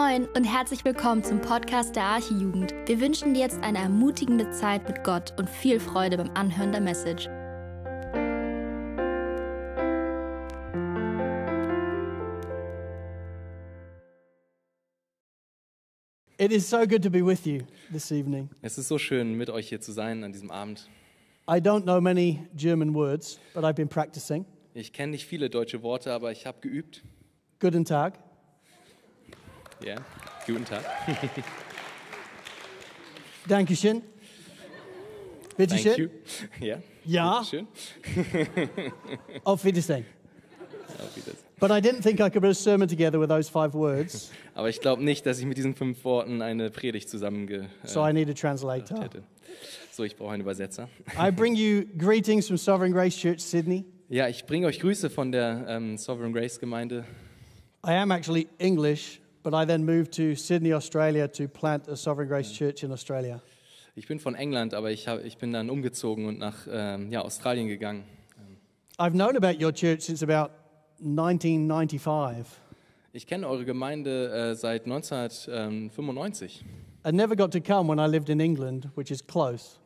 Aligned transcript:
Moin 0.00 0.26
und 0.34 0.44
herzlich 0.44 0.82
willkommen 0.86 1.22
zum 1.22 1.42
Podcast 1.42 1.94
der 1.94 2.04
Archijugend. 2.04 2.72
Wir 2.86 3.02
wünschen 3.02 3.34
dir 3.34 3.40
jetzt 3.40 3.60
eine 3.62 3.76
ermutigende 3.76 4.50
Zeit 4.50 4.88
mit 4.88 5.04
Gott 5.04 5.34
und 5.38 5.46
viel 5.46 5.78
Freude 5.78 6.16
beim 6.16 6.30
Anhören 6.30 6.72
der 6.72 6.80
Message. 6.80 7.28
It 16.38 16.50
is 16.50 16.70
so 16.70 16.86
good 16.86 17.02
to 17.02 17.10
be 17.10 17.22
with 17.22 17.44
you 17.44 17.60
this 17.92 18.10
evening. 18.10 18.48
Es 18.62 18.78
ist 18.78 18.88
so 18.88 18.96
schön, 18.96 19.34
mit 19.34 19.50
euch 19.50 19.68
hier 19.68 19.82
zu 19.82 19.92
sein 19.92 20.24
an 20.24 20.32
diesem 20.32 20.50
Abend. 20.50 20.88
I 21.46 21.58
don't 21.60 21.82
know 21.82 22.00
many 22.00 22.48
German 22.56 22.94
words, 22.94 23.38
but 23.52 23.64
I've 23.64 23.74
been 23.74 23.90
practicing. 23.90 24.46
Ich 24.72 24.94
kenne 24.94 25.10
nicht 25.10 25.26
viele 25.26 25.50
deutsche 25.50 25.82
Worte, 25.82 26.10
aber 26.14 26.32
ich 26.32 26.46
habe 26.46 26.60
geübt. 26.62 27.02
Guten 27.58 27.84
Tag. 27.84 28.29
Ja, 29.84 29.96
guten 30.46 30.64
Tag. 30.64 30.84
Dankeschön. 33.48 34.02
Bitte 35.56 35.74
Thank 35.76 35.98
you. 35.98 36.08
schön. 36.60 36.82
Ja. 37.04 37.42
Schön. 37.44 37.66
Auf 39.44 39.64
Wiedersehen. 39.64 40.04
Auf 40.98 41.16
Wiedersehen. 41.16 41.50
But 41.58 41.70
I 41.70 41.80
didn't 41.80 42.02
think 42.02 42.20
I 42.20 42.30
could 42.30 42.42
put 42.42 42.50
a 42.50 42.54
sermon 42.54 42.88
together 42.88 43.20
with 43.20 43.28
those 43.28 43.50
five 43.50 43.74
words, 43.74 44.30
Aber 44.54 44.68
ich 44.68 44.80
glaube 44.80 45.02
nicht, 45.04 45.24
dass 45.26 45.38
ich 45.38 45.46
mit 45.46 45.56
diesen 45.56 45.74
fünf 45.74 46.04
Worten 46.04 46.42
eine 46.42 46.70
Predigt 46.70 47.08
zusammenge 47.08 47.68
so 47.84 48.04
I 48.04 48.10
äh, 48.10 48.12
need 48.12 48.30
a 48.30 48.32
translator. 48.34 49.02
hätte. 49.02 49.22
So, 49.92 50.04
ich 50.04 50.16
brauche 50.16 50.32
einen 50.32 50.42
Übersetzer. 50.42 50.88
I 51.18 51.30
bring 51.34 51.54
you 51.54 51.84
greetings 51.98 52.46
from 52.46 52.56
Sovereign 52.56 52.92
Grace 52.92 53.16
Church, 53.16 53.40
Sydney. 53.40 53.84
Ja, 54.08 54.28
ich 54.28 54.44
bringe 54.46 54.66
euch 54.66 54.80
Grüße 54.80 55.10
von 55.10 55.32
der 55.32 55.66
ähm, 55.68 55.96
Sovereign 55.98 56.32
Grace 56.32 56.58
Gemeinde. 56.58 57.04
I 57.86 57.92
am 57.92 58.10
actually 58.10 58.48
English, 58.58 59.19
but 59.42 59.54
I 59.54 59.66
then 59.66 59.84
moved 59.84 60.12
to 60.16 60.34
Sydney, 60.34 60.72
Australia 60.72 61.28
to 61.28 61.48
plant 61.48 61.88
a 61.88 61.96
Sovereign 61.96 62.28
Grace 62.28 62.52
Church 62.52 62.82
in 62.82 62.92
Australia. 62.92 63.40
Ich 63.94 64.06
bin 64.06 64.20
von 64.20 64.34
England, 64.34 64.72
aber 64.74 64.90
ich, 64.90 65.08
hab, 65.08 65.24
ich 65.24 65.36
bin 65.38 65.52
dann 65.52 65.68
umgezogen 65.68 66.26
und 66.26 66.38
nach 66.38 66.66
ähm, 66.70 67.10
ja, 67.10 67.22
Australien 67.22 67.68
gegangen. 67.68 68.04
I've 68.98 69.12
known 69.12 69.36
about 69.36 69.62
your 69.62 69.72
church 69.72 70.02
since 70.02 70.22
about 70.22 70.52
1995. 71.00 72.46
Ich 73.12 73.26
kenne 73.26 73.48
eure 73.48 73.64
Gemeinde 73.64 74.30
äh, 74.30 74.54
seit 74.54 74.84
1995 74.84 76.64
I 77.02 77.12
never 77.12 77.34
got 77.34 77.50
to 77.52 77.60
come 77.60 77.88
when 77.88 77.98
I 77.98 78.06
lived 78.06 78.28
in 78.28 78.40
England, 78.40 78.88
which 78.94 79.10
is 79.10 79.26
close. 79.26 79.78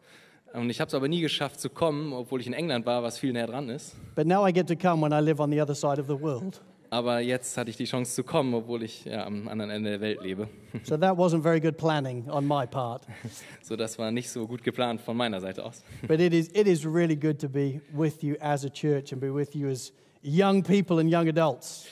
und 0.52 0.68
ich 0.68 0.80
habe 0.80 0.88
es 0.88 0.94
aber 0.94 1.08
nie 1.08 1.20
geschafft 1.20 1.60
zu 1.60 1.70
kommen, 1.70 2.12
obwohl 2.12 2.40
ich 2.40 2.46
in 2.46 2.52
England 2.52 2.86
war, 2.86 3.02
was 3.02 3.18
viel 3.18 3.32
näher 3.32 3.46
dran 3.46 3.68
ist. 3.68 3.94
But 4.16 4.26
now 4.26 4.46
I 4.46 4.52
get 4.52 4.66
to 4.68 4.76
come 4.76 5.00
when 5.02 5.12
I 5.12 5.24
live 5.24 5.40
on 5.40 5.50
the 5.50 5.60
other 5.60 5.74
side 5.74 6.00
of 6.00 6.06
the 6.06 6.20
world. 6.20 6.60
Aber 6.94 7.18
jetzt 7.18 7.56
hatte 7.56 7.70
ich 7.70 7.76
die 7.76 7.86
Chance 7.86 8.14
zu 8.14 8.22
kommen, 8.22 8.54
obwohl 8.54 8.84
ich 8.84 9.04
ja, 9.04 9.26
am 9.26 9.48
anderen 9.48 9.72
Ende 9.72 9.90
der 9.90 10.00
Welt 10.00 10.22
lebe. 10.22 10.48
So 10.84 10.96
that 10.96 11.16
wasn't 11.16 11.42
very 11.42 11.58
good 11.58 11.76
planning 11.76 12.30
on 12.30 12.46
my 12.46 12.68
part. 12.68 13.02
So, 13.62 13.74
das 13.74 13.98
war 13.98 14.12
nicht 14.12 14.30
so 14.30 14.46
gut 14.46 14.62
geplant 14.62 15.00
von 15.00 15.16
meiner 15.16 15.40
Seite 15.40 15.64
aus. 15.64 15.82
But 16.06 16.20
it 16.20 16.32
is, 16.32 16.50
it 16.50 16.68
is 16.68 16.86
really 16.86 17.16
good 17.16 17.40
to 17.40 17.48
be 17.48 17.80
with 17.92 18.22
you 18.22 18.36
as 18.38 18.64
a 18.64 18.68
church 18.68 19.12
and 19.12 19.20
be 19.20 19.34
with 19.34 19.56
you 19.56 19.68
as 19.68 19.92
young 20.22 20.62
people 20.62 21.00
and 21.00 21.12
young 21.12 21.28
adults. 21.28 21.84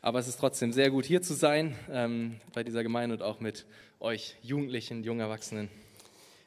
Aber 0.00 0.18
es 0.18 0.28
ist 0.28 0.40
trotzdem 0.40 0.72
sehr 0.72 0.90
gut, 0.90 1.04
hier 1.04 1.20
zu 1.20 1.34
sein 1.34 1.76
ähm, 1.92 2.36
bei 2.54 2.64
dieser 2.64 2.82
Gemeinde 2.82 3.16
und 3.16 3.22
auch 3.22 3.40
mit 3.40 3.66
euch 4.00 4.34
Jugendlichen, 4.40 5.04
jungen 5.04 5.20
Erwachsenen. 5.20 5.68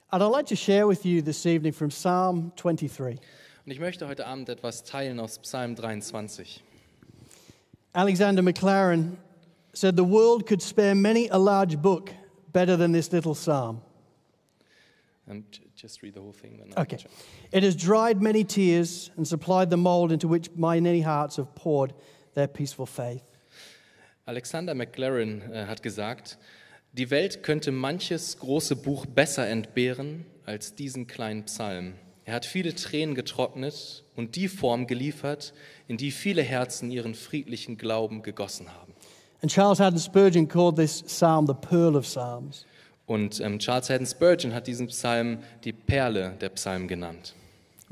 And 0.10 0.24
I'd 0.24 0.32
like 0.32 0.48
to 0.48 0.56
share 0.56 0.88
with 0.88 1.04
you 1.04 1.22
this 1.22 1.46
evening 1.46 1.72
from 1.72 1.90
Psalm 1.90 2.52
23. 2.56 3.20
Und 3.64 3.72
ich 3.72 3.80
möchte 3.80 4.08
heute 4.08 4.26
Abend 4.26 4.50
etwas 4.50 4.84
teilen 4.86 5.20
aus 5.20 5.38
Psalm 5.38 5.76
23. 5.76 6.64
Alexander 7.94 8.42
McLaren 8.42 9.18
said, 9.74 9.96
The 9.96 10.04
world 10.04 10.46
could 10.46 10.62
spare 10.62 10.96
many 10.96 11.28
a 11.28 11.38
large 11.38 11.82
book 11.82 12.14
better 12.52 12.78
than 12.78 12.92
this 12.92 13.12
little 13.12 13.36
psalm. 13.36 13.82
Um, 15.30 15.46
just 15.76 16.02
read 16.02 16.14
the 16.14 16.22
whole 16.22 16.34
thing. 16.34 16.58
Then 16.58 16.74
Okay. 16.78 16.98
It 17.52 17.64
has 17.64 17.76
dried 17.76 18.22
many 18.22 18.44
tears 18.44 19.12
and 19.18 19.28
supplied 19.28 19.70
the 19.70 19.78
mold 19.78 20.12
into 20.12 20.28
which 20.28 20.50
my 20.56 20.80
many 20.80 21.02
hearts 21.02 21.38
have 21.38 21.54
poured 21.56 21.94
their 22.34 22.48
peaceful 22.48 22.86
faith. 22.86 23.24
Alexander 24.28 24.74
McLaren 24.74 25.52
äh, 25.52 25.66
hat 25.66 25.82
gesagt, 25.82 26.38
die 26.94 27.10
Welt 27.10 27.44
könnte 27.44 27.72
manches 27.72 28.38
große 28.38 28.76
Buch 28.76 29.06
besser 29.06 29.48
entbehren 29.48 30.26
als 30.46 30.76
diesen 30.76 31.08
kleinen 31.08 31.46
Psalm. 31.46 31.96
Er 32.26 32.36
hat 32.36 32.46
viele 32.46 32.76
Tränen 32.76 33.16
getrocknet 33.16 34.04
und 34.16 34.36
die 34.36 34.48
Form 34.48 34.88
geliefert, 34.88 35.54
in 35.88 35.98
die 35.98 36.12
viele 36.12 36.44
Herzen 36.44 36.92
ihren 36.92 37.16
friedlichen 37.16 37.78
Glauben 37.78 38.22
gegossen 38.22 38.74
haben. 38.74 38.94
And 39.42 39.52
Charles 39.52 39.80
Haddon 39.80 40.00
Spurgeon 40.00 40.48
called 40.48 40.76
this 40.76 41.02
psalm 41.02 41.48
the 41.48 41.54
pearl 41.54 41.96
of 41.96 42.06
psalms. 42.06 42.66
Und 43.08 43.40
ähm, 43.40 43.58
Charles 43.60 43.90
Haddon 43.90 44.06
Spurgeon 44.06 44.54
hat 44.54 44.68
diesen 44.68 44.88
Psalm 44.88 45.40
die 45.64 45.74
Perle 45.74 46.36
der 46.40 46.50
Psalmen 46.50 46.88
genannt. 46.88 47.34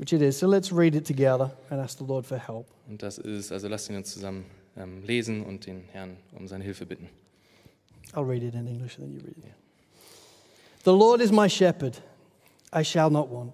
which 0.00 0.14
it 0.14 0.22
is. 0.22 0.38
So 0.38 0.46
let's 0.46 0.72
read 0.72 0.94
it 0.94 1.04
together 1.04 1.50
and 1.68 1.78
ask 1.78 1.98
the 1.98 2.04
Lord 2.04 2.24
for 2.24 2.38
help. 2.38 2.66
Und 2.88 3.02
das 3.02 3.18
ist, 3.18 3.52
also 3.52 3.68
lasst 3.68 3.90
ihn 3.90 3.96
uns 3.96 4.10
zusammen 4.10 4.46
ähm, 4.76 5.04
lesen 5.04 5.44
und 5.44 5.66
den 5.66 5.82
Herrn 5.92 6.16
um 6.32 6.48
seine 6.48 6.64
Hilfe 6.64 6.86
bitten. 6.86 7.08
I'll 8.14 8.26
read 8.26 8.42
it 8.42 8.54
in 8.54 8.66
English 8.66 8.96
then 8.96 9.12
you 9.12 9.20
read 9.20 9.36
it. 9.36 9.52
The 10.84 10.90
Lord 10.92 11.20
is 11.20 11.30
my 11.30 11.48
shepherd, 11.50 12.00
I 12.74 12.82
shall 12.82 13.10
not 13.10 13.30
want. 13.30 13.52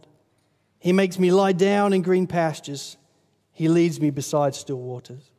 He 0.86 0.92
makes 0.92 1.18
me 1.18 1.32
lie 1.32 1.50
down 1.50 1.92
in 1.92 2.02
green 2.02 2.28
pastures, 2.28 2.96
He 3.50 3.66
leads 3.66 4.00
me 4.00 4.10
beside 4.10 4.54
still 4.54 4.78
waters. 4.78 5.32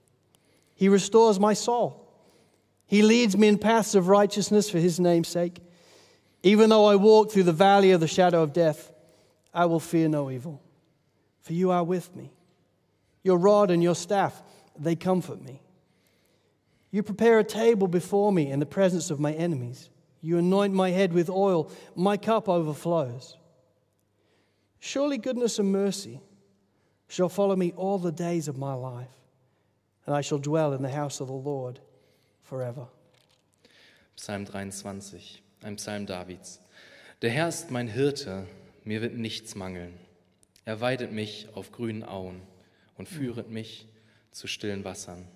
He 0.76 0.90
restores 0.90 1.40
my 1.40 1.54
soul. 1.54 2.06
He 2.86 3.02
leads 3.02 3.38
me 3.38 3.48
in 3.48 3.58
paths 3.58 3.96
of 3.96 4.10
righteousness 4.10 4.70
for 4.70 4.78
His 4.78 5.00
name's 5.00 5.30
sake. 5.30 5.62
Even 6.44 6.70
though 6.70 6.84
I 6.84 6.98
walk 6.98 7.32
through 7.32 7.44
the 7.44 7.54
valley 7.54 7.92
of 7.92 8.02
the 8.02 8.10
shadow 8.10 8.44
of 8.44 8.52
death, 8.52 8.92
I 9.54 9.68
will 9.68 9.80
fear 9.80 10.10
no 10.10 10.30
evil, 10.30 10.62
for 11.40 11.54
you 11.54 11.72
are 11.72 11.86
with 11.86 12.14
me. 12.14 12.34
Your 13.24 13.38
rod 13.38 13.72
and 13.72 13.82
your 13.82 13.96
staff, 13.96 14.44
they 14.78 14.98
comfort 14.98 15.42
me. 15.42 15.62
You 16.92 17.04
prepare 17.04 17.40
a 17.40 17.46
table 17.46 17.88
before 17.88 18.34
me 18.34 18.52
in 18.52 18.60
the 18.60 18.66
presence 18.66 19.10
of 19.10 19.22
my 19.22 19.32
enemies. 19.32 19.92
You 20.20 20.40
anoint 20.40 20.74
my 20.74 20.90
head 20.90 21.14
with 21.14 21.30
oil, 21.30 21.72
my 21.96 22.18
cup 22.18 22.50
overflows. 22.50 23.38
Surely 24.80 25.18
goodness 25.18 25.60
and 25.60 25.72
mercy 25.72 26.20
shall 27.08 27.30
follow 27.30 27.56
me 27.56 27.74
all 27.76 27.98
the 27.98 28.12
days 28.12 28.48
of 28.48 28.58
my 28.58 28.74
life, 28.74 29.16
and 30.06 30.16
I 30.16 30.22
shall 30.22 30.40
dwell 30.40 30.74
in 30.74 30.82
the 30.82 30.92
house 30.92 31.20
of 31.20 31.28
the 31.28 31.34
Lord 31.34 31.80
forever. 32.44 32.88
Psalm 34.16 34.46
23, 34.46 35.42
ein 35.64 35.76
Psalm 35.76 36.06
Davids. 36.06 36.60
Der 37.22 37.30
Herr 37.30 37.48
ist 37.48 37.72
mein 37.72 37.88
Hirte, 37.88 38.46
mir 38.84 39.02
wird 39.02 39.16
nichts 39.16 39.56
mangeln. 39.56 39.94
Er 40.66 40.82
weidet 40.82 41.12
mich 41.12 41.48
auf 41.54 41.72
grünen 41.72 42.04
Auen 42.04 42.42
und 42.98 43.08
führet 43.08 43.50
mich 43.50 43.88
zu 44.32 44.48
stillen 44.48 44.84
Wassern. 44.84 45.28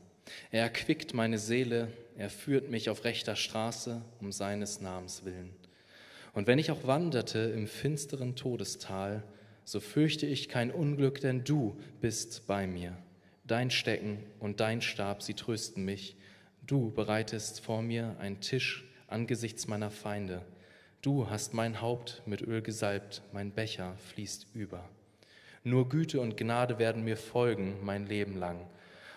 Er 0.52 0.64
erquickt 0.64 1.14
meine 1.14 1.38
Seele, 1.38 1.92
er 2.18 2.30
führt 2.30 2.70
mich 2.70 2.90
auf 2.90 3.04
rechter 3.04 3.36
Straße 3.36 4.02
um 4.20 4.32
seines 4.32 4.82
Namens 4.82 5.26
willen. 5.26 5.54
Und 6.34 6.48
wenn 6.48 6.60
ich 6.60 6.72
auch 6.72 6.88
wanderte 6.88 7.40
im 7.40 7.68
finsteren 7.68 8.36
Todestal, 8.36 9.24
so 9.66 9.80
fürchte 9.80 10.26
ich 10.26 10.50
kein 10.50 10.72
Unglück, 10.72 11.22
denn 11.22 11.44
du 11.44 11.78
bist 12.00 12.48
bei 12.48 12.68
mir. 12.68 12.98
Dein 13.46 13.70
Stecken 13.70 14.24
und 14.40 14.60
dein 14.60 14.82
Stab, 14.82 15.24
sie 15.24 15.34
trösten 15.34 15.84
mich. 15.84 16.16
Du 16.66 16.92
bereitest 16.92 17.60
vor 17.60 17.82
mir 17.82 18.16
einen 18.20 18.40
Tisch 18.40 18.86
angesichts 19.08 19.68
meiner 19.68 19.92
Feinde. 19.92 20.42
Du 21.02 21.30
hast 21.30 21.54
mein 21.54 21.82
Haupt 21.82 22.22
mit 22.26 22.42
Öl 22.42 22.62
gesalbt, 22.62 23.24
mein 23.34 23.52
Becher 23.52 23.96
fließt 24.14 24.48
über. 24.54 24.88
Nur 25.64 25.90
Güte 25.90 26.22
und 26.22 26.38
Gnade 26.38 26.80
werden 26.80 27.04
mir 27.04 27.18
folgen 27.18 27.78
mein 27.84 28.06
Leben 28.06 28.38
lang, 28.38 28.68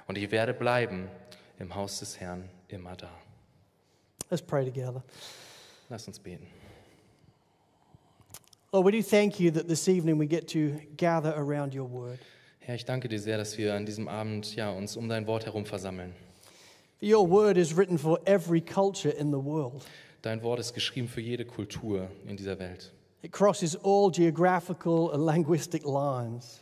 und 0.06 0.18
ich 0.18 0.30
werde 0.30 0.52
bleiben 0.52 1.08
im 1.58 1.74
Haus 1.74 2.00
des 2.00 2.20
Herrn 2.20 2.48
immer 2.68 2.96
da. 2.96 3.10
Let's 4.30 4.42
pray 4.42 4.64
together. 4.64 5.02
Lass 5.88 6.06
uns 6.06 6.18
beten. 6.18 6.46
Lord, 8.74 8.86
we 8.86 8.90
do 8.90 9.02
thank 9.04 9.38
you 9.38 9.52
that 9.52 9.68
this 9.68 9.86
evening 9.86 10.18
we 10.18 10.26
get 10.26 10.48
to 10.48 10.80
gather 10.96 11.32
around 11.36 11.76
your 11.76 11.84
word. 11.84 12.18
Herr, 12.58 12.74
ich 12.74 12.84
danke 12.84 13.08
dir 13.08 13.20
sehr, 13.20 13.38
dass 13.38 13.56
wir 13.56 13.72
an 13.72 13.86
diesem 13.86 14.08
Abend 14.08 14.56
ja, 14.56 14.68
uns 14.70 14.96
um 14.96 15.08
dein 15.08 15.28
Wort 15.28 15.46
herum 15.46 15.64
versammeln. 15.64 16.12
Your 17.00 17.30
word 17.30 17.56
is 17.56 17.76
written 17.76 17.96
for 17.96 18.18
every 18.26 18.60
culture 18.60 19.10
in 19.10 19.30
the 19.30 19.38
world. 19.38 19.86
Dein 20.22 20.42
Wort 20.42 20.58
ist 20.58 20.74
geschrieben 20.74 21.06
für 21.06 21.20
jede 21.20 21.44
Kultur 21.44 22.10
in 22.26 22.36
dieser 22.36 22.58
Welt. 22.58 22.90
It 23.22 23.30
crosses 23.30 23.76
all 23.84 24.10
geographical 24.10 25.12
and 25.12 25.24
linguistic 25.24 25.84
lines. 25.84 26.60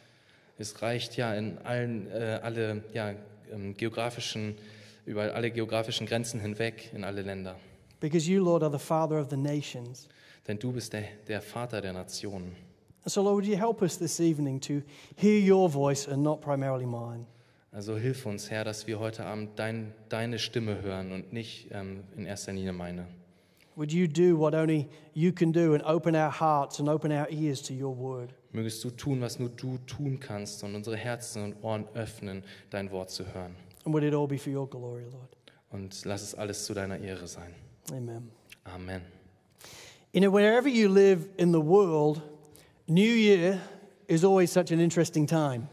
Es 0.59 0.83
reicht 0.83 1.17
ja 1.17 1.33
in 1.33 1.57
allen, 1.65 2.11
äh, 2.11 2.41
alle 2.43 2.85
ja, 2.93 3.15
ähm, 3.51 3.75
geografischen, 3.75 4.59
über 5.07 5.35
alle 5.35 5.51
geografischen 5.51 6.07
Grenzen 6.07 6.41
hinweg 6.41 6.91
in 6.93 7.05
alle 7.05 7.23
Länder. 7.23 7.57
Because 8.01 8.31
you, 8.31 8.45
Lord, 8.45 8.63
are 8.63 8.71
the 8.71 8.85
Father 8.85 9.19
of 9.19 9.31
the 9.31 9.37
nations. 9.39 10.11
Denn 10.49 10.59
du 10.59 10.73
bist 10.73 10.93
der, 10.93 11.05
der 11.29 11.41
Vater 11.41 11.81
der 11.81 11.93
Nationen. 11.93 12.57
So, 13.05 13.23
Lord, 13.23 13.35
would 13.37 13.47
you 13.47 13.57
help 13.57 13.83
us 13.83 13.99
this 13.99 14.21
evening 14.21 14.61
to 14.61 14.83
hear 15.17 15.39
your 15.39 15.69
voice 15.69 16.07
and 16.07 16.23
not 16.23 16.41
primarily 16.41 16.87
mine? 16.87 17.27
Also 17.73 17.97
hilf 17.97 18.27
uns, 18.27 18.51
Herr, 18.51 18.65
dass 18.65 18.87
wir 18.87 19.01
heute 19.01 19.25
Abend 19.25 19.59
dein, 19.59 19.95
deine 20.09 20.39
Stimme 20.39 20.83
hören 20.83 21.11
und 21.11 21.33
nicht 21.33 21.69
ähm, 21.73 22.05
in 22.17 22.27
erster 22.27 22.53
Linie 22.53 22.73
meine. 22.73 23.07
Would 23.75 23.91
you 23.91 24.07
do 24.07 24.39
what 24.39 24.55
only 24.55 24.87
you 25.15 25.33
can 25.33 25.53
do 25.53 25.73
and 25.73 25.83
open 25.85 26.15
our 26.15 26.31
hearts 26.31 26.79
and 26.79 26.89
open 26.91 27.11
our 27.11 27.29
ears 27.31 27.63
to 27.63 27.73
your 27.73 27.97
word? 27.97 28.35
Mögest 28.53 28.85
du 28.85 28.91
tun, 28.91 29.23
was 29.23 29.39
nur 29.39 29.49
du 29.49 29.79
tun 29.87 30.21
kannst 30.21 30.63
und 30.63 30.75
unsere 30.75 30.97
Herzen 30.97 31.43
und 31.43 31.65
Ohren 31.65 31.87
öffnen, 31.95 32.45
dein 32.69 32.91
Wort 32.91 33.11
zu 33.11 33.25
hören. 33.33 33.57
And 33.85 33.95
would 33.95 34.05
it 34.05 34.15
all 34.15 34.29
be 34.29 34.37
for 34.37 34.53
your 34.53 34.69
glory, 34.69 35.05
Lord? 35.05 35.35
Und 35.71 36.05
lass 36.05 36.23
es 36.23 36.35
alles 36.35 36.67
zu 36.67 36.75
deiner 36.75 36.99
Ehre 36.99 37.27
sein. 37.27 37.55
Amen. 37.91 38.31
Amen. 38.65 39.01
You 40.15 40.21
know, 40.21 40.31
wherever 40.31 40.69
you 40.69 40.89
live 40.91 41.27
in 41.39 41.53
the 41.53 41.61
world, 41.61 42.21
New 42.87 43.01
Year 43.15 43.59
is 44.09 44.25
always 44.25 44.53
such 44.53 44.71
an 44.71 44.79
interesting 44.79 45.27
time. 45.27 45.69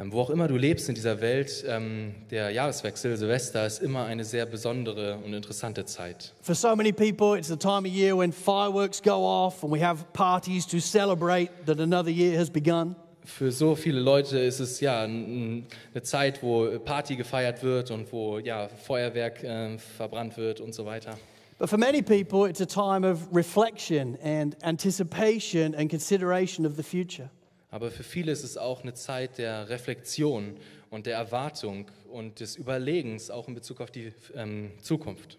Ähm, 0.00 0.10
wo 0.10 0.22
auch 0.22 0.30
immer 0.30 0.48
du 0.48 0.56
lebst 0.56 0.88
in 0.88 0.96
dieser 0.96 1.20
Welt, 1.20 1.64
ähm, 1.68 2.12
der 2.32 2.50
Jahreswechsel, 2.50 3.16
Silvester, 3.16 3.64
ist 3.64 3.80
immer 3.80 4.06
eine 4.06 4.24
sehr 4.24 4.46
besondere 4.46 5.18
und 5.24 5.32
interessante 5.32 5.84
Zeit. 5.84 6.32
For 6.42 6.56
so 6.56 6.74
many 6.74 6.90
people, 6.92 7.38
it's 7.38 7.46
the 7.46 7.56
time 7.56 7.86
of 7.86 7.94
year 7.94 8.16
when 8.18 8.32
fireworks 8.32 9.00
go 9.00 9.12
off 9.24 9.62
and 9.62 9.72
we 9.72 9.78
have 9.80 10.06
parties 10.12 10.66
to 10.66 10.80
celebrate 10.80 11.50
that 11.66 11.78
another 11.78 12.10
year 12.10 12.36
has 12.36 12.50
begun. 12.50 12.96
Für 13.24 13.52
so 13.52 13.76
viele 13.76 14.00
Leute 14.00 14.40
ist 14.40 14.58
es 14.58 14.80
ja 14.80 15.04
n- 15.04 15.66
eine 15.94 16.02
Zeit, 16.02 16.42
wo 16.42 16.66
Party 16.80 17.14
gefeiert 17.14 17.62
wird 17.62 17.92
und 17.92 18.10
wo 18.12 18.40
ja, 18.40 18.66
Feuerwerk 18.68 19.44
äh, 19.44 19.78
verbrannt 19.78 20.36
wird 20.36 20.60
und 20.60 20.74
so 20.74 20.84
weiter. 20.84 21.16
But 21.62 21.70
for 21.70 21.78
many 21.78 22.02
people, 22.02 22.44
it's 22.46 22.60
a 22.60 22.66
time 22.66 23.04
of 23.04 23.32
reflection 23.32 24.18
and 24.20 24.56
anticipation 24.64 25.76
and 25.76 25.88
consideration 25.88 26.66
of 26.66 26.74
the 26.74 26.82
future. 26.82 27.30
Aber 27.70 27.92
für 27.92 28.02
viele 28.02 28.32
ist 28.32 28.42
es 28.42 28.56
auch 28.56 28.82
eine 28.82 28.94
Zeit 28.94 29.38
der 29.38 29.68
Reflexion 29.68 30.56
und 30.90 31.06
der 31.06 31.14
Erwartung 31.14 31.86
und 32.10 32.40
des 32.40 32.56
Überlegens, 32.56 33.30
auch 33.30 33.46
in 33.46 33.54
Bezug 33.54 33.80
auf 33.80 33.92
die 33.92 34.12
ähm, 34.34 34.72
Zukunft. 34.80 35.38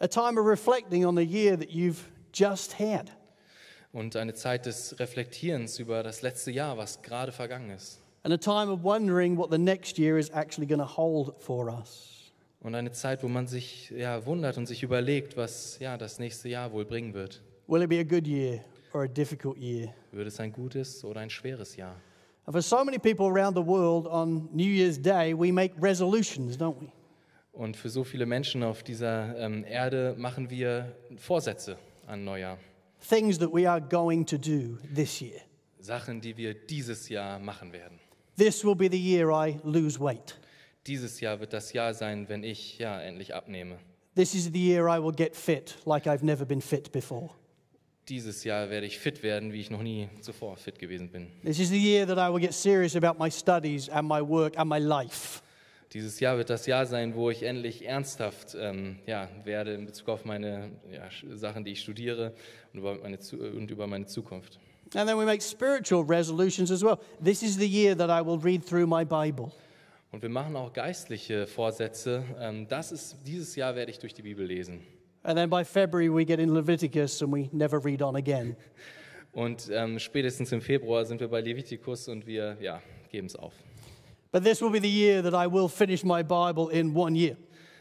A 0.00 0.08
time 0.08 0.40
of 0.40 0.44
reflecting 0.44 1.06
on 1.06 1.16
the 1.16 1.22
year 1.22 1.56
that 1.56 1.68
you've 1.68 2.02
just 2.34 2.80
had. 2.80 3.12
Und 3.92 4.16
eine 4.16 4.34
Zeit 4.34 4.66
des 4.66 4.98
Reflektierens 4.98 5.78
über 5.78 6.02
das 6.02 6.22
letzte 6.22 6.50
Jahr, 6.50 6.78
was 6.78 7.00
gerade 7.00 7.30
vergangen 7.30 7.70
ist. 7.70 8.00
And 8.24 8.34
a 8.34 8.36
time 8.36 8.72
of 8.72 8.82
wondering 8.82 9.38
what 9.38 9.52
the 9.52 9.58
next 9.58 9.98
year 10.00 10.18
is 10.18 10.30
actually 10.30 10.66
going 10.66 10.80
to 10.80 10.96
hold 10.96 11.40
for 11.40 11.68
us. 11.68 12.19
Und 12.60 12.74
eine 12.74 12.92
Zeit, 12.92 13.22
wo 13.22 13.28
man 13.28 13.46
sich 13.46 13.90
ja, 13.90 14.26
wundert 14.26 14.58
und 14.58 14.66
sich 14.66 14.82
überlegt, 14.82 15.36
was 15.36 15.78
ja, 15.78 15.96
das 15.96 16.18
nächste 16.18 16.48
Jahr 16.50 16.72
wohl 16.72 16.84
bringen 16.84 17.14
wird. 17.14 17.42
Will 17.66 17.82
it 17.82 17.88
be 17.88 17.98
a 17.98 18.02
good 18.02 18.26
year 18.26 18.62
or 18.92 19.04
a 19.04 19.08
difficult 19.08 19.56
year? 19.56 19.94
Wird 20.12 20.28
es 20.28 20.38
ein 20.40 20.52
gutes 20.52 21.02
oder 21.04 21.20
ein 21.20 21.30
schweres 21.30 21.76
Jahr? 21.76 21.96
And 22.44 22.54
for 22.54 22.60
so 22.60 22.84
many 22.84 22.98
people 22.98 23.26
around 23.26 23.56
the 23.56 23.64
world, 23.64 24.06
on 24.06 24.48
New 24.52 24.68
Year's 24.68 25.00
Day, 25.00 25.32
we 25.32 25.52
make 25.52 25.74
resolutions, 25.80 26.58
don't 26.58 26.80
we? 26.80 26.88
Und 27.52 27.76
für 27.76 27.88
so 27.88 28.04
viele 28.04 28.26
Menschen 28.26 28.62
auf 28.62 28.82
dieser 28.82 29.36
ähm, 29.38 29.64
Erde 29.64 30.14
machen 30.18 30.50
wir 30.50 30.94
Vorsätze 31.16 31.78
an 32.06 32.24
Neujahr. 32.24 32.58
Things 33.08 33.38
that 33.38 33.52
we 33.52 33.68
are 33.68 33.80
going 33.80 34.26
to 34.26 34.36
do 34.36 34.78
this 34.94 35.20
year. 35.20 35.40
Sachen, 35.78 36.20
die 36.20 36.36
wir 36.36 36.54
dieses 36.54 37.08
Jahr 37.08 37.38
machen 37.38 37.72
werden. 37.72 37.98
This 38.36 38.64
will 38.64 38.74
be 38.74 38.88
the 38.90 38.98
year 38.98 39.30
I 39.30 39.58
lose 39.64 39.98
weight. 39.98 40.38
Dieses 40.90 41.20
Jahr 41.20 41.38
wird 41.38 41.52
das 41.52 41.72
Jahr 41.72 41.94
sein, 41.94 42.28
wenn 42.28 42.42
ich 42.42 42.78
ja 42.78 43.00
endlich 43.00 43.32
abnehme. 43.32 43.78
This 44.16 44.34
is 44.34 44.50
the 44.52 44.58
year 44.58 44.88
I 44.88 45.00
will 45.00 45.14
get 45.14 45.36
fit 45.36 45.76
like 45.86 46.08
I've 46.08 46.24
never 46.24 46.44
been 46.44 46.60
fit 46.60 46.90
before. 46.90 47.30
Dieses 48.08 48.42
Jahr 48.42 48.70
werde 48.70 48.88
ich 48.88 48.98
fit 48.98 49.22
werden, 49.22 49.52
wie 49.52 49.60
ich 49.60 49.70
noch 49.70 49.82
nie 49.82 50.08
zuvor 50.20 50.56
fit 50.56 50.80
gewesen 50.80 51.08
bin. 51.12 51.28
This 51.44 51.60
is 51.60 51.68
the 51.68 51.78
year 51.78 52.04
that 52.08 52.18
I 52.18 52.28
will 52.28 52.40
get 52.40 52.54
serious 52.54 52.96
about 52.96 53.22
my 53.22 53.30
studies 53.30 53.88
and 53.88 54.08
my 54.08 54.20
work 54.20 54.58
and 54.58 54.68
my 54.68 54.80
life. 54.80 55.42
Dieses 55.92 56.18
Jahr 56.18 56.36
wird 56.36 56.50
das 56.50 56.66
Jahr 56.66 56.84
sein, 56.86 57.14
wo 57.14 57.30
ich 57.30 57.44
endlich 57.44 57.86
ernsthaft 57.86 58.56
ähm, 58.58 58.98
ja, 59.06 59.28
werde 59.44 59.74
in 59.74 59.86
Bezug 59.86 60.08
auf 60.08 60.24
meine 60.24 60.72
ja, 60.92 61.08
Sachen, 61.36 61.62
die 61.64 61.70
ich 61.70 61.82
studiere 61.82 62.34
und 62.72 62.80
über, 62.80 62.96
meine, 62.96 63.16
und 63.56 63.70
über 63.70 63.86
meine 63.86 64.06
Zukunft. 64.06 64.58
And 64.96 65.08
then 65.08 65.16
we 65.16 65.24
make 65.24 65.40
spiritual 65.40 66.02
resolutions 66.02 66.72
as 66.72 66.82
well. 66.82 66.98
This 67.22 67.44
is 67.44 67.56
the 67.56 67.68
year 67.68 67.96
that 67.96 68.10
I 68.10 68.26
will 68.26 68.40
read 68.42 68.66
through 68.66 68.88
my 68.88 69.04
Bible. 69.04 69.52
Und 70.12 70.22
wir 70.22 70.28
machen 70.28 70.56
auch 70.56 70.72
geistliche 70.72 71.46
Vorsätze. 71.46 72.24
Ähm, 72.40 72.66
das 72.68 72.90
ist, 72.90 73.16
dieses 73.26 73.54
Jahr 73.54 73.76
werde 73.76 73.92
ich 73.92 73.98
durch 73.98 74.12
die 74.12 74.22
Bibel 74.22 74.44
lesen. 74.44 74.80
And 75.22 75.36
then 75.36 75.50
by 75.50 75.64
February, 75.64 76.08
we 76.08 76.24
get 76.24 76.40
in 76.40 76.54
Leviticus 76.54 77.22
and 77.22 77.32
we 77.32 77.48
never 77.52 77.78
read 77.84 78.02
on 78.02 78.16
again. 78.16 78.56
Und 79.32 79.70
ähm, 79.72 79.98
spätestens 79.98 80.50
im 80.50 80.60
Februar 80.60 81.04
sind 81.04 81.20
wir 81.20 81.28
bei 81.28 81.40
Levitikus 81.40 82.08
und 82.08 82.26
wir 82.26 82.56
ja, 82.60 82.82
geben 83.12 83.28
es 83.28 83.36
auf. 83.36 83.52
But 84.32 84.42
this 84.42 84.60
will 84.60 84.70
be 84.70 84.80
the 84.80 84.90
year 84.90 85.22
that 85.22 85.34
I 85.34 85.48
will 85.48 85.68
finish 85.68 86.02
my 86.02 86.22
Bible 86.22 86.68
in 86.72 86.96
one 86.96 87.16
year. 87.16 87.36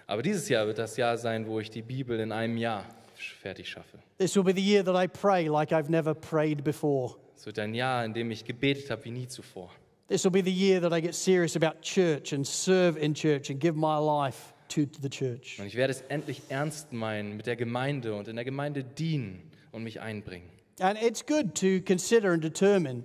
Aber 0.06 0.22
dieses 0.22 0.48
Jahr 0.50 0.68
wird 0.68 0.78
das 0.78 0.96
Jahr 0.98 1.18
sein, 1.18 1.48
wo 1.48 1.60
ich 1.60 1.72
die 1.72 1.82
Bibel 1.82 2.20
in 2.20 2.32
einem 2.32 2.58
Jahr 2.58 2.86
fertig 3.16 3.68
schaffe. 3.68 3.98
This 4.20 4.36
will 4.36 4.44
be 4.44 4.54
the 4.54 4.62
year 4.62 4.84
that 4.84 4.96
I 4.96 5.08
pray 5.08 5.48
like 5.48 5.72
I've 5.72 5.90
never 5.90 6.14
prayed 6.14 6.64
before. 6.64 7.16
Es 7.36 7.46
wird 7.46 7.58
ein 7.58 7.74
Jahr, 7.74 8.06
in 8.06 8.14
dem 8.14 8.30
ich 8.32 8.46
gebetet 8.46 8.90
habe 8.92 9.06
wie 9.06 9.12
nie 9.12 9.28
zuvor. 9.28 9.72
This 10.10 10.24
will 10.24 10.32
be 10.32 10.42
the 10.42 10.52
year 10.52 10.80
that 10.80 10.92
I 10.92 11.02
get 11.02 11.14
serious 11.14 11.56
about 11.56 11.84
church 11.84 12.34
and 12.34 12.46
serve 12.46 12.98
in 12.98 13.14
church 13.14 13.52
and 13.52 13.60
give 13.60 13.76
my 13.76 13.98
life 13.98 14.54
to 14.70 14.88
the 15.02 15.10
church. 15.10 15.60
Und 15.60 15.68
ich 15.68 15.76
werde 15.76 15.92
es 15.92 16.02
endlich 16.10 16.42
ernst 16.50 16.92
meinen 16.92 17.38
mit 17.38 17.46
der 17.46 17.56
Gemeinde 17.56 18.16
und 18.16 18.28
in 18.28 18.36
der 18.36 18.44
Gemeinde 18.44 18.84
dienen 18.84 19.44
und 19.72 19.84
mich 19.84 20.02
einbringen. 20.02 20.50
And 20.80 21.00
it's 21.00 21.24
good 21.24 21.54
to 21.56 21.80
consider 21.86 22.32
and 22.32 22.44
determine 22.44 23.04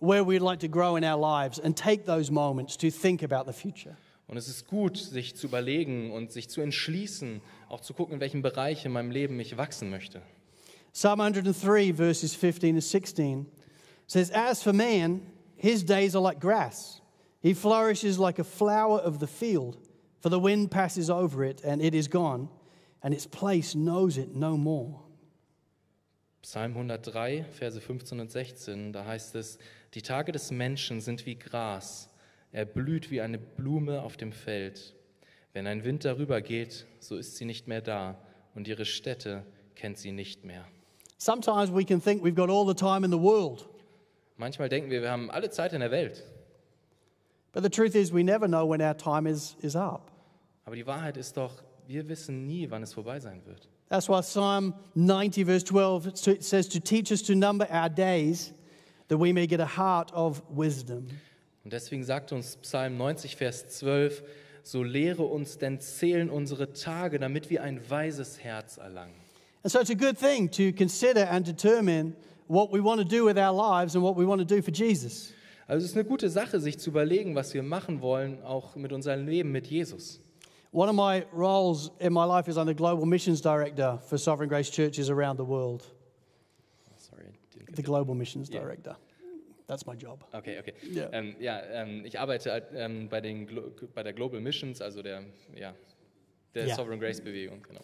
where 0.00 0.24
we'd 0.24 0.40
like 0.40 0.60
to 0.60 0.68
grow 0.68 0.96
in 0.96 1.04
our 1.04 1.18
lives 1.18 1.60
and 1.60 1.76
take 1.76 2.06
those 2.06 2.32
moments 2.32 2.78
to 2.78 2.90
think 2.90 3.22
about 3.22 3.44
the 3.44 3.52
future. 3.52 3.98
Und 4.26 4.38
es 4.38 4.48
ist 4.48 4.66
gut, 4.68 4.96
sich 4.96 5.36
zu 5.36 5.48
überlegen 5.48 6.12
und 6.12 6.32
sich 6.32 6.48
zu 6.48 6.62
entschließen, 6.62 7.42
auch 7.68 7.80
zu 7.80 7.92
gucken, 7.92 8.14
in 8.14 8.20
welchen 8.20 8.40
Bereich 8.40 8.86
in 8.86 8.92
meinem 8.92 9.10
Leben 9.10 9.38
ich 9.38 9.58
wachsen 9.58 9.90
möchte. 9.90 10.22
Psalm 10.94 11.20
103, 11.20 11.92
verses 11.92 12.34
15 12.34 12.76
and 12.76 12.82
16 12.82 13.46
says, 14.06 14.30
As 14.32 14.62
for 14.62 14.72
man, 14.72 15.20
his 15.58 15.82
days 15.82 16.16
are 16.16 16.22
like 16.22 16.40
grass. 16.40 17.00
He 17.40 17.54
flourishes 17.54 18.18
like 18.18 18.38
a 18.38 18.44
flower 18.44 18.98
of 18.98 19.18
the 19.18 19.26
field, 19.26 19.76
for 20.20 20.28
the 20.28 20.38
wind 20.40 20.70
passes 20.70 21.10
over 21.10 21.44
it, 21.44 21.62
and 21.64 21.82
it 21.82 21.94
is 21.94 22.08
gone, 22.08 22.48
and 23.02 23.12
its 23.12 23.26
place 23.26 23.74
knows 23.74 24.16
it 24.16 24.34
no 24.34 24.56
more. 24.56 25.00
Psalm 26.42 26.74
103, 26.74 27.44
Verse 27.52 27.78
15 27.78 28.20
und 28.20 28.30
16, 28.30 28.92
da 28.92 29.04
heißt 29.04 29.34
es, 29.34 29.58
die 29.94 30.02
Tage 30.02 30.32
des 30.32 30.50
Menschen 30.50 31.00
sind 31.00 31.26
wie 31.26 31.34
Gras, 31.34 32.08
er 32.52 32.64
blüht 32.64 33.10
wie 33.10 33.20
eine 33.20 33.38
Blume 33.38 34.02
auf 34.02 34.16
dem 34.16 34.32
Feld. 34.32 34.94
Wenn 35.52 35.66
ein 35.66 35.84
Wind 35.84 36.04
darüber 36.04 36.40
geht, 36.40 36.86
so 37.00 37.16
ist 37.16 37.36
sie 37.36 37.44
nicht 37.44 37.68
mehr 37.68 37.80
da 37.80 38.18
und 38.54 38.68
ihre 38.68 38.84
Stätte 38.84 39.44
kennt 39.74 39.98
sie 39.98 40.12
nicht 40.12 40.44
mehr. 40.44 40.64
Sometimes 41.18 41.72
we 41.72 41.84
can 41.84 42.00
think 42.00 42.22
we've 42.22 42.34
got 42.34 42.48
all 42.48 42.66
the 42.66 42.74
time 42.74 43.04
in 43.04 43.10
the 43.10 43.18
world, 43.18 43.68
Manchmal 44.38 44.68
denken 44.68 44.90
wir, 44.90 45.02
wir 45.02 45.10
haben 45.10 45.30
alle 45.30 45.50
Zeit 45.50 45.72
in 45.72 45.80
der 45.80 45.90
Welt, 45.90 46.24
but 47.52 47.62
the 47.62 47.68
truth 47.68 47.94
is, 47.94 48.12
we 48.12 48.22
never 48.22 48.46
know 48.46 48.68
when 48.68 48.80
our 48.80 48.96
time 48.96 49.28
is, 49.28 49.56
is 49.60 49.74
up. 49.76 50.10
aber 50.64 50.76
die 50.76 50.86
Wahrheit 50.86 51.16
ist 51.16 51.36
doch, 51.36 51.62
wir 51.86 52.08
wissen 52.08 52.46
nie, 52.46 52.70
wann 52.70 52.82
es 52.82 52.92
vorbei 52.92 53.18
sein 53.18 53.42
wird. 53.46 53.68
That's 53.88 54.08
why 54.08 54.20
Psalm 54.20 54.74
90, 54.94 55.44
verse 55.44 55.64
12, 55.64 56.06
it 56.06 56.44
says 56.44 56.68
to 56.68 56.78
teach 56.78 57.10
us 57.10 57.22
to 57.22 57.34
number 57.34 57.66
our 57.70 57.88
days 57.88 58.52
that 59.08 59.18
we 59.18 59.32
may 59.32 59.46
get 59.46 59.60
a 59.60 59.66
heart 59.66 60.12
of 60.12 60.42
wisdom. 60.54 61.08
Und 61.64 61.72
deswegen 61.72 62.04
sagt 62.04 62.32
uns 62.32 62.56
Psalm 62.62 62.96
90, 62.96 63.36
Vers 63.36 63.68
12, 63.78 64.22
so 64.62 64.82
lehre 64.82 65.22
uns 65.22 65.58
denn 65.58 65.80
zählen 65.80 66.30
unsere 66.30 66.72
Tage, 66.74 67.18
damit 67.18 67.50
wir 67.50 67.62
ein 67.62 67.80
weises 67.90 68.38
Herz 68.38 68.76
erlangen. 68.76 69.14
And 69.64 69.72
so 69.72 69.80
it's 69.80 69.90
a 69.90 69.94
good 69.94 70.18
thing 70.18 70.50
to 70.50 70.72
consider 70.72 71.28
and 71.30 71.46
determine 71.46 72.14
what 72.48 72.72
we 72.72 72.80
want 72.80 73.00
to 73.00 73.04
do 73.06 73.24
with 73.24 73.38
our 73.38 73.52
lives 73.52 73.94
and 73.94 74.02
what 74.02 74.16
we 74.16 74.24
want 74.26 74.40
to 74.40 74.44
do 74.44 74.60
for 74.62 74.72
Jesus. 74.72 75.32
Also 75.66 75.84
es 75.84 75.90
ist 75.90 75.96
eine 75.96 76.04
gute 76.04 76.30
Sache, 76.30 76.60
sich 76.60 76.78
zu 76.78 76.90
überlegen, 76.90 77.34
was 77.34 77.52
wir 77.52 77.62
machen 77.62 78.00
wollen, 78.00 78.42
auch 78.42 78.74
mit 78.74 78.92
unserem 78.92 79.26
Leben 79.26 79.52
mit 79.52 79.66
Jesus. 79.66 80.20
One 80.72 80.88
of 80.88 80.96
my 80.96 81.24
roles 81.32 81.90
in 81.98 82.12
my 82.12 82.24
life 82.24 82.48
is 82.48 82.56
I'm 82.56 82.66
the 82.66 82.74
Global 82.74 83.06
Missions 83.06 83.40
Director 83.40 83.98
for 84.06 84.18
Sovereign 84.18 84.48
Grace 84.48 84.70
churches 84.70 85.10
around 85.10 85.38
the 85.38 85.44
world. 85.46 85.82
Sorry. 86.96 87.24
didn't 87.50 87.66
get 87.68 87.76
The 87.76 87.82
Global 87.82 88.14
Missions 88.14 88.48
Yeah. 88.50 88.60
Director. 88.60 88.96
That's 89.66 89.86
my 89.86 89.94
job. 89.94 90.24
Okay, 90.32 90.58
okay. 90.58 90.72
Ja. 90.90 91.10
Ähm, 91.12 91.36
ja, 91.38 91.60
ähm, 91.70 92.02
ich 92.06 92.18
arbeite 92.18 92.62
ähm, 92.74 93.08
bei, 93.10 93.20
den 93.20 93.46
Glo 93.46 93.70
bei 93.94 94.02
der 94.02 94.14
Global 94.14 94.40
Missions, 94.40 94.80
also 94.80 95.02
der, 95.02 95.22
ja, 95.54 95.74
der 96.54 96.66
Ja. 96.66 96.74
Sovereign 96.74 96.98
Grace 96.98 97.20
Bewegung, 97.20 97.60
genau. 97.62 97.80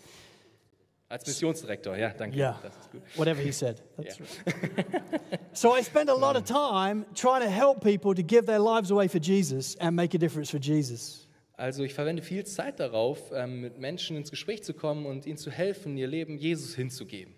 Als 1.14 1.26
Missionsdirektor, 1.28 1.97
ja, 1.97 2.11
danke. 2.11 2.37
Yeah. 2.37 2.59
Das 2.61 2.76
ist 2.76 2.90
gut. 2.90 3.02
Whatever 3.16 3.40
he 3.40 3.52
said. 3.52 3.80
That's 3.97 4.18
Yeah. 4.18 4.26
right. 4.47 5.40
so 5.52 5.76
I 5.76 5.83
spend 5.83 6.11
a 6.11 6.14
lot 6.14 6.35
of 6.37 6.42
time 6.44 7.04
trying 7.14 7.40
to 7.40 7.49
help 7.49 7.80
people 7.83 8.14
to 8.14 8.23
give 8.23 8.47
their 8.47 8.59
lives 8.59 8.90
away 8.90 9.09
for 9.09 9.21
Jesus 9.21 9.76
and 9.78 9.94
make 9.94 10.12
a 10.16 10.18
difference 10.18 10.50
for 10.50 10.59
Jesus. 10.59 11.28
Also 11.56 11.85
ich 11.85 11.94
verwende 11.94 12.21
viel 12.21 12.44
Zeit 12.44 12.80
darauf, 12.80 13.30
ähm, 13.33 13.61
mit 13.61 13.78
Menschen 13.78 14.16
ins 14.16 14.33
Gespräch 14.33 14.64
zu 14.64 14.75
kommen 14.75 15.06
und 15.06 15.25
ihnen 15.25 15.37
zu 15.37 15.52
helfen, 15.52 15.97
ihr 15.97 16.09
Leben 16.09 16.37
Jesus 16.37 16.75
hinzugeben. 16.75 17.33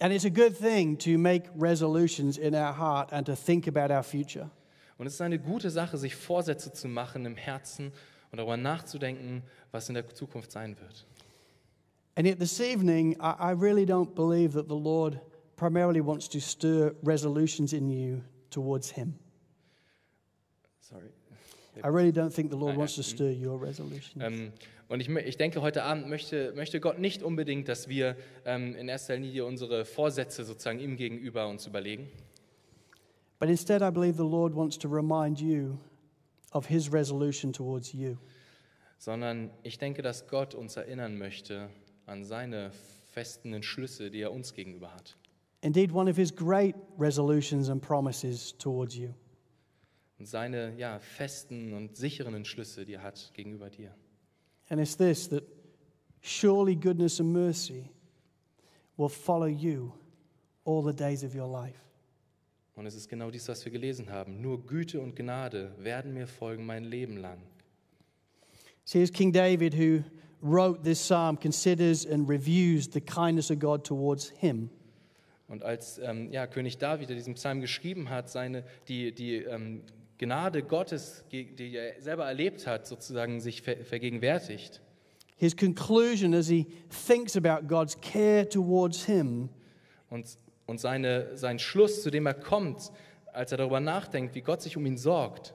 And 0.00 0.12
it's 0.12 0.24
a 0.24 0.28
good 0.28 0.58
thing 0.58 0.98
to 0.98 1.16
make 1.16 1.48
resolutions 1.56 2.36
in 2.36 2.52
our 2.54 2.76
heart 2.76 3.12
and 3.12 3.24
to 3.28 3.36
think 3.36 3.68
about 3.68 3.94
our 3.94 4.02
future. 4.02 4.50
Und 4.98 5.06
es 5.06 5.14
ist 5.14 5.20
eine 5.20 5.38
gute 5.38 5.70
Sache, 5.70 5.98
sich 5.98 6.16
Vorsätze 6.16 6.72
zu 6.72 6.88
machen 6.88 7.24
im 7.26 7.36
Herzen 7.36 7.92
und 8.32 8.38
darüber 8.38 8.56
nachzudenken, 8.56 9.44
was 9.70 9.88
in 9.88 9.94
der 9.94 10.08
Zukunft 10.08 10.50
sein 10.50 10.76
wird. 10.80 11.06
And 12.20 12.26
yet, 12.26 12.38
this 12.38 12.60
evening, 12.60 13.16
I, 13.18 13.30
I 13.38 13.50
really 13.52 13.86
don't 13.86 14.14
believe 14.14 14.52
that 14.52 14.68
the 14.68 14.76
Lord 14.76 15.18
primarily 15.56 16.02
wants 16.02 16.28
to 16.28 16.38
stir 16.38 16.94
resolutions 17.02 17.72
in 17.72 17.88
you 17.88 18.22
towards 18.50 18.90
Him. 18.90 19.18
Sorry. 20.82 21.08
I 21.82 21.88
really 21.88 22.12
don't 22.12 22.30
think 22.30 22.50
the 22.50 22.58
Lord 22.58 22.74
Ah, 22.74 22.80
wants 22.80 22.96
to 22.96 23.02
stir 23.02 23.30
your 23.30 23.56
resolutions. 23.56 24.22
Ähm, 24.22 24.52
und 24.90 25.00
ich, 25.00 25.08
ich 25.08 25.38
denke, 25.38 25.62
heute 25.62 25.82
Abend 25.82 26.10
möchte, 26.10 26.52
möchte 26.54 26.78
Gott 26.78 26.98
nicht 26.98 27.22
unbedingt, 27.22 27.68
dass 27.68 27.88
wir 27.88 28.18
ähm, 28.44 28.76
in 28.76 28.90
erster 28.90 29.16
Linie 29.16 29.46
unsere 29.46 29.86
Vorsätze 29.86 30.44
sozusagen 30.44 30.78
ihm 30.78 30.98
gegenüber 30.98 31.48
uns 31.48 31.66
überlegen, 31.66 32.06
But 33.38 33.48
instead, 33.48 33.80
I 33.80 33.90
believe 33.90 34.18
the 34.18 34.28
Lord 34.30 34.54
wants 34.54 34.76
to 34.80 34.88
remind 34.90 35.40
you 35.40 35.78
of 36.52 36.66
His 36.66 36.92
resolution 36.92 37.50
towards 37.50 37.94
you. 37.94 38.18
sondern 38.98 39.48
ich 39.62 39.78
denke, 39.78 40.02
dass 40.02 40.28
Gott 40.28 40.54
uns 40.54 40.76
erinnern 40.76 41.16
möchte 41.16 41.70
an 42.10 42.24
seine 42.24 42.72
festen 43.12 43.52
Entschlüsse, 43.52 44.10
die 44.10 44.20
er 44.20 44.32
uns 44.32 44.52
gegenüber 44.52 44.92
hat. 44.92 45.16
Indeed, 45.62 45.92
one 45.92 46.10
of 46.10 46.16
His 46.16 46.34
great 46.34 46.74
resolutions 46.98 47.68
and 47.68 47.80
promises 47.80 48.56
towards 48.58 48.96
you. 48.96 49.10
Und 50.18 50.26
seine 50.26 50.74
ja, 50.76 50.98
festen 50.98 51.72
und 51.72 51.96
sicheren 51.96 52.34
Entschlüsse, 52.34 52.84
die 52.84 52.94
er 52.94 53.02
hat 53.02 53.30
gegenüber 53.34 53.70
dir. 53.70 53.94
And 54.68 54.80
it's 54.80 54.96
this 54.96 55.28
that 55.28 55.44
surely 56.20 56.74
goodness 56.74 57.20
and 57.20 57.32
mercy 57.32 57.90
will 58.96 59.08
follow 59.08 59.46
you 59.46 59.92
all 60.64 60.82
the 60.82 60.92
days 60.92 61.24
of 61.24 61.34
your 61.34 61.48
life. 61.48 61.78
Und 62.74 62.86
es 62.86 62.94
ist 62.94 63.08
genau 63.08 63.30
dies, 63.30 63.46
was 63.48 63.64
wir 63.64 63.72
gelesen 63.72 64.10
haben. 64.10 64.40
Nur 64.40 64.66
Güte 64.66 65.00
und 65.00 65.14
Gnade 65.14 65.72
werden 65.78 66.14
mir 66.14 66.26
folgen 66.26 66.64
mein 66.64 66.84
Leben 66.84 67.18
lang. 67.18 67.38
See, 68.84 69.02
as 69.02 69.12
King 69.12 69.32
David, 69.32 69.74
who 69.74 70.02
wrote 70.42 70.82
this 70.82 71.00
psalm, 71.00 71.38
considers 71.38 72.06
and 72.06 72.28
reviews 72.28 72.88
the 72.92 73.00
kindness 73.00 73.50
of 73.50 73.58
God 73.58 73.84
towards 73.84 74.30
him, 74.30 74.70
Und 75.48 75.64
als 75.64 75.98
ähm, 75.98 76.30
ja, 76.30 76.46
König 76.46 76.78
David, 76.78 77.10
diesen 77.10 77.34
Psalm 77.34 77.60
geschrieben 77.60 78.08
hat, 78.08 78.30
seine, 78.30 78.62
die, 78.86 79.12
die 79.12 79.36
ähm, 79.36 79.82
Gnade 80.18 80.62
Gottes, 80.62 81.24
die 81.32 81.74
er 81.74 82.00
selber 82.00 82.26
erlebt 82.26 82.66
hat, 82.66 82.86
sozusagen 82.86 83.40
sich 83.40 83.62
ver 83.62 83.78
vergegenwärtigt. 83.84 84.80
his 85.40 85.54
conclusion 85.54 86.34
as 86.34 86.48
he 86.48 86.66
thinks 86.90 87.34
about 87.34 87.66
God's 87.66 87.94
care 88.02 88.44
towards 88.44 89.06
him. 89.06 89.48
Und, 90.10 90.36
und 90.66 90.78
seine, 90.78 91.34
sein 91.34 91.58
Schluss, 91.58 92.02
zu 92.02 92.10
dem 92.10 92.26
er 92.26 92.34
kommt, 92.34 92.92
als 93.32 93.50
er 93.50 93.56
darüber 93.56 93.80
nachdenkt, 93.80 94.34
wie 94.34 94.42
Gott 94.42 94.60
sich 94.60 94.76
um 94.76 94.84
ihn 94.84 94.98
sorgt, 94.98 95.54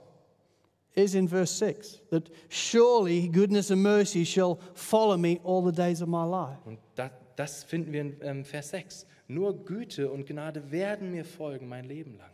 is 0.95 1.13
in 1.15 1.27
verse 1.27 1.51
6 1.53 2.01
that 2.09 2.29
surely 2.49 3.27
goodness 3.27 3.71
and 3.71 3.81
mercy 3.81 4.23
shall 4.25 4.59
follow 4.73 5.17
me 5.17 5.39
all 5.43 5.61
the 5.61 5.71
days 5.71 6.01
of 6.01 6.07
my 6.07 6.23
life. 6.25 6.59
Und 6.65 6.79
da, 6.95 7.09
das 7.35 7.63
finden 7.63 7.91
wir 7.93 8.01
in 8.01 8.15
ähm, 8.21 8.45
Vers 8.45 8.69
6. 8.69 9.05
Nur 9.27 9.65
Güte 9.65 10.09
und 10.09 10.25
Gnade 10.27 10.71
werden 10.71 11.11
mir 11.11 11.25
folgen 11.25 11.67
mein 11.67 11.85
Leben 11.85 12.17
lang. 12.17 12.29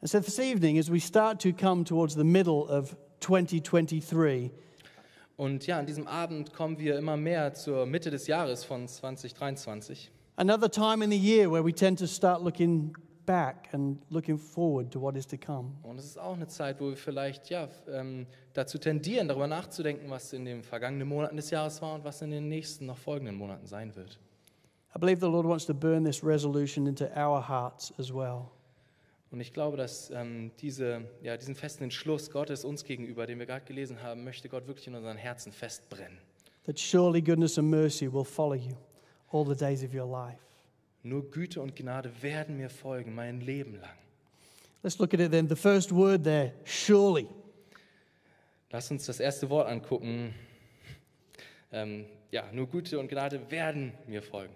And 0.00 0.08
so 0.08 0.18
this 0.20 0.38
evening, 0.38 0.78
as 0.78 0.90
we 0.90 0.98
start 1.00 1.40
to 1.42 1.52
come 1.52 1.84
towards 1.84 2.14
the 2.14 2.24
middle 2.24 2.66
of 2.68 2.96
2023, 3.20 4.50
Und 5.36 5.66
ja, 5.66 5.78
an 5.78 5.86
diesem 5.86 6.06
Abend 6.06 6.52
kommen 6.52 6.78
wir 6.78 6.98
immer 6.98 7.16
mehr 7.16 7.54
zur 7.54 7.86
Mitte 7.86 8.10
des 8.10 8.26
Jahres 8.26 8.62
von 8.64 8.86
2023. 8.86 10.10
another 10.36 10.68
time 10.68 11.02
in 11.02 11.10
the 11.10 11.16
year 11.18 11.50
where 11.50 11.62
we 11.62 11.72
tend 11.72 11.98
to 11.98 12.06
start 12.06 12.42
looking 12.42 12.94
back 13.26 13.68
and 13.72 13.98
looking 14.10 14.38
forward 14.38 14.90
to 14.92 15.00
what 15.00 15.16
is 15.16 15.26
to 15.26 15.36
come. 15.36 15.72
Und 15.82 15.98
es 15.98 16.04
ist 16.04 16.18
auch 16.18 16.34
eine 16.34 16.48
Zeit, 16.48 16.80
wo 16.80 16.88
wir 16.88 16.96
vielleicht 16.96 17.50
ja, 17.50 17.68
ähm, 17.88 18.26
dazu 18.52 18.78
tendieren, 18.78 19.28
darüber 19.28 19.46
nachzudenken, 19.46 20.10
was 20.10 20.32
in 20.32 20.44
den 20.44 20.62
vergangenen 20.62 21.08
Monaten 21.08 21.36
des 21.36 21.50
Jahres 21.50 21.80
war 21.82 21.94
und 21.94 22.04
was 22.04 22.22
in 22.22 22.30
den 22.30 22.48
nächsten, 22.48 22.86
noch 22.86 22.98
folgenden 22.98 23.36
Monaten 23.36 23.66
sein 23.66 23.94
wird. 23.96 24.18
I 24.94 24.98
believe 24.98 25.20
the 25.20 25.30
Lord 25.30 25.46
wants 25.46 25.66
to 25.66 25.74
burn 25.74 26.04
this 26.04 26.24
resolution 26.24 26.86
into 26.86 27.04
our 27.16 27.46
hearts 27.46 27.92
as 27.98 28.12
well. 28.12 28.50
Und 29.30 29.40
ich 29.40 29.52
glaube, 29.52 29.76
dass 29.76 30.10
ähm, 30.10 30.50
diese, 30.60 31.02
ja, 31.22 31.36
diesen 31.36 31.54
festen 31.54 31.84
Entschluss 31.84 32.30
Gottes 32.32 32.64
uns 32.64 32.82
gegenüber, 32.82 33.26
den 33.26 33.38
wir 33.38 33.46
gerade 33.46 33.64
gelesen 33.64 34.02
haben, 34.02 34.24
möchte 34.24 34.48
Gott 34.48 34.66
wirklich 34.66 34.88
in 34.88 34.96
unseren 34.96 35.16
Herzen 35.16 35.52
festbrennen. 35.52 36.18
That 36.64 36.78
surely 36.78 37.22
goodness 37.22 37.56
and 37.56 37.70
mercy 37.70 38.12
will 38.12 38.24
follow 38.24 38.54
you 38.54 38.76
all 39.30 39.46
the 39.46 39.54
days 39.54 39.84
of 39.84 39.94
your 39.94 40.06
life. 40.10 40.49
Nur 41.02 41.30
Güte 41.30 41.60
und 41.60 41.74
Gnade 41.76 42.12
werden 42.20 42.56
mir 42.56 42.68
folgen, 42.68 43.14
mein 43.14 43.40
Leben 43.40 43.80
lang. 43.80 43.90
Let's 44.82 44.98
look 44.98 45.14
at 45.14 45.20
it 45.20 45.30
then. 45.30 45.48
The 45.48 45.56
first 45.56 45.92
word 45.92 46.24
there, 46.24 46.52
surely. 46.64 47.26
Lass 48.70 48.90
uns 48.90 49.06
das 49.06 49.20
erste 49.20 49.48
Wort 49.50 49.68
angucken. 49.68 50.34
Ähm, 51.72 52.06
ja, 52.30 52.44
nur 52.52 52.68
Güte 52.68 52.98
und 52.98 53.08
Gnade 53.08 53.50
werden 53.50 53.92
mir 54.06 54.22
folgen. 54.22 54.54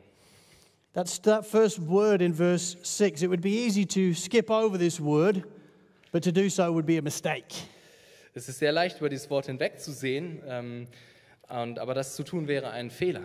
That's 0.93 1.21
that 1.23 1.45
first 1.45 1.81
word 1.89 2.23
in 2.23 2.33
verse 2.33 2.77
6. 2.83 3.23
It 3.23 3.29
would 3.29 3.41
be 3.41 3.51
easy 3.51 3.85
to 3.85 4.15
skip 4.15 4.51
over 4.51 4.79
this 4.79 5.01
word, 5.01 5.43
but 6.13 6.23
to 6.23 6.31
do 6.31 6.49
so 6.49 6.73
would 6.73 6.87
be 6.87 6.99
a 6.99 7.03
mistake. 7.03 7.67
Es 8.35 8.49
ist 8.49 8.59
sehr 8.59 8.73
leicht, 8.73 8.99
über 8.99 9.09
dieses 9.09 9.29
Wort 9.31 9.47
hinwegzusehen, 9.47 10.43
ähm, 10.47 10.87
und, 11.49 11.79
aber 11.79 11.95
das 11.95 12.17
zu 12.17 12.23
tun 12.23 12.49
wäre 12.49 12.71
ein 12.71 12.91
Fehler. 12.91 13.23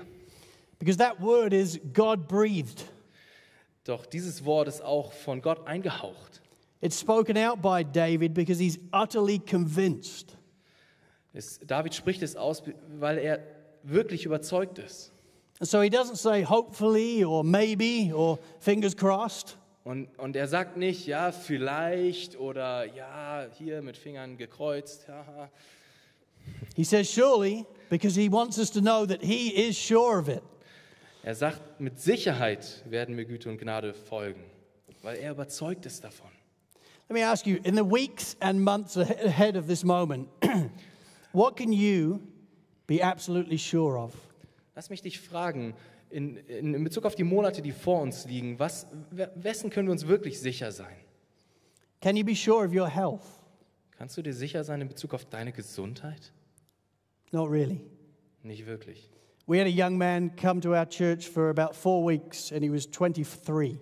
Because 0.79 0.97
that 0.97 1.21
word 1.21 1.53
is 1.53 1.79
God 1.93 2.27
breathed. 2.27 2.85
Doch 3.89 4.05
dieses 4.05 4.45
Wort 4.45 4.67
ist 4.67 4.83
auch 4.83 5.11
von 5.11 5.41
Gott 5.41 5.65
eingehaucht. 5.65 6.43
It's 6.79 6.99
spoken 6.99 7.35
out 7.39 7.59
by 7.59 7.83
David 7.83 8.35
because 8.35 8.61
he's 8.61 8.77
utterly 8.93 9.39
convinced. 9.39 10.37
Es, 11.33 11.59
David 11.65 11.95
spricht 11.95 12.21
es 12.21 12.35
aus, 12.35 12.61
weil 12.99 13.17
er 13.17 13.39
wirklich 13.81 14.25
überzeugt 14.25 14.77
ist. 14.77 15.11
And 15.59 15.67
so 15.67 15.81
he 15.81 15.89
doesn't 15.89 16.17
say 16.17 16.43
hopefully 16.43 17.25
or 17.25 17.43
maybe 17.43 18.15
or 18.15 18.37
fingers 18.59 18.95
crossed. 18.95 19.57
Und, 19.83 20.07
und 20.19 20.35
er 20.35 20.47
sagt 20.47 20.77
nicht, 20.77 21.07
ja, 21.07 21.31
vielleicht 21.31 22.39
oder 22.39 22.85
ja, 22.85 23.47
hier 23.57 23.81
mit 23.81 23.97
Fingern 23.97 24.37
gekreuzt. 24.37 25.07
He 26.75 26.83
says 26.83 27.11
surely 27.11 27.65
because 27.89 28.15
he 28.19 28.31
wants 28.31 28.59
us 28.59 28.69
to 28.69 28.81
know 28.81 29.07
that 29.07 29.23
he 29.23 29.49
is 29.49 29.75
sure 29.75 30.19
of 30.19 30.29
it. 30.29 30.43
Er 31.23 31.35
sagt, 31.35 31.79
mit 31.79 31.99
Sicherheit 31.99 32.83
werden 32.89 33.15
mir 33.15 33.25
Güte 33.25 33.49
und 33.49 33.57
Gnade 33.57 33.93
folgen, 33.93 34.43
weil 35.01 35.17
er 35.17 35.31
überzeugt 35.31 35.85
ist 35.85 36.03
davon. 36.03 36.29
Let 37.09 37.17
me 37.17 37.25
ask 37.25 37.45
you 37.47 37.57
in 37.63 37.75
the 37.75 37.83
weeks 37.83 38.37
and 38.39 38.61
months 38.61 38.95
ahe- 38.97 39.25
ahead 39.25 39.57
of 39.57 39.67
this 39.67 39.83
moment, 39.83 40.29
what 41.33 41.55
can 41.57 41.71
you 41.73 42.19
be 42.87 43.03
absolutely 43.03 43.57
sure 43.57 43.97
of? 43.99 44.13
Lass 44.75 44.89
mich 44.89 45.01
dich 45.01 45.19
fragen, 45.19 45.73
in, 46.11 46.37
in, 46.37 46.73
in 46.73 46.83
Bezug 46.83 47.05
auf 47.05 47.15
die 47.15 47.23
Monate, 47.23 47.61
die 47.61 47.71
vor 47.71 48.01
uns 48.01 48.25
liegen, 48.25 48.57
was, 48.59 48.87
we- 49.11 49.29
wessen 49.35 49.69
können 49.69 49.87
wir 49.87 49.91
uns 49.91 50.07
wirklich 50.07 50.39
sicher 50.39 50.71
sein? 50.71 50.95
Can 52.01 52.15
you 52.15 52.23
be 52.23 52.35
sure 52.35 52.65
of 52.65 52.73
your 52.73 52.87
health? 52.87 53.23
Kannst 53.97 54.15
du 54.15 54.21
dir 54.21 54.33
sicher 54.33 54.63
sein 54.63 54.79
in 54.81 54.87
Bezug 54.87 55.13
auf 55.13 55.25
deine 55.25 55.51
Gesundheit? 55.51 56.31
Not 57.31 57.49
really. 57.51 57.81
Nicht 58.43 58.65
wirklich. 58.65 59.09
We 59.49 59.57
had 59.57 59.65
a 59.65 59.71
young 59.71 59.97
man 59.97 60.29
come 60.39 60.61
to 60.61 60.75
our 60.75 60.85
church 60.85 61.27
for 61.27 61.49
about 61.49 61.75
four 61.75 62.03
weeks, 62.03 62.51
and 62.51 62.63
he 62.63 62.69
was 62.69 62.85
23. 62.85 63.79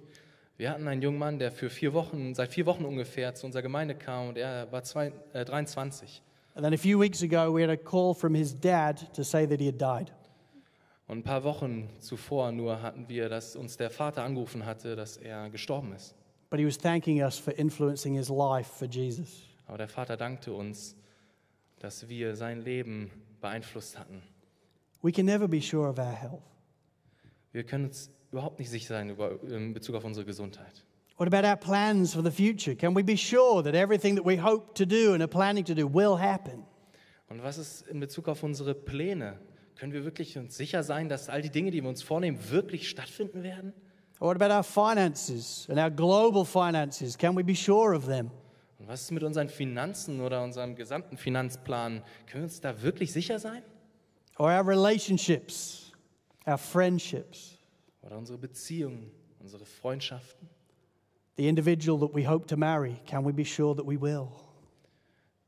Wir 0.56 0.70
hatten 0.70 0.88
einen 0.88 1.02
jungen 1.02 1.20
Mann, 1.20 1.40
der 1.40 1.52
für 1.52 1.70
vier 1.70 1.94
Wochen, 1.94 2.34
seit 2.34 2.54
vier 2.54 2.66
Wochen 2.66 2.86
ungefähr 2.86 3.36
zu 3.36 3.48
unserer 3.48 3.64
Gemeinde 3.64 3.94
kam 3.94 4.30
und 4.30 4.38
er 4.38 4.72
war 4.72 4.84
zwei, 4.84 5.12
äh, 5.34 5.44
23. 5.44 6.22
And 6.56 6.64
then 6.64 6.74
a 6.74 6.78
few 6.78 6.98
weeks 6.98 7.22
ago, 7.22 7.54
we 7.54 7.62
had 7.62 7.70
a 7.70 7.76
call 7.76 8.14
from 8.14 8.34
his 8.34 8.58
dad 8.58 9.14
to 9.14 9.24
say 9.24 9.46
that 9.46 9.60
he 9.60 9.68
had 9.68 9.78
died. 9.78 10.14
Und 11.06 11.18
ein 11.18 11.24
paar 11.24 11.44
Wochen 11.44 11.90
zuvor 12.00 12.54
nur 12.54 12.82
hatten 12.82 13.10
wir, 13.10 13.28
dass 13.28 13.58
uns 13.58 13.76
der 13.76 13.90
Vater 13.90 14.24
angerufen 14.24 14.66
hatte, 14.66 14.96
dass 14.96 15.18
er 15.18 15.50
gestorben 15.50 15.92
ist. 15.94 16.16
But 16.50 16.62
he 16.62 16.66
was 16.66 16.78
thanking 16.78 17.22
us 17.22 17.38
for 17.38 17.54
influencing 17.54 18.14
his 18.14 18.30
life 18.30 18.72
for 18.74 18.88
Jesus. 18.88 19.44
Aber 19.68 19.80
der 19.80 19.90
Vater 19.90 20.16
dankte 20.16 20.54
uns, 20.54 20.96
dass 21.80 22.08
wir 22.08 22.38
sein 22.38 22.62
Leben 22.62 23.12
beeinflusst 23.42 24.00
hatten. 24.00 24.24
We 25.01 25.12
can 25.12 25.25
never 25.25 25.48
be 25.48 25.62
sure 25.62 25.89
of 25.89 26.00
our 26.00 26.13
health. 26.13 26.44
Wir 27.51 27.63
können 27.63 27.86
uns 27.86 28.12
überhaupt 28.32 28.60
nicht 28.60 28.70
sicher 28.70 28.96
sein 28.96 29.10
über, 29.10 29.42
in 29.44 29.74
Bezug 29.74 29.96
auf 29.96 30.04
unsere 30.04 30.25
Gesundheit. 30.25 30.84
What 31.18 31.34
about 31.34 31.48
our 31.48 31.56
plans 31.56 32.13
for 32.13 32.24
the 32.24 32.32
future? 32.32 32.75
Can 32.75 32.96
we 32.96 33.04
be 33.04 33.18
sure 33.18 33.63
that 33.63 33.74
everything 33.74 34.16
that 34.16 34.25
we 34.25 34.38
hope 34.38 34.75
to 34.75 34.86
do 34.86 35.13
and 35.13 35.22
are 35.22 35.27
planning 35.27 35.66
to 35.66 35.74
do 35.74 35.88
will 35.92 36.20
happen? 36.20 36.63
Und 37.30 37.44
was 37.44 37.58
ist 37.58 37.88
in 37.88 38.00
Bezug 38.00 38.27
auf 38.27 38.44
unsere 38.44 38.75
Pläne? 38.75 39.39
Können 39.75 39.94
wir 39.94 40.04
wirklich 40.04 40.38
uns 40.38 40.56
sicher 40.56 40.84
sein, 40.84 41.10
dass 41.10 41.30
all 41.30 41.42
die 41.42 41.50
Dinge, 41.50 41.72
die 41.72 41.82
wir 41.82 41.89
uns 41.89 42.04
vornehmen, 42.04 42.38
wirklich 42.50 42.89
stattfinden 42.89 43.44
werden? 43.44 43.74
Or 44.20 44.30
what 44.30 44.42
about 44.42 44.54
our 44.54 44.63
finances 44.63 45.68
and 45.70 45.80
our 45.80 45.92
global 45.92 46.46
finances? 46.46 47.18
Can 47.18 47.36
we 47.36 47.44
be 47.44 47.56
sure 47.56 47.96
of 47.96 48.06
them? 48.06 48.32
Und 48.80 48.88
was 48.88 49.04
ist 49.04 49.12
mit 49.12 49.24
unseren 49.24 49.50
Finanzen 49.50 50.22
oder 50.22 50.44
unserem 50.44 50.75
gesamten 50.75 51.18
Finanzplan? 51.18 52.04
Können 52.27 52.44
wir 52.44 52.44
uns 52.44 52.62
da 52.62 52.82
wirklich 52.82 53.12
sicher 53.12 53.39
sein? 53.39 53.63
Or 54.39 54.51
our 54.51 54.63
relationships, 54.63 55.91
our 56.46 56.58
friendships, 56.58 57.58
Oder 58.03 58.17
unsere 58.17 58.38
Beziehungen, 58.38 59.12
unsere 59.39 59.65
Freundschaften? 59.65 60.48
the 61.38 61.48
individual 61.48 62.00
that 62.00 62.13
we 62.13 62.24
hope 62.24 62.48
to 62.48 62.58
marry? 62.58 63.00
Can 63.06 63.24
we 63.24 63.32
be 63.32 63.44
sure 63.44 63.75
that 63.75 63.86
we 63.86 63.98
will? 63.98 64.32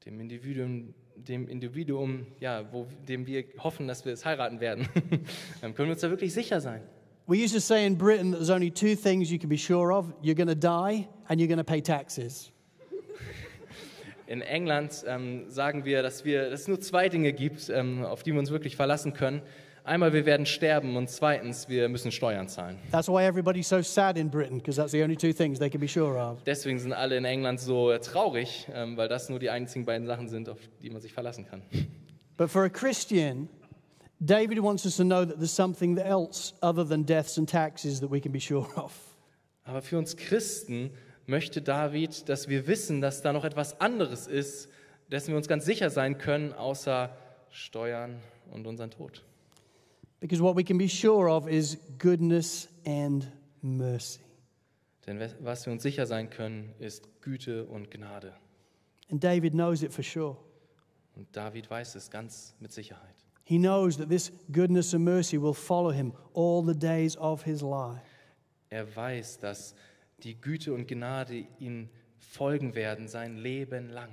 dem 0.05 0.19
Individuum, 0.19 0.93
dem 1.15 1.47
Individuum, 1.47 2.25
ja, 2.39 2.63
wo, 2.71 2.87
dem 3.07 3.25
wir 3.27 3.43
hoffen, 3.59 3.87
dass 3.87 4.05
wir 4.05 4.13
es 4.13 4.25
heiraten 4.25 4.59
werden, 4.59 4.87
dann 4.93 5.03
ähm, 5.61 5.75
können 5.75 5.89
wir 5.89 5.93
uns 5.93 6.01
da 6.01 6.09
wirklich 6.09 6.33
sicher 6.33 6.61
sein. 6.61 6.81
We 7.27 7.37
used 7.37 7.53
to 7.53 7.59
say 7.59 7.85
in 7.85 7.95
Britain 7.95 8.31
that 8.31 8.39
there's 8.39 8.49
only 8.49 8.71
two 8.71 8.95
things 8.95 9.29
you 9.29 9.37
can 9.37 9.49
be 9.49 9.57
sure 9.57 9.93
of 9.93 10.11
you're 10.23 10.35
going 10.35 10.47
to 10.47 10.55
die 10.55 11.07
and 11.27 11.39
you're 11.39 11.47
going 11.47 11.59
to 11.59 11.63
pay 11.63 11.79
taxes. 11.79 12.51
In 14.29 14.43
England 14.43 15.03
ähm, 15.07 15.49
sagen 15.49 15.85
wir, 15.85 16.03
dass, 16.03 16.23
wir, 16.23 16.51
dass 16.51 16.61
es 16.61 16.67
nur 16.67 16.79
zwei 16.79 17.09
Dinge 17.09 17.33
gibt, 17.33 17.67
ähm, 17.69 18.05
auf 18.05 18.21
die 18.21 18.31
wir 18.31 18.39
uns 18.39 18.51
wirklich 18.51 18.75
verlassen 18.75 19.13
können. 19.13 19.41
Einmal, 19.83 20.13
wir 20.13 20.23
werden 20.27 20.45
sterben 20.45 20.97
und 20.97 21.09
zweitens, 21.09 21.67
wir 21.67 21.89
müssen 21.89 22.11
Steuern 22.11 22.47
zahlen. 22.47 22.77
That's 22.91 23.07
why 23.07 23.23
everybody's 23.23 23.67
so 23.67 23.81
sad 23.81 24.19
in 24.19 24.29
Britain, 24.29 24.59
because 24.59 24.79
that's 24.79 24.91
the 24.91 25.01
only 25.01 25.17
two 25.17 25.33
things 25.33 25.57
they 25.57 25.67
can 25.67 25.81
be 25.81 25.87
sure 25.87 26.15
of. 26.15 26.43
Deswegen 26.43 26.77
sind 26.77 26.93
alle 26.93 27.17
in 27.17 27.25
England 27.25 27.59
so 27.59 27.97
traurig, 27.97 28.67
ähm, 28.71 28.97
weil 28.97 29.07
das 29.07 29.29
nur 29.29 29.39
die 29.39 29.49
einzigen 29.49 29.83
beiden 29.83 30.05
Sachen 30.05 30.29
sind, 30.29 30.47
auf 30.47 30.59
die 30.83 30.91
man 30.91 31.01
sich 31.01 31.11
verlassen 31.11 31.47
kann. 31.49 31.63
But 32.37 32.51
for 32.51 32.65
a 32.65 32.69
Christian, 32.69 33.49
David 34.19 34.61
wants 34.61 34.85
us 34.85 34.95
to 34.97 35.03
know 35.03 35.25
that 35.25 35.37
there's 35.37 35.55
something 35.55 35.97
else 35.97 36.53
other 36.61 36.87
than 36.87 37.03
deaths 37.03 37.39
and 37.39 37.49
taxes 37.49 37.99
that 37.99 38.11
we 38.11 38.21
can 38.21 38.31
be 38.31 38.39
sure 38.39 38.67
of. 38.75 38.93
Aber 39.63 39.81
für 39.81 39.97
uns 39.97 40.15
Christen 40.15 40.91
möchte 41.29 41.61
David, 41.61 42.27
dass 42.27 42.49
wir 42.49 42.67
wissen, 42.67 42.99
dass 42.99 43.21
da 43.21 43.31
noch 43.31 43.45
etwas 43.45 43.79
anderes 43.79 44.27
ist, 44.27 44.69
dessen 45.11 45.29
wir 45.29 45.37
uns 45.37 45.47
ganz 45.47 45.65
sicher 45.65 45.89
sein 45.89 46.17
können, 46.17 46.53
außer 46.53 47.15
Steuern 47.49 48.19
und 48.51 48.67
unseren 48.67 48.91
Tod. 48.91 49.23
Because 50.19 50.43
what 50.43 50.57
we 50.57 50.63
can 50.63 50.77
be 50.77 50.89
sure 50.89 51.31
of 51.31 51.47
is 51.47 51.77
goodness 51.97 52.67
and 52.85 53.31
mercy. 53.61 54.19
Denn 55.07 55.19
was 55.39 55.65
wir 55.65 55.73
uns 55.73 55.81
sicher 55.81 56.05
sein 56.05 56.29
können, 56.29 56.73
ist 56.79 57.07
Güte 57.21 57.65
und 57.65 57.89
Gnade. 57.89 58.33
And 59.09 59.23
David 59.23 59.53
knows 59.53 59.81
it 59.81 59.93
for 59.93 60.03
sure. 60.03 60.37
Und 61.15 61.27
David 61.35 61.69
weiß 61.69 61.95
es 61.95 62.09
ganz 62.11 62.53
mit 62.59 62.71
Sicherheit. 62.71 63.15
He 63.43 63.57
knows 63.57 63.97
that 63.97 64.09
this 64.09 64.31
goodness 64.51 64.93
and 64.93 65.03
mercy 65.03 65.41
will 65.41 65.55
follow 65.55 65.91
him 65.91 66.13
all 66.33 66.63
the 66.63 66.77
days 66.77 67.17
of 67.17 67.43
his 67.43 67.61
life. 67.61 68.01
Er 68.69 68.85
weiß, 68.95 69.39
dass 69.39 69.73
die 70.23 70.39
Güte 70.39 70.73
und 70.73 70.87
Gnade 70.87 71.45
ihm 71.59 71.89
folgen 72.17 72.75
werden 72.75 73.07
sein 73.07 73.37
Leben 73.37 73.89
lang. 73.89 74.09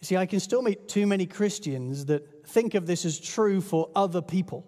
You 0.00 0.06
see, 0.06 0.16
I 0.16 0.26
can 0.26 0.38
still 0.38 0.62
meet 0.62 0.86
too 0.86 1.06
many 1.06 1.26
Christians 1.26 2.06
that 2.06 2.22
think 2.44 2.74
of 2.74 2.86
this 2.86 3.04
as 3.04 3.20
true 3.20 3.60
for 3.60 3.90
other 3.94 4.22
people. 4.22 4.62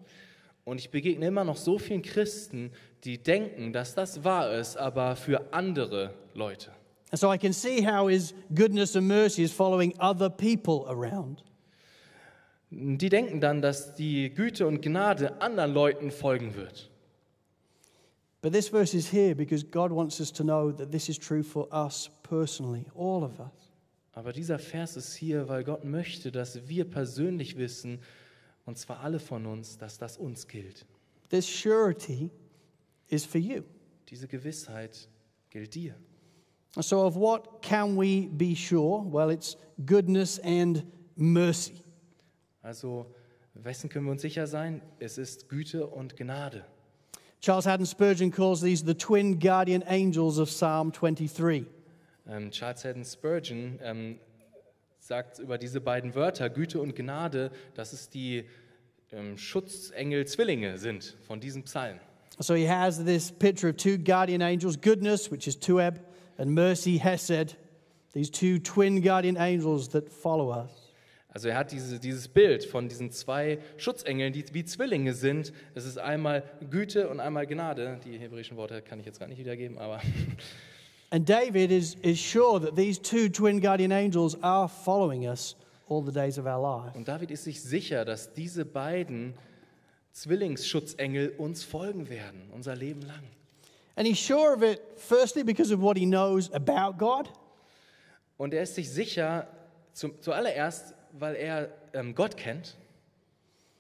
Und 0.65 0.79
ich 0.79 0.91
begegne 0.91 1.27
immer 1.27 1.45
noch 1.45 1.57
so 1.57 1.79
vielen 1.79 2.03
Christen, 2.03 2.73
die 3.05 3.19
denken, 3.19 3.73
dass 3.73 3.95
das 3.95 4.25
wahr 4.25 4.53
ist, 4.53 4.77
aber 4.77 5.17
für 5.17 5.53
andere 5.53 6.15
Leute. 6.35 6.71
And 7.11 7.19
so 7.19 7.33
I 7.33 7.39
can 7.39 7.53
see 7.53 7.85
how 7.85 8.09
his 8.09 8.35
goodness 8.55 8.95
and 8.97 9.07
mercy 9.07 9.43
is 9.43 9.53
following 9.53 9.95
other 10.01 10.29
people 10.29 10.87
around. 10.89 11.45
Die 12.71 13.09
denken 13.09 13.41
dann, 13.41 13.63
dass 13.63 13.95
die 13.95 14.31
Güte 14.31 14.67
und 14.67 14.81
Gnade 14.81 15.41
anderen 15.41 15.73
Leuten 15.73 16.11
folgen 16.11 16.55
wird. 16.55 16.90
But 18.43 18.53
this 18.53 18.69
verse 18.69 18.95
is 18.95 19.13
here 19.13 19.35
because 19.35 19.63
God 19.63 19.93
wants 19.93 20.21
us 20.21 20.33
to 20.33 20.45
know 20.45 20.73
that 20.73 20.91
this 20.91 21.09
is 21.09 21.19
true 21.19 21.43
for 21.43 21.69
us 21.71 22.09
personally, 22.23 22.87
all 22.95 23.23
of 23.23 23.39
us. 23.39 23.71
Aber 24.15 24.33
dieser 24.33 24.59
Vers 24.59 24.97
ist 24.97 25.15
hier, 25.15 25.49
weil 25.49 25.63
Gott 25.63 25.85
möchte, 25.85 26.33
dass 26.33 26.69
wir 26.69 26.85
persönlich 26.85 27.57
wissen, 27.57 28.01
und 28.65 28.79
zwar 28.79 29.01
alle 29.01 29.19
von 29.19 29.47
uns, 29.47 29.79
dass 29.79 29.99
das 29.99 30.17
uns 30.17 30.47
gilt. 30.49 30.87
This 31.29 31.47
surety 31.47 32.31
is 33.09 33.25
for 33.25 33.41
you. 33.41 33.63
Diese 34.09 34.27
Gewissheit 34.27 35.09
gilt 35.51 35.75
dir. 35.75 35.95
So, 36.79 37.05
of 37.05 37.17
what 37.17 37.63
can 37.63 37.97
we 37.97 38.29
be 38.29 38.55
sure? 38.55 39.05
Well, 39.05 39.31
it's 39.31 39.57
goodness 39.85 40.39
and 40.41 40.85
mercy. 41.17 41.83
Also, 42.63 43.07
wessen 43.55 43.89
können 43.91 44.07
wir 44.07 44.13
uns 44.13 44.23
sicher 44.23 44.47
sein? 44.47 44.83
Es 44.99 45.19
ist 45.19 45.49
Güte 45.49 45.87
und 45.87 46.17
Gnade. 46.17 46.65
Charles 47.41 47.65
Haddon 47.65 47.87
Spurgeon 47.87 48.31
calls 48.31 48.61
these 48.61 48.85
the 48.85 48.95
twin 48.95 49.39
guardian 49.39 49.83
angels 49.87 50.39
of 50.39 50.51
Psalm 50.51 50.93
23. 50.93 51.65
Ähm, 52.29 52.51
Charles 52.51 52.83
Haddon 52.85 53.05
Spurgeon 53.05 53.79
ähm, 53.83 54.19
sagt 54.99 55.39
über 55.39 55.57
diese 55.57 55.81
beiden 55.81 56.15
Wörter, 56.15 56.51
Güte 56.51 56.81
und 56.81 56.95
Gnade, 56.95 57.51
dass 57.75 57.95
es 57.95 58.11
die 58.11 58.45
ähm, 59.11 59.39
Schutzengel-Zwillinge 59.39 60.77
sind 60.77 61.17
von 61.27 61.41
diesem 61.41 61.65
Psalm. 61.65 61.99
So 62.41 62.55
he 62.55 62.69
has 62.69 63.03
this 63.03 63.31
picture 63.33 63.71
of 63.71 63.77
two 63.77 63.97
guardian 63.97 64.43
angels 64.43 64.77
goodness, 64.77 65.31
which 65.31 65.47
is 65.47 65.59
Tueb, 65.59 65.99
and 66.39 66.55
mercy, 66.55 66.99
Hesed, 66.99 67.57
these 68.13 68.31
two 68.31 68.59
twin 68.59 69.01
guardian 69.01 69.37
angels 69.39 69.89
that 69.89 70.11
follow 70.11 70.51
us. 70.51 70.90
Also 71.33 71.49
er 71.49 71.57
hat 71.57 71.71
diese, 71.71 72.01
dieses 72.01 72.29
Bild 72.29 72.65
von 72.65 72.89
diesen 72.89 73.11
zwei 73.13 73.59
Schutzengeln, 73.77 74.33
die 74.33 74.45
wie 74.53 74.65
Zwillinge 74.65 75.15
sind. 75.15 75.53
Es 75.75 75.85
ist 75.85 75.99
einmal 75.99 76.43
Güte 76.71 77.09
und 77.09 77.21
einmal 77.21 77.47
Gnade. 77.47 78.01
Die 78.05 78.19
hebräischen 78.19 78.57
Worte 78.57 78.83
kann 78.83 78.99
ich 78.99 79.07
jetzt 79.07 79.21
gar 79.21 79.29
nicht 79.29 79.39
wiedergeben, 79.39 79.79
aber 79.79 80.01
And 81.13 81.29
David 81.29 81.73
is, 81.73 81.97
is 82.03 82.21
sure 82.21 82.61
that 82.61 82.77
these 82.77 83.01
two 83.01 83.29
twin 83.29 83.61
guardian 83.61 83.91
angels 83.91 84.41
are 84.43 84.69
following 84.69 85.27
us 85.27 85.57
all 85.89 86.05
the 86.05 86.13
days 86.13 86.39
of 86.39 86.47
our 86.47 86.61
life. 86.61 86.97
und 86.97 87.09
David 87.09 87.33
ist 87.33 87.45
sich 87.45 87.61
sicher, 87.61 88.05
dass 88.05 88.33
diese 88.33 88.65
beiden 88.65 89.35
Zwillingsschutzengel 90.13 91.31
uns 91.37 91.65
folgen 91.65 92.09
werden, 92.09 92.49
unser 92.53 92.77
Leben 92.77 93.03
lang. 93.03 93.23
And 93.97 94.07
he's 94.07 94.19
sure 94.19 94.55
of 94.55 94.63
it, 94.63 94.81
firstly, 94.97 95.43
because 95.43 95.75
of 95.75 95.81
what 95.81 95.99
he 95.99 96.07
knows 96.07 96.51
about 96.53 96.97
God, 96.97 97.29
Und 98.39 98.55
er 98.55 98.63
ist 98.63 98.77
sich 98.77 98.89
sicher, 98.89 99.49
zum, 99.93 100.23
zuallererst, 100.23 100.95
weil 101.19 101.35
er 101.37 101.69
ähm, 101.93 102.15
Gott 102.15 102.37
kennt. 102.37 102.77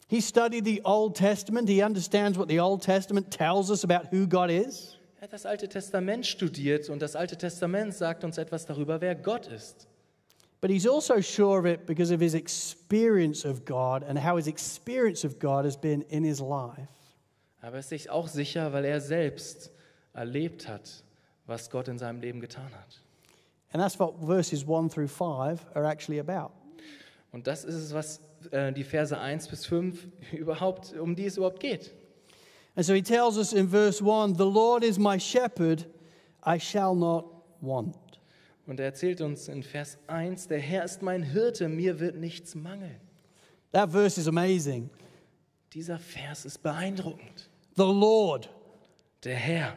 He 0.09 0.21
studied 0.21 0.65
the 0.65 0.83
Old 0.85 1.17
Testament. 1.17 1.69
He 1.69 1.83
understands 1.83 2.37
what 2.37 2.49
the 2.49 2.59
Old 2.59 2.83
Testament 2.83 3.31
tells 3.31 3.71
us 3.71 3.85
about 3.85 4.11
who 4.11 4.27
God 4.27 4.51
is. 4.51 4.97
Er 5.21 5.25
hat 5.25 5.33
das 5.33 5.47
Alte 5.47 5.69
Testament 5.69 6.27
studiert 6.27 6.89
und 6.89 7.01
das 7.01 7.15
Alte 7.15 7.37
Testament 7.37 7.95
sagt 7.95 8.25
uns 8.25 8.39
etwas 8.39 8.67
darüber, 8.67 9.01
wer 9.01 9.15
Gott 9.15 9.47
ist. 9.47 9.87
But 10.61 10.71
he's 10.71 10.87
also 10.87 11.21
sure 11.21 11.59
of 11.59 11.67
it 11.67 11.87
because 11.87 12.13
of 12.13 12.21
his 12.21 12.35
experience 12.35 13.45
of 13.45 13.65
God 13.65 14.03
and 14.03 14.19
how 14.19 14.37
his 14.37 14.47
experience 14.47 15.25
of 15.25 15.39
God 15.39 15.65
has 15.65 15.77
been 15.77 16.03
in 16.09 16.25
his 16.25 16.41
life. 16.41 16.89
Aber 17.63 17.77
er 17.77 17.81
ist 17.81 17.91
sich 17.91 18.11
auch 18.11 18.29
sicher, 18.29 18.73
weil 18.73 18.85
er 18.85 19.01
selbst 19.01 19.71
erlebt 20.13 20.69
hat, 20.69 21.05
was 21.47 21.71
Gott 21.71 21.89
in 21.89 21.99
seinem 21.99 22.21
Leben 22.21 22.41
getan 22.41 22.71
hat. 22.73 23.01
And 23.73 23.83
that's 23.83 23.99
what 23.99 24.15
verses 24.21 24.65
1 24.67 24.93
through 24.93 25.09
5 25.09 25.61
are 25.75 25.85
actually 25.85 26.19
about. 26.19 26.51
Und 27.33 27.47
das 27.47 27.65
ist 27.65 27.75
es, 27.75 27.95
was 27.95 28.21
äh, 28.51 28.73
die 28.73 28.85
Verse 28.85 29.17
1 29.17 29.49
bis 29.49 29.67
5 29.67 30.09
überhaupt, 30.33 30.95
um 30.95 31.15
die 31.15 31.27
es 31.27 31.37
überhaupt 31.37 31.61
geht. 31.61 31.93
And 32.77 32.87
so 32.87 32.95
he 32.95 33.03
tells 33.03 33.37
us 33.37 33.53
in 33.53 33.69
verse 33.69 34.01
1 34.01 34.37
The 34.37 34.45
Lord 34.45 34.85
is 34.85 34.99
my 34.99 35.19
shepherd, 35.19 35.87
I 36.47 36.59
shall 36.59 36.95
not 36.95 37.27
want. 37.61 37.97
Und 38.67 38.79
er 38.79 38.87
erzählt 38.87 39.21
uns 39.21 39.49
in 39.49 39.63
Vers 39.63 39.99
1, 40.07 40.47
der 40.47 40.61
Herr 40.61 40.85
ist 40.85 41.03
mein 41.03 41.25
Hirte, 41.25 41.69
mir 41.69 41.99
wird 41.99 42.17
nichts 42.17 42.55
mangeln. 42.55 43.01
That 43.73 43.91
verse 43.91 44.21
is 44.21 44.29
amazing. 44.29 44.91
Dieser 45.73 45.99
Vers 45.99 46.45
ist 46.45 46.63
beeindruckend. 46.63 47.49
The 47.77 47.83
Lord. 47.83 48.49
Der 49.25 49.37
Herr, 49.37 49.77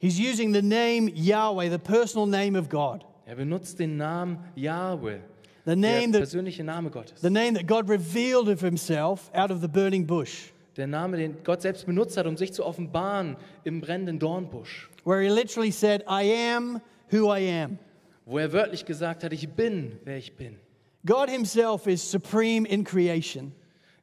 He's 0.00 0.18
using 0.18 0.54
the 0.54 0.62
name 0.62 1.08
Yahweh, 1.08 1.68
the 1.68 1.78
personal 1.78 2.26
name 2.26 2.56
of 2.56 2.70
God, 2.70 3.04
er 3.26 3.36
benutzt 3.36 3.78
den 3.78 3.98
Namen 3.98 4.38
Yahweh, 4.54 5.18
the 5.64 5.70
der 5.72 5.76
name 5.76 6.12
that, 6.12 6.20
persönliche 6.22 6.64
Name 6.64 6.90
Gottes. 6.90 7.20
the 7.20 7.30
name 7.30 7.54
that 7.54 7.66
God 7.66 7.88
revealed 7.88 8.48
of 8.48 8.60
himself 8.60 9.30
out 9.34 9.50
of 9.50 9.60
the 9.60 9.68
burning 9.68 10.06
bush, 10.06 10.50
Der 10.76 10.86
Name, 10.86 11.16
den 11.16 11.36
Gott 11.44 11.62
selbst 11.62 11.84
benutzt 11.86 12.16
hat, 12.16 12.26
um 12.26 12.36
sich 12.36 12.52
zu 12.52 12.64
offenbaren 12.64 13.36
im 13.64 13.80
brennenden 13.80 14.18
Dornbusch. 14.18 14.88
where 15.04 15.20
he 15.20 15.28
literally 15.28 15.70
said, 15.72 16.02
I 16.08 16.22
am 16.54 16.80
who 17.10 17.28
I 17.34 17.40
am. 17.40 17.78
Wo 18.26 18.38
er 18.38 18.52
wörtlich 18.52 18.84
gesagt 18.84 19.24
hat, 19.24 19.32
ich 19.32 19.48
bin, 19.48 19.98
wer 20.04 20.16
ich 20.16 20.36
bin. 20.36 20.56
God 21.04 21.28
himself 21.30 21.86
is 21.86 22.02
supreme 22.08 22.66
in 22.68 22.84
creation. 22.84 23.52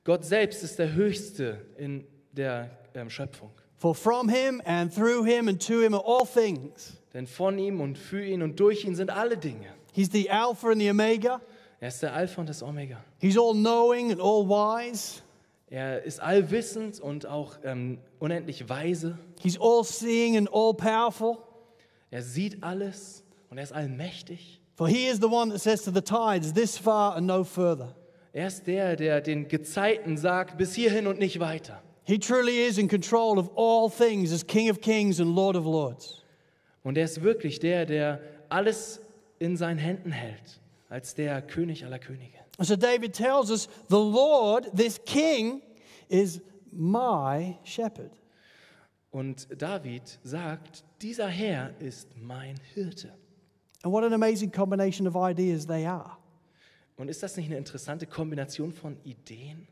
Gott 0.03 0.25
selbst 0.25 0.63
ist 0.63 0.77
der 0.79 0.93
Höchste 0.93 1.59
in 1.77 2.03
der 2.33 2.69
ähm, 2.95 3.09
Schöpfung. 3.09 3.51
For 3.77 3.93
from 3.95 4.27
him 4.27 4.61
and 4.65 4.93
through 4.93 5.23
him 5.25 5.47
and 5.47 5.65
to 5.65 5.81
him 5.81 5.93
are 5.93 6.03
all 6.03 6.25
things. 6.25 6.97
Denn 7.13 7.27
von 7.27 7.57
ihm 7.59 7.79
und 7.79 7.97
für 7.97 8.23
ihn 8.25 8.41
und 8.41 8.59
durch 8.59 8.83
ihn 8.85 8.95
sind 8.95 9.09
alle 9.11 9.37
Dinge. 9.37 9.67
He's 9.97 10.11
the 10.11 10.29
Alpha 10.29 10.69
and 10.69 10.79
the 10.79 10.91
Omega. 10.91 11.41
Er 11.79 11.87
ist 11.87 12.03
der 12.03 12.13
Alpha 12.13 12.39
und 12.39 12.47
das 12.47 12.61
Omega. 12.61 13.03
He's 13.17 13.35
all 13.35 13.55
knowing 13.55 14.11
and 14.11 14.21
all 14.21 14.47
wise. 14.47 15.23
Er 15.71 16.03
ist 16.03 16.21
allwissend 16.21 16.99
und 16.99 17.25
auch 17.25 17.57
ähm, 17.63 17.97
unendlich 18.19 18.69
weise. 18.69 19.17
He's 19.41 19.59
all 19.59 19.83
seeing 19.83 20.37
and 20.37 20.53
all 20.53 20.75
powerful. 20.75 21.39
Er 22.11 22.21
sieht 22.21 22.61
alles 22.61 23.23
und 23.49 23.57
er 23.57 23.63
ist 23.63 23.73
allmächtig. 23.73 24.61
For 24.75 24.87
he 24.87 25.07
is 25.07 25.17
the 25.17 25.25
one 25.25 25.49
that 25.49 25.61
says 25.61 25.81
to 25.81 25.91
the 25.91 26.03
tides, 26.03 26.53
This 26.53 26.77
far 26.77 27.15
and 27.15 27.25
no 27.25 27.43
further. 27.43 27.95
Er 28.33 28.45
ist 28.45 28.67
der, 28.67 28.95
der 28.97 29.19
den 29.19 29.47
Gezeiten 29.47 30.15
sagt, 30.15 30.59
bis 30.59 30.75
hierhin 30.75 31.07
und 31.07 31.17
nicht 31.17 31.39
weiter. 31.39 31.81
He 32.03 32.19
truly 32.19 32.67
is 32.67 32.77
in 32.77 32.87
control 32.87 33.39
of 33.39 33.49
all 33.57 33.89
things 33.89 34.31
as 34.31 34.45
King 34.45 34.69
of 34.69 34.79
kings 34.79 35.19
and 35.19 35.35
Lord 35.35 35.55
of 35.55 35.65
lords. 35.65 36.23
Und 36.83 36.99
er 36.99 37.05
ist 37.05 37.23
wirklich 37.23 37.57
der, 37.59 37.87
der 37.87 38.19
alles 38.49 39.01
in 39.39 39.57
seinen 39.57 39.77
Händen 39.77 40.11
hält 40.11 40.61
als 40.89 41.15
der 41.15 41.41
König 41.41 41.85
aller 41.85 41.99
Könige. 41.99 42.37
So 42.59 42.75
David 42.75 43.13
tells 43.13 43.51
us 43.51 43.67
the 43.89 43.95
Lord, 43.95 44.75
this 44.75 44.99
king, 45.05 45.61
is 46.09 46.41
my 46.71 47.57
shepherd. 47.63 48.11
Und 49.11 49.47
David 49.61 50.19
sagt, 50.23 50.83
dieser 51.01 51.27
Herr 51.27 51.71
ist 51.79 52.09
mein 52.17 52.55
Hirte. 52.73 53.13
And 53.83 53.93
what 53.93 54.03
an 54.03 54.13
amazing 54.13 54.51
combination 54.51 55.07
of 55.07 55.15
ideas 55.15 55.65
they 55.65 55.85
are. 55.85 56.17
Und 56.97 57.09
ist 57.09 57.21
das 57.21 57.37
nicht 57.37 57.47
eine 57.47 57.57
interessante 57.57 58.07
Kombination 58.07 58.71
von 58.71 58.97
Ideen? 59.03 59.67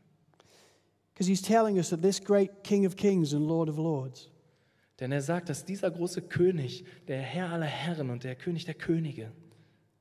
Because 1.12 1.28
he's 1.28 1.42
telling 1.42 1.76
us 1.76 1.90
that 1.90 2.02
this 2.02 2.22
great 2.22 2.62
King 2.62 2.86
of 2.86 2.94
Kings 2.94 3.34
and 3.34 3.46
Lord 3.46 3.68
of 3.68 3.78
Lords 3.78 4.30
Denn 5.00 5.12
er 5.12 5.22
sagt, 5.22 5.48
dass 5.48 5.64
dieser 5.64 5.90
große 5.90 6.22
König, 6.22 6.84
der 7.08 7.20
Herr 7.20 7.50
aller 7.50 7.66
Herren 7.66 8.10
und 8.10 8.24
der 8.24 8.34
König 8.34 8.64
der 8.64 8.74
Könige, 8.74 9.32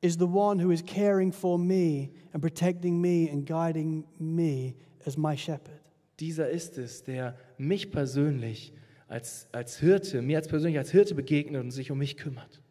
is 0.02 0.18
the 0.18 0.28
one 0.28 0.60
who 0.60 0.72
is 0.72 0.82
caring 0.82 1.32
for 1.32 1.58
me 1.58 2.12
and 2.34 2.42
protecting 2.42 3.02
me 3.02 3.30
and 3.30 3.46
guiding 3.46 4.06
me 4.20 4.76
as 5.06 5.18
my 5.18 5.36
shepherd. 5.36 5.82
dieser 6.20 6.50
ist 6.50 6.78
es, 6.78 7.04
der 7.04 7.36
mich 7.58 7.92
persönlich 7.92 8.74
als, 9.08 9.48
als 9.52 9.80
Hirte, 9.80 10.22
mir 10.22 10.38
als 10.38 10.48
persönlich 10.48 10.78
als 10.78 10.92
Hirte 10.92 11.16
begegnet 11.16 11.62
und 11.62 11.72
sich 11.72 11.92
um 11.92 11.98
mich 11.98 12.18
kümmert. 12.18 12.62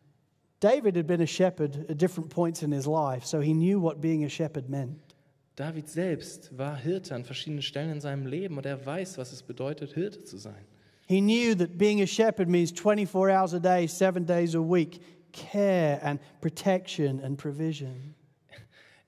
David 0.60 0.96
had 0.96 1.06
been 1.06 1.20
a 1.20 1.26
shepherd 1.26 1.90
at 1.90 2.00
different 2.00 2.30
points 2.30 2.62
in 2.62 2.72
his 2.72 2.86
life, 2.86 3.26
so 3.26 3.40
he 3.40 3.52
knew 3.52 3.78
what 3.80 4.00
being 4.00 4.24
a 4.24 4.28
shepherd 4.28 4.68
meant. 4.68 5.14
David 5.56 5.88
selbst 5.88 6.56
war 6.56 6.76
Hirte 6.76 7.14
an 7.14 7.24
verschiedenen 7.24 7.62
Stellen 7.62 7.92
in 7.92 8.00
seinem 8.00 8.26
Leben 8.26 8.56
und 8.56 8.66
er 8.66 8.84
weiß, 8.84 9.18
was 9.18 9.32
es 9.32 9.42
bedeutet, 9.42 9.92
Hirte 9.92 10.24
zu 10.24 10.38
sein. 10.38 10.64
He 11.06 11.20
knew 11.20 11.54
that 11.54 11.76
being 11.76 12.00
a 12.00 12.06
shepherd 12.06 12.48
means 12.48 12.72
24 12.72 13.30
hours 13.30 13.52
a 13.52 13.60
day, 13.60 13.86
seven 13.86 14.24
days 14.24 14.54
a 14.54 14.60
week, 14.60 15.00
care 15.34 16.00
and 16.02 16.20
protection 16.40 17.20
and 17.20 17.36
provision. 17.36 18.14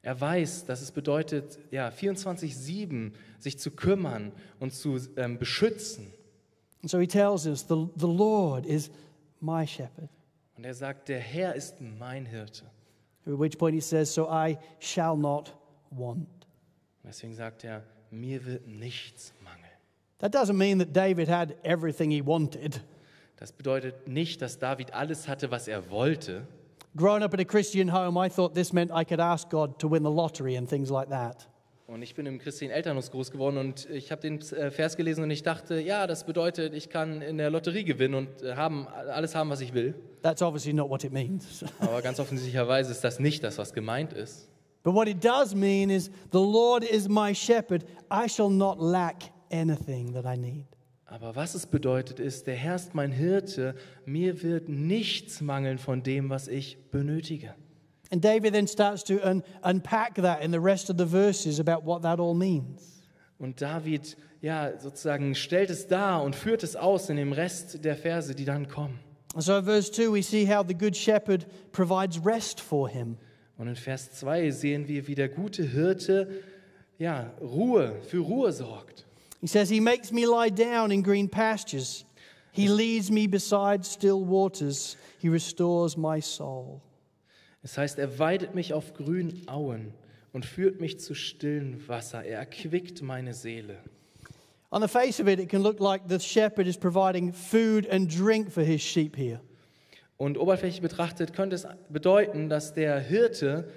Er 0.03 0.21
weiß, 0.21 0.67
dass 0.67 0.83
es 0.83 0.93
bedeutet, 0.93 1.59
ja, 1.73 1.89
24-7 1.89 3.13
sich 3.39 3.59
zu 3.59 3.73
kümmern 3.73 4.33
und 4.61 4.73
zu 4.73 4.99
ähm, 5.17 5.39
beschützen. 5.39 6.13
And 6.83 6.91
so 6.91 7.01
he 7.01 7.09
tells 7.09 7.47
us 7.47 7.67
the, 7.69 7.89
the 7.97 8.07
Lord 8.07 8.67
is 8.67 8.91
my 9.41 9.67
shepherd. 9.67 10.09
Und 10.57 10.65
er 10.65 10.75
sagt, 10.75 11.09
der 11.09 11.19
Herr 11.19 11.55
ist 11.55 11.81
mein 11.81 12.25
Hirte. 12.25 12.65
At 13.27 13.39
which 13.39 13.59
point 13.59 13.75
he 13.75 13.81
says, 13.81 14.15
So 14.15 14.29
I 14.29 14.59
shall 14.79 15.17
not 15.17 15.53
want. 15.91 16.29
Deswegen 17.03 17.35
sagt 17.35 17.65
er, 17.65 17.83
mir 18.11 18.45
wird 18.45 18.67
nichts 18.67 19.33
mangeln. 19.43 19.67
That 20.19 20.33
doesn't 20.33 20.57
mean 20.57 20.79
that 20.79 20.95
David 20.95 21.29
had 21.29 21.57
everything 21.65 22.11
he 22.11 22.25
wanted. 22.25 22.81
Das 23.37 23.53
bedeutet 23.53 24.09
nicht, 24.09 24.41
dass 24.41 24.59
David 24.59 24.95
alles 24.95 25.29
hatte, 25.29 25.51
was 25.51 25.69
er 25.69 25.91
wollte. 25.91 26.47
Growing 26.97 27.23
up 27.23 27.35
in 27.35 27.41
a 27.41 27.45
Christian 27.45 27.93
home, 27.93 28.17
I 28.19 28.31
thought 28.31 28.55
this 28.55 28.73
meant 28.73 28.91
I 28.91 29.05
could 29.05 29.21
ask 29.21 29.51
God 29.51 29.79
to 29.81 29.91
win 29.91 30.03
the 30.03 30.11
lottery 30.11 30.57
and 30.57 30.67
things 30.67 30.89
like 30.89 31.11
that. 31.11 31.47
Und 31.87 32.03
ich 32.03 32.15
bin 32.17 32.27
im 32.27 32.39
christlichen 32.39 32.73
Elternhaus 32.73 33.13
groß 33.13 33.31
geworden 33.31 33.59
und 33.59 33.89
ich 33.91 34.11
habe 34.11 34.21
den 34.21 34.41
äh, 34.41 34.73
Vers 34.73 34.97
gelesen 34.97 35.23
und 35.23 35.31
ich 35.31 35.45
dachte, 35.45 35.79
ja, 35.79 36.09
das 36.09 36.25
bedeutet, 36.25 36.75
ich 36.75 36.89
kann 36.89 37.23
in 37.23 37.39
der 37.39 37.49
Lotterie 37.51 37.85
gewinnen 37.85 38.15
und 38.15 38.43
äh, 38.43 38.57
haben, 38.57 38.89
alles 38.89 39.37
haben, 39.37 39.51
was 39.51 39.61
ich 39.61 39.73
will. 39.73 39.95
That's 40.23 40.43
obviously 40.43 40.73
not 40.73 40.91
what 40.91 41.05
it 41.05 41.13
means. 41.13 41.65
Aber 41.79 42.03
ganz 42.03 42.19
offensichtlicherweise 42.19 42.91
ist 42.91 43.05
das 43.05 43.21
nicht 43.21 43.45
das, 43.45 43.59
was 43.59 43.73
gemeint 43.73 44.13
ist. 44.15 44.49
But 44.83 44.95
what 44.95 45.07
it 45.07 45.23
does 45.23 45.55
mean 45.55 45.91
is 45.91 46.11
the 46.33 46.39
Lord 46.39 46.83
is 46.83 47.09
my 47.09 47.35
shepherd. 47.35 47.85
I 48.11 48.29
shall 48.29 48.51
not 48.51 48.81
lack 48.81 49.23
anything 49.53 50.13
that 50.15 50.25
I 50.25 50.37
need. 50.37 50.67
Aber 51.07 51.37
was 51.37 51.55
es 51.55 51.67
bedeutet 51.67 52.19
ist, 52.19 52.47
der 52.49 52.57
Herr 52.57 52.75
ist 52.75 52.95
mein 52.95 53.13
Hirte, 53.13 53.77
mir 54.05 54.43
wird 54.43 54.69
nichts 54.69 55.41
mangeln 55.41 55.79
von 55.79 56.03
dem, 56.03 56.31
was 56.31 56.49
ich 56.49 56.79
benötige. 56.91 57.55
And 58.11 58.25
David 58.25 58.53
then 58.53 58.67
starts 58.69 59.03
to 59.05 59.15
un- 59.25 59.43
unpack 59.63 60.15
that 60.17 60.43
in 60.43 60.53
the 60.53 60.59
rest 60.59 60.91
of 60.91 60.97
the 60.99 61.07
verses 61.07 61.59
about 61.61 61.85
what 61.85 62.03
that 62.03 62.21
all 62.21 62.35
means. 62.35 63.03
Und 63.39 63.61
David, 63.61 64.17
ja, 64.41 64.79
sozusagen 64.79 65.35
stellt 65.35 65.71
es 65.71 65.87
dar 65.87 66.23
und 66.23 66.35
führt 66.35 66.63
es 66.63 66.75
aus 66.77 67.09
in 67.11 67.17
dem 67.17 67.33
Rest 67.33 67.85
der 67.85 67.97
Verse, 67.97 68.35
die 68.35 68.45
dann 68.45 68.69
kommen. 68.69 68.99
So 69.37 69.57
in 69.59 69.65
verse 69.65 69.93
2, 69.93 70.13
we 70.13 70.23
see 70.23 70.47
how 70.47 70.65
the 70.67 70.75
good 70.75 70.97
shepherd 70.97 71.47
provides 71.73 72.25
rest 72.25 72.61
for 72.61 72.89
him. 72.89 73.17
Und 73.59 73.69
in 73.69 73.77
Vers 73.77 74.11
2 74.13 74.51
sehen 74.51 74.89
wir, 74.89 75.07
wie 75.07 75.15
der 75.15 75.29
gute 75.29 75.63
Hirte, 75.63 76.29
ja, 76.99 77.33
Ruhe, 77.41 77.97
für 78.03 78.19
Ruhe 78.19 78.53
sorgt. 78.53 79.06
He 79.41 79.47
says, 79.47 79.69
He 79.69 79.81
makes 79.81 80.13
me 80.13 80.27
lie 80.27 80.51
down 80.51 80.91
in 80.91 81.03
green 81.03 81.29
pastures. 81.29 82.05
He 82.53 82.69
leads 82.69 83.11
me 83.11 83.27
beside 83.27 83.85
still 83.85 84.25
waters. 84.25 84.97
He 85.19 85.29
restores 85.29 85.97
my 85.97 86.21
soul. 86.21 86.81
Es 87.63 87.77
heißt, 87.77 87.99
er 87.99 88.19
weidet 88.19 88.55
mich 88.55 88.73
auf 88.73 88.95
grünen 88.95 89.43
Auen 89.49 89.93
und 90.33 90.47
führt 90.47 90.81
mich 90.81 91.01
zu 91.01 91.15
stillen 91.15 91.87
Wasser. 91.89 92.25
Er 92.25 92.39
erquickt 92.39 93.03
meine 93.03 93.35
Seele. 93.35 93.77
On 94.71 94.81
the 94.81 94.89
face 94.89 95.21
of 95.21 95.29
it, 95.29 95.39
it 95.39 95.49
can 95.49 95.63
look 95.63 95.81
like 95.81 96.03
the 96.09 96.19
shepherd 96.19 96.67
is 96.67 96.77
providing 96.77 97.33
food 97.33 97.89
and 97.91 98.09
drink 98.09 98.51
for 98.51 98.63
his 98.63 98.83
sheep 98.83 99.17
here. 99.17 99.41
Und 100.17 100.39
oberflächlich 100.39 100.81
betrachtet 100.81 101.33
könnte 101.35 101.57
es 101.57 101.67
bedeuten, 101.89 102.49
dass 102.49 102.73
der 102.73 103.01
Hirte 103.01 103.69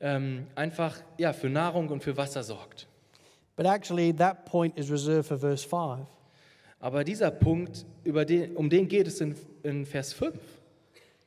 ähm, 0.00 0.46
einfach 0.54 0.98
ja, 1.16 1.32
für 1.32 1.48
Nahrung 1.48 1.88
und 1.88 2.02
für 2.02 2.16
Wasser 2.16 2.42
sorgt. 2.42 2.86
But 3.56 3.66
actually, 3.66 4.12
that 4.12 4.44
point 4.44 4.78
is 4.78 4.90
reserved 4.90 5.28
for 5.28 5.36
verse 5.36 5.64
5. 5.64 6.06
Aber 6.80 7.04
dieser 7.04 7.30
Punkt, 7.30 7.86
den, 8.04 8.54
um 8.54 8.68
den 8.68 8.86
geht 8.86 9.06
es 9.06 9.20
in, 9.20 9.34
in 9.62 9.86
Vers 9.86 10.12
5. 10.12 10.34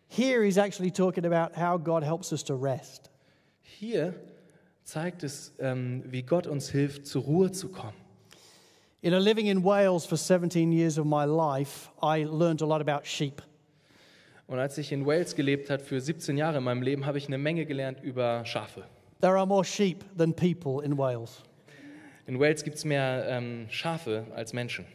Here, 0.08 0.44
he's 0.44 0.58
actually 0.58 0.92
talking 0.92 1.26
about 1.26 1.56
how 1.56 1.78
God 1.78 2.04
helps 2.04 2.32
us 2.32 2.44
to 2.44 2.56
rest. 2.56 3.10
Hier 3.62 4.13
zeigt 4.84 5.24
es, 5.24 5.54
ähm, 5.60 6.04
wie 6.06 6.22
Gott 6.22 6.48
uns 6.48 6.70
hilft, 6.70 7.08
zur 7.08 7.24
Ruhe 7.24 7.52
zu 7.52 7.70
kommen. 7.70 7.94
You 9.02 9.12
know, 9.12 9.20
living 9.20 9.48
in 9.48 9.63
Wales 9.63 10.06
for 10.06 10.18
17 10.18 10.72
years 10.72 10.98
of 10.98 11.06
my 11.06 11.26
life, 11.26 11.89
I 12.02 12.26
learned 12.26 12.62
a 12.62 12.65
lot 12.65 12.82
about 12.82 13.06
sheep. 13.06 13.42
Und 14.48 14.60
als 14.60 14.78
ich 14.78 14.92
in 14.92 15.06
Wales 15.06 15.36
gelebt 15.36 15.70
habe, 15.70 15.84
für 15.84 16.02
17 16.02 16.38
Jahre 16.38 16.58
in 16.58 16.63
meinem 16.63 16.82
Leben, 16.82 17.06
habe 17.06 17.18
ich 17.18 17.28
eine 17.28 17.38
Menge 17.38 17.65
gelernt 17.65 18.02
über 18.02 18.44
Schafe. 18.46 18.84
There 19.22 19.38
are 19.38 19.46
more 19.46 19.63
sheep 19.63 20.04
than 20.18 20.34
people 20.34 20.84
in 20.84 20.98
Wales. 20.98 21.44
In 22.30 22.39
Wales 22.39 22.63
gibt 22.63 22.78
es 22.78 22.86
mehr 22.86 23.26
ähm, 23.28 23.65
Schafe 23.72 24.28
als 24.36 24.54
Menschen. 24.54 24.86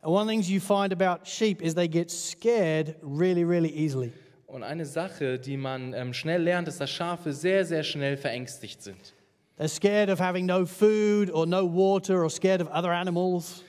And 0.00 0.10
one 0.10 0.22
of 0.22 0.26
the 0.26 0.32
things 0.32 0.48
you 0.48 0.58
find 0.58 0.90
about 0.90 1.26
sheep 1.26 1.60
is 1.60 1.74
they 1.74 1.86
get 1.86 2.10
scared 2.10 2.96
really, 3.02 3.44
really 3.44 3.68
easily. 3.68 4.10
Und 4.46 4.62
eine 4.62 4.86
Sache, 4.86 5.38
die 5.38 5.58
man 5.58 5.92
ähm, 5.92 6.14
schnell 6.14 6.40
lernt, 6.40 6.66
ist, 6.66 6.80
dass 6.80 6.88
Schafe 6.88 7.34
sehr, 7.34 7.66
sehr 7.66 7.82
schnell 7.82 8.16
verängstigt 8.16 8.82
sind. 8.82 9.12
They're 9.58 9.68
scared 9.68 10.08
of 10.08 10.18
having 10.18 10.46
no 10.46 10.64
food 10.64 11.30
or 11.30 11.44
no 11.44 11.66
water 11.66 12.22
or 12.22 12.30
scared 12.30 12.62
of 12.62 12.68
other 12.68 12.90
animals. 12.90 13.62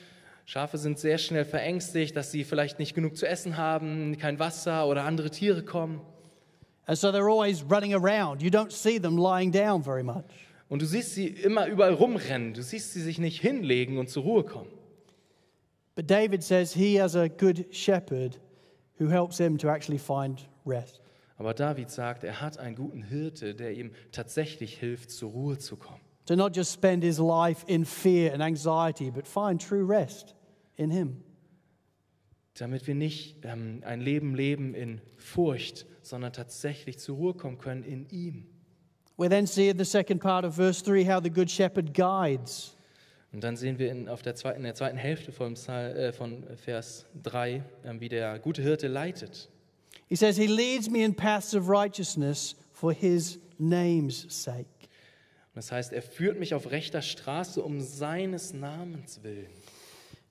Schafe 0.45 0.77
sind 0.77 0.97
sehr 0.97 1.17
schnell 1.17 1.43
verängstigt, 1.43 2.15
dass 2.15 2.32
sie 2.32 2.45
vielleicht 2.45 2.79
nicht 2.79 2.95
genug 2.95 3.17
zu 3.17 3.27
essen 3.27 3.58
haben, 3.58 4.17
kein 4.17 4.39
Wasser 4.39 4.88
oder 4.88 5.03
andere 5.03 5.29
Tiere 5.29 5.63
kommen. 5.63 5.99
And 6.86 6.97
so 6.97 7.10
they're 7.10 7.29
always 7.29 7.65
running 7.69 7.93
around. 7.93 8.41
You 8.41 8.49
don't 8.49 8.71
see 8.71 8.97
them 8.97 9.17
lying 9.17 9.51
down 9.51 9.84
very 9.84 10.03
much. 10.03 10.48
Und 10.69 10.84
du 10.84 10.86
siehst 10.86 11.15
sie 11.15 11.27
immer 11.27 11.67
überall 11.67 11.93
rumrennen. 11.93 12.53
Du 12.53 12.62
siehst 12.62 12.93
sie 12.93 13.01
sich 13.01 13.17
nicht 13.17 13.41
hinlegen 13.41 13.97
und 13.97 14.10
zur 14.10 14.23
Ruhe 14.23 14.43
kommen. 14.43 14.69
But 15.95 16.10
David 16.10 16.43
says 16.43 16.73
he 16.73 17.01
has 17.01 17.15
a 17.15 17.27
good 17.27 17.65
shepherd 17.75 18.39
who 18.99 19.10
helps 19.10 19.38
him 19.38 19.58
to 19.58 19.67
actually 19.67 19.99
find 19.99 20.47
rest. 20.65 21.01
Aber 21.38 21.53
David 21.53 21.89
sagt, 21.89 22.23
er 22.23 22.41
hat 22.41 22.58
einen 22.60 22.75
guten 22.75 23.01
Hirte, 23.01 23.55
der 23.55 23.73
ihm 23.73 23.91
tatsächlich 24.12 24.77
hilft, 24.77 25.10
zur 25.10 25.32
Ruhe 25.32 25.58
zu 25.58 25.77
kommen. 25.77 26.01
To 26.27 26.36
not 26.36 26.55
just 26.55 26.73
spend 26.73 27.03
his 27.03 27.17
life 27.17 27.65
in 27.67 27.86
fear 27.86 28.34
and 28.34 28.43
anxiety, 28.43 29.10
but 29.10 29.27
find 29.27 29.62
true 29.62 29.88
rest 29.88 30.36
in 30.75 30.91
him. 30.91 31.23
Damit 32.53 32.86
wir 32.88 32.95
nicht 32.95 33.38
ähm, 33.43 33.82
ein 33.86 34.01
Leben 34.01 34.36
leben 34.36 34.75
in 34.75 35.01
Furcht, 35.17 35.86
sondern 36.01 36.34
tatsächlich 36.34 36.99
zur 36.99 37.15
Ruhe 37.15 37.34
kommen 37.34 37.58
können 37.58 37.84
in 37.84 38.08
ihm. 38.10 38.45
We 39.19 39.27
then 39.27 39.47
see 39.47 39.67
in 39.67 39.77
the 39.77 39.84
second 39.84 40.19
part 40.19 40.45
of 40.45 40.55
verse 40.55 40.82
3 40.82 41.03
how 41.03 41.19
the 41.19 41.29
good 41.29 41.51
shepherd 41.51 41.93
guides. 41.93 42.77
Und 43.34 43.43
dann 43.43 43.58
sehen 43.58 43.77
wir 43.77 43.91
in, 43.91 44.08
auf 44.08 44.21
der 44.21 44.34
zweiten, 44.34 44.60
in 44.60 44.63
der 44.63 44.75
zweiten 44.75 44.97
Hälfte 44.97 45.34
von, 45.34 45.55
äh, 45.67 46.13
von 46.13 46.45
Vers 46.55 47.05
3, 47.21 47.62
ähm, 47.84 47.99
wie 47.99 48.08
der 48.08 48.39
gute 48.39 48.62
Hirte 48.62 48.88
leitet. 48.88 49.49
He 50.08 50.15
says, 50.15 50.38
He 50.38 50.47
leads 50.47 50.89
me 50.89 51.03
in 51.03 51.13
paths 51.13 51.53
of 51.53 51.67
righteousness 51.67 52.55
for 52.71 52.93
his 52.93 53.39
name's 53.58 54.25
sake. 54.29 54.65
Und 55.53 55.58
das 55.58 55.73
heißt, 55.73 55.91
er 55.91 56.01
führt 56.01 56.39
mich 56.39 56.53
auf 56.53 56.71
rechter 56.71 57.01
Straße 57.01 57.62
um 57.62 57.82
seines 57.82 58.53
Namens 58.53 59.21
willen. 59.21 59.49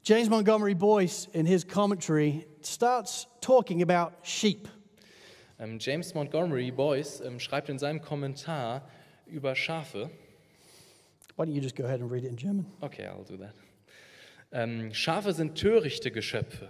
James 0.03 0.31
Montgomery 0.31 0.75
Boyce, 0.75 1.29
in 1.35 1.45
his 1.45 1.63
commentary, 1.63 2.47
starts 2.63 3.27
talking 3.43 3.83
about 3.83 4.17
sheep. 4.23 4.67
Ähm, 5.61 5.79
James 5.81 6.15
Montgomery 6.15 6.71
Boyce 6.71 7.21
ähm, 7.21 7.41
schreibt 7.41 7.69
in 7.69 7.79
seinem 7.79 8.01
Kommentar 8.01 8.89
über 9.27 9.57
Schafe, 9.57 10.11
Why 11.37 11.45
don't 11.45 11.53
you 11.53 11.61
just 11.61 11.77
go 11.77 11.85
ahead 11.85 12.01
and 12.01 12.11
read 12.11 12.25
it 12.25 12.31
in 12.31 12.37
German? 12.37 12.67
okay, 12.81 13.07
I'll 13.07 13.25
do 13.25 13.37
that. 13.37 13.55
Ähm, 14.53 14.95
Schafe 14.95 15.33
sind 15.33 15.57
törichte 15.57 16.11
Geschöpfe. 16.11 16.69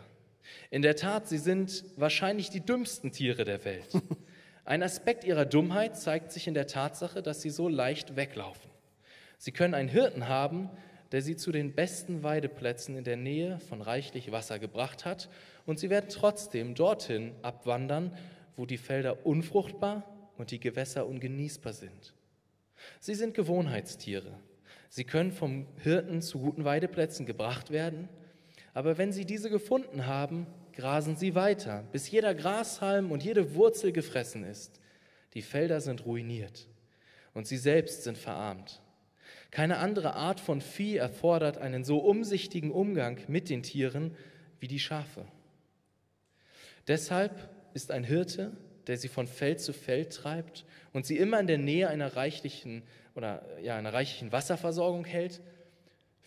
In 0.70 0.82
der 0.82 0.96
Tat, 0.96 1.28
sie 1.28 1.38
sind 1.38 1.84
wahrscheinlich 1.96 2.50
die 2.50 2.60
dümmsten 2.60 3.12
Tiere 3.12 3.44
der 3.44 3.64
Welt. 3.64 3.88
Ein 4.64 4.82
Aspekt 4.82 5.24
ihrer 5.24 5.44
Dummheit 5.44 5.98
zeigt 5.98 6.32
sich 6.32 6.46
in 6.46 6.54
der 6.54 6.66
Tatsache, 6.66 7.22
dass 7.22 7.42
sie 7.42 7.50
so 7.50 7.68
leicht 7.68 8.16
weglaufen. 8.16 8.70
Sie 9.38 9.52
können 9.52 9.74
einen 9.74 9.88
Hirten 9.88 10.28
haben, 10.28 10.68
der 11.12 11.22
sie 11.22 11.36
zu 11.36 11.52
den 11.52 11.74
besten 11.74 12.22
Weideplätzen 12.22 12.96
in 12.96 13.04
der 13.04 13.16
Nähe 13.16 13.60
von 13.60 13.80
reichlich 13.80 14.32
Wasser 14.32 14.58
gebracht 14.58 15.04
hat, 15.04 15.28
und 15.64 15.78
sie 15.78 15.90
werden 15.90 16.08
trotzdem 16.10 16.74
dorthin 16.74 17.32
abwandern, 17.42 18.16
wo 18.58 18.66
die 18.66 18.76
Felder 18.76 19.24
unfruchtbar 19.24 20.02
und 20.36 20.50
die 20.50 20.58
Gewässer 20.58 21.06
ungenießbar 21.06 21.72
sind. 21.72 22.12
Sie 22.98 23.14
sind 23.14 23.34
Gewohnheitstiere. 23.34 24.34
Sie 24.88 25.04
können 25.04 25.30
vom 25.30 25.66
Hirten 25.82 26.20
zu 26.20 26.40
guten 26.40 26.64
Weideplätzen 26.64 27.24
gebracht 27.24 27.70
werden, 27.70 28.08
aber 28.74 28.98
wenn 28.98 29.12
sie 29.12 29.24
diese 29.24 29.48
gefunden 29.48 30.06
haben, 30.06 30.46
grasen 30.72 31.16
sie 31.16 31.36
weiter, 31.36 31.84
bis 31.92 32.10
jeder 32.10 32.34
Grashalm 32.34 33.12
und 33.12 33.22
jede 33.22 33.54
Wurzel 33.54 33.92
gefressen 33.92 34.42
ist. 34.44 34.80
Die 35.34 35.42
Felder 35.42 35.80
sind 35.80 36.04
ruiniert 36.04 36.68
und 37.34 37.46
sie 37.46 37.58
selbst 37.58 38.02
sind 38.02 38.18
verarmt. 38.18 38.82
Keine 39.52 39.78
andere 39.78 40.14
Art 40.14 40.40
von 40.40 40.60
Vieh 40.60 40.96
erfordert 40.96 41.58
einen 41.58 41.84
so 41.84 41.98
umsichtigen 41.98 42.72
Umgang 42.72 43.18
mit 43.28 43.50
den 43.50 43.62
Tieren 43.62 44.16
wie 44.58 44.68
die 44.68 44.80
Schafe. 44.80 45.26
Deshalb 46.88 47.50
ist 47.74 47.90
ein 47.90 48.04
Hirte, 48.04 48.52
der 48.86 48.96
sie 48.96 49.08
von 49.08 49.26
Feld 49.26 49.60
zu 49.60 49.72
Feld 49.72 50.12
treibt 50.12 50.64
und 50.92 51.06
sie 51.06 51.18
immer 51.18 51.40
in 51.40 51.46
der 51.46 51.58
Nähe 51.58 51.88
einer 51.88 52.16
reichlichen 52.16 52.82
oder 53.14 53.44
ja, 53.62 53.76
einer 53.76 53.92
reichlichen 53.92 54.32
Wasserversorgung 54.32 55.04
hält, 55.04 55.40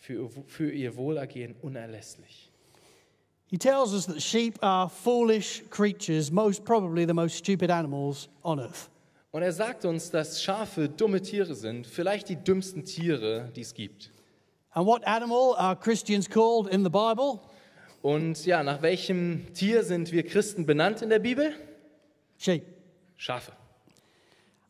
für, 0.02 0.28
für 0.46 0.70
ihr 0.70 0.96
Wohlergehen 0.96 1.54
unerlässlich. 1.62 2.50
He 3.46 3.58
tells 3.58 3.92
us 3.92 4.06
that 4.06 4.20
sheep 4.20 4.58
are 4.62 4.88
foolish 4.88 5.62
creatures, 5.70 6.30
most 6.30 6.64
probably 6.64 7.06
the 7.06 7.12
most 7.12 7.36
stupid 7.36 7.70
animals 7.70 8.28
on 8.42 8.58
earth. 8.58 8.88
Und 9.30 9.42
er 9.42 9.52
sagt 9.52 9.84
uns, 9.84 10.10
dass 10.10 10.42
Schafe 10.42 10.88
dumme 10.88 11.22
Tiere 11.22 11.54
sind, 11.54 11.86
vielleicht 11.86 12.28
die 12.28 12.36
dümmsten 12.36 12.84
Tiere, 12.84 13.50
die 13.54 13.60
es 13.60 13.74
gibt. 13.74 14.10
And 14.70 14.86
what 14.86 15.06
animal 15.06 15.54
are 15.56 15.76
Christians 15.76 16.28
called 16.28 16.66
in 16.66 16.82
the 16.82 16.90
Bible? 16.90 17.40
Und 18.02 18.44
ja, 18.46 18.64
nach 18.64 18.82
welchem 18.82 19.46
Tier 19.54 19.84
sind 19.84 20.10
wir 20.10 20.24
Christen 20.24 20.66
benannt 20.66 21.02
in 21.02 21.08
der 21.08 21.20
Bibel? 21.20 21.54
Sheep. 22.36 22.64
Schafe. 23.16 23.52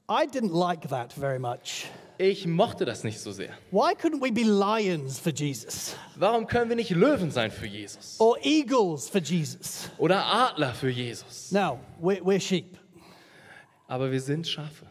I 0.08 0.26
didn't 0.26 0.52
like 0.52 0.88
that 0.90 1.12
very 1.14 1.38
much. 1.38 1.86
Ich 2.18 2.46
mochte 2.46 2.84
das 2.84 3.02
nicht 3.04 3.18
so 3.18 3.32
sehr. 3.32 3.48
Why 3.70 3.94
couldn't 3.94 4.20
we 4.20 4.30
be 4.30 4.42
lions 4.42 5.18
for 5.18 5.32
Jesus? 5.32 5.96
Warum 6.16 6.46
können 6.46 6.68
wir 6.68 6.76
nicht 6.76 6.90
Löwen 6.90 7.30
sein 7.30 7.50
für 7.50 7.66
Jesus? 7.66 8.20
Or 8.20 8.36
eagles 8.42 9.08
for 9.08 9.20
Jesus? 9.22 9.88
Oder 9.96 10.22
Adler 10.26 10.74
für 10.74 10.90
Jesus? 10.90 11.50
No, 11.50 11.80
we're, 12.00 12.22
we're 12.22 12.40
sheep. 12.40 12.78
Aber 13.88 14.12
wir 14.12 14.20
sind 14.20 14.46
Schafe. 14.46 14.86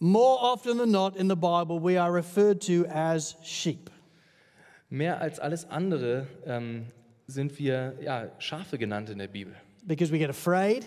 More 0.00 0.40
often 0.40 0.78
than 0.78 0.90
not 0.90 1.14
in 1.14 1.28
the 1.28 1.36
Bible, 1.36 1.80
we 1.80 1.96
are 1.96 2.12
referred 2.12 2.60
to 2.66 2.84
as 2.88 3.36
sheep. 3.44 3.88
Mehr 4.90 5.20
als 5.20 5.38
alles 5.38 5.64
andere 5.70 6.26
ähm, 6.44 6.86
sind 7.26 7.58
wir 7.58 7.96
ja, 8.00 8.30
Schafe 8.38 8.78
genannt 8.78 9.10
in 9.10 9.18
der 9.18 9.28
Bibel, 9.28 9.54
because 9.84 10.12
we 10.12 10.18
get 10.18 10.30
afraid, 10.30 10.86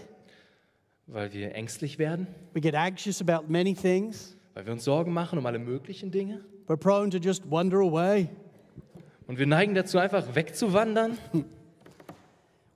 weil 1.08 1.32
wir 1.34 1.54
ängstlich 1.56 2.00
werden, 2.00 2.28
we 2.54 2.62
get 2.62 2.76
anxious 2.76 3.22
about 3.22 3.48
many 3.48 3.74
things, 3.74 4.38
weil 4.54 4.66
wir 4.66 4.74
uns 4.74 4.84
Sorgen 4.84 5.14
machen 5.14 5.40
um 5.40 5.46
alle 5.46 5.60
möglichen 5.60 6.12
Dinge. 6.12 6.44
we're 6.68 6.78
prone 6.78 7.10
to 7.12 7.18
just 7.18 7.50
wander 7.50 7.80
away. 7.80 8.30
Und 9.28 9.40
wir 9.40 9.48
neigen 9.48 9.74
dazu, 9.74 9.98
einfach 9.98 10.36
wegzuwandern. 10.36 11.18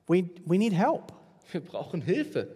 We, 0.08 0.28
we 0.46 0.58
need 0.58 0.74
help. 0.74 1.14
Wir 1.52 1.62
brauchen 1.62 2.02
Hilfe. 2.02 2.48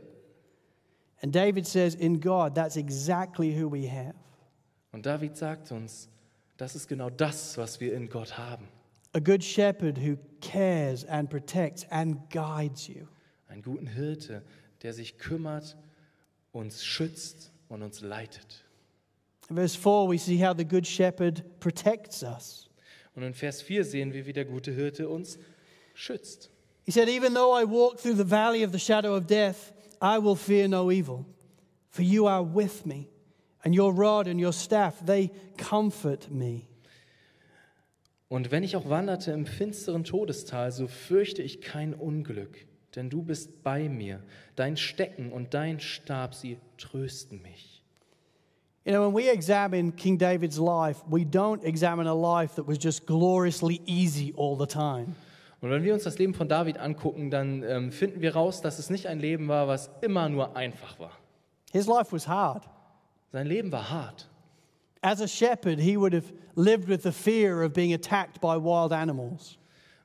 And 1.22 1.34
David 1.34 1.68
says, 1.68 1.94
in 1.94 2.20
God, 2.20 2.56
that's 2.56 2.76
exactly 2.76 3.54
who 3.54 3.72
we 3.72 3.88
have 3.88 4.16
Und 4.92 5.06
David 5.06 5.36
sagt 5.36 5.72
uns, 5.72 6.10
das 6.58 6.76
ist 6.76 6.88
genau 6.88 7.10
das, 7.10 7.58
was 7.58 7.80
wir 7.80 7.94
in 7.94 8.10
Gott 8.10 8.38
haben. 8.38 8.68
A 9.13 9.19
good 9.19 9.43
shepherd 9.43 9.97
who 9.97 10.17
cares 10.41 11.04
and 11.04 11.30
protects 11.30 11.86
and 11.91 12.30
guides 12.30 12.89
you. 12.89 13.08
Einen 13.49 13.62
guten 13.62 13.88
Hirte, 13.88 14.41
der 14.82 14.93
sich 14.93 15.17
kümmert, 15.17 15.76
uns 16.52 16.84
schützt 16.84 17.52
und 17.69 17.84
uns 17.84 18.02
leitet. 18.02 18.63
In 19.49 19.56
verse 19.56 19.76
4, 19.76 20.08
we 20.08 20.17
see 20.17 20.38
how 20.38 20.54
the 20.54 20.63
good 20.63 20.86
shepherd 20.88 21.43
protects 21.60 22.23
us. 22.23 22.69
Und 23.15 23.23
in 23.23 23.34
Vers 23.34 23.62
4 23.62 23.84
sehen 23.84 24.13
wir, 24.13 24.26
wie 24.26 24.34
der 24.34 24.45
gute 24.45 24.71
Hirte 24.71 25.08
uns 25.08 25.38
schützt. 25.93 26.49
He 26.86 26.91
said, 26.91 27.08
Even 27.08 27.34
though 27.34 27.52
I 27.52 27.63
walk 27.63 27.99
through 27.99 28.15
the 28.15 28.26
valley 28.26 28.63
of 28.63 28.71
the 28.71 28.80
shadow 28.80 29.15
of 29.15 29.28
death, 29.28 29.71
I 30.02 30.17
will 30.17 30.36
fear 30.36 30.67
no 30.67 30.91
evil, 30.91 31.26
for 31.89 32.02
you 32.02 32.26
are 32.26 32.43
with 32.43 32.86
me, 32.86 33.10
and 33.63 33.76
your 33.76 33.93
rod 33.93 34.28
and 34.28 34.39
your 34.39 34.52
staff, 34.52 34.99
they 35.06 35.32
comfort 35.58 36.30
me. 36.32 36.67
Und 38.34 38.50
wenn 38.50 38.63
ich 38.63 38.76
auch 38.76 38.89
wanderte 38.89 39.32
im 39.32 39.46
finsteren 39.46 40.04
Todestal, 40.04 40.72
so 40.72 40.88
fürchte 40.88 41.43
ich 41.43 41.62
kein 41.62 41.93
Unglück, 41.93 42.65
denn 42.96 43.12
du 43.12 43.22
bist 43.22 43.62
bei 43.62 43.88
mir. 43.88 44.24
Dein 44.56 44.76
Stecken 44.76 45.32
und 45.32 45.54
dein 45.54 45.80
Stab, 45.80 46.34
sie 46.34 46.58
trösten 46.80 47.43
mich. 47.43 47.84
You 48.86 48.93
know, 48.93 49.06
when 49.06 49.13
we 49.13 49.30
examine 49.30 49.91
King 49.91 50.17
David's 50.17 50.58
life, 50.58 51.04
we 51.08 51.19
don't 51.19 51.63
examine 51.63 52.10
a 52.10 52.41
life 52.41 52.56
that 52.56 52.67
was 52.67 52.80
just 52.84 53.06
gloriously 53.06 53.82
easy 53.86 54.34
all 54.36 54.58
the 54.58 54.65
time. 54.65 55.13
Und 55.62 55.69
wenn 55.69 55.84
wir 55.84 55.93
uns 55.93 56.02
das 56.02 56.17
Leben 56.17 56.34
von 56.34 56.50
David 56.50 56.80
angucken, 56.80 57.30
dann 57.30 57.62
ähm, 57.62 57.91
finden 57.91 58.22
wir 58.22 58.34
raus, 58.34 58.62
dass 58.62 58.80
es 58.80 58.89
nicht 58.89 59.06
ein 59.06 59.19
Leben 59.19 59.48
war, 59.48 59.67
was 59.67 59.91
immer 60.02 60.28
nur 60.28 60.58
einfach 60.58 60.98
war. 60.98 61.12
His 61.72 61.86
life 61.86 62.12
was 62.12 62.28
hard. 62.28 62.67
Sein 63.32 63.46
Leben 63.46 63.72
war 63.72 63.91
hart. 63.91 64.28
As 65.04 65.20
a 65.20 65.28
shepherd, 65.28 65.80
he 65.80 65.98
would 65.98 66.13
have 66.13 66.32
lived 66.56 66.88
with 66.88 67.04
the 67.04 67.12
fear 67.12 67.62
of 67.62 67.74
being 67.74 67.94
attacked 67.94 68.39
by 68.39 68.56
wild 68.56 68.94
animals. 68.94 69.58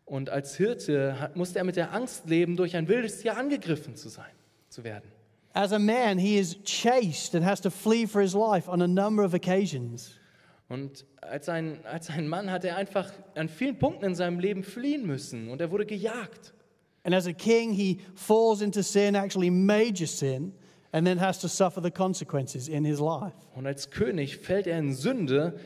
Und 0.05 0.31
als 0.31 0.57
Hirte 0.57 1.31
musste 1.35 1.59
er 1.59 1.65
mit 1.65 1.77
der 1.77 1.93
Angst 1.93 2.29
leben, 2.29 2.57
durch 2.57 2.75
ein 2.75 2.89
wildes 2.89 3.21
Tier 3.21 3.37
angegriffen 3.37 3.95
zu 3.95 4.09
sein, 4.09 4.33
zu 4.69 4.83
werden. 4.83 5.11
As 5.55 5.73
a 5.73 5.79
man, 5.79 6.19
he 6.19 6.39
is 6.39 6.57
chased 6.65 7.35
and 7.35 7.45
has 7.45 7.61
to 7.61 7.71
flee 7.71 8.07
for 8.07 8.21
his 8.21 8.35
life 8.35 8.69
on 8.69 8.83
a 8.83 8.89
number 8.89 9.25
of 9.25 9.35
occasions. 9.35 10.19
Und 10.69 11.07
als 11.21 11.49
ein, 11.49 11.79
als 11.85 12.11
ein 12.11 12.29
Mann 12.29 12.51
hat 12.51 12.65
er 12.65 12.77
einfach 12.77 13.13
an 13.35 13.49
vielen 13.49 13.79
Punkten 13.79 14.05
in 14.05 14.15
seinem 14.15 14.39
Leben 14.39 14.63
fliehen 14.63 15.07
müssen 15.07 15.49
und 15.49 15.61
er 15.61 15.71
wurde 15.71 15.87
gejagt. 15.87 16.55
And 17.05 17.15
as 17.15 17.27
a 17.27 17.33
king, 17.33 17.73
he 17.73 18.01
falls 18.15 18.61
into 18.61 18.83
sin, 18.83 19.15
actually 19.15 19.51
major 19.51 20.07
sin, 20.07 20.53
and 20.93 21.07
then 21.07 21.19
has 21.19 21.39
to 21.39 21.49
suffer 21.49 21.81
the 21.81 21.91
consequences 21.91 22.69
in 22.69 22.85
his 22.85 23.01
life. 23.01 23.35
Und 23.55 23.67
als 23.67 23.91
König 23.91 24.39
fällt 24.39 24.67
er 24.67 24.79
in 24.79 24.95
Sünde, 24.95 25.59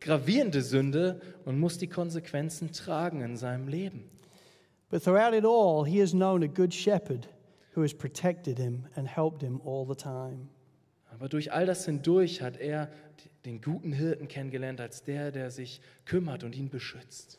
gravierende 0.00 0.62
Sünde 0.62 1.20
und 1.44 1.58
muss 1.58 1.78
die 1.78 1.88
Konsequenzen 1.88 2.72
tragen 2.72 3.20
in 3.20 3.36
seinem 3.36 3.68
Leben. 3.68 4.08
But 4.90 5.02
throughout 5.02 5.34
it 5.34 5.44
all, 5.44 5.86
he 5.86 6.00
has 6.00 6.12
known 6.12 6.42
a 6.42 6.48
good 6.48 6.74
shepherd 6.74 7.28
who 7.74 7.82
has 7.82 7.94
protected 7.94 8.58
him 8.58 8.86
and 8.94 9.08
helped 9.08 9.42
him 9.42 9.60
all 9.64 9.86
the 9.86 9.94
time. 9.94 10.48
Aber 11.10 11.28
durch 11.28 11.52
all 11.52 11.66
das 11.66 11.84
hindurch 11.84 12.42
hat 12.42 12.56
er 12.58 12.90
den 13.44 13.60
guten 13.60 13.92
Hirten 13.92 14.28
kennengelernt 14.28 14.80
als 14.80 15.02
der, 15.02 15.30
der 15.30 15.50
sich 15.50 15.80
kümmert 16.04 16.44
und 16.44 16.54
ihn 16.54 16.68
beschützt. 16.68 17.38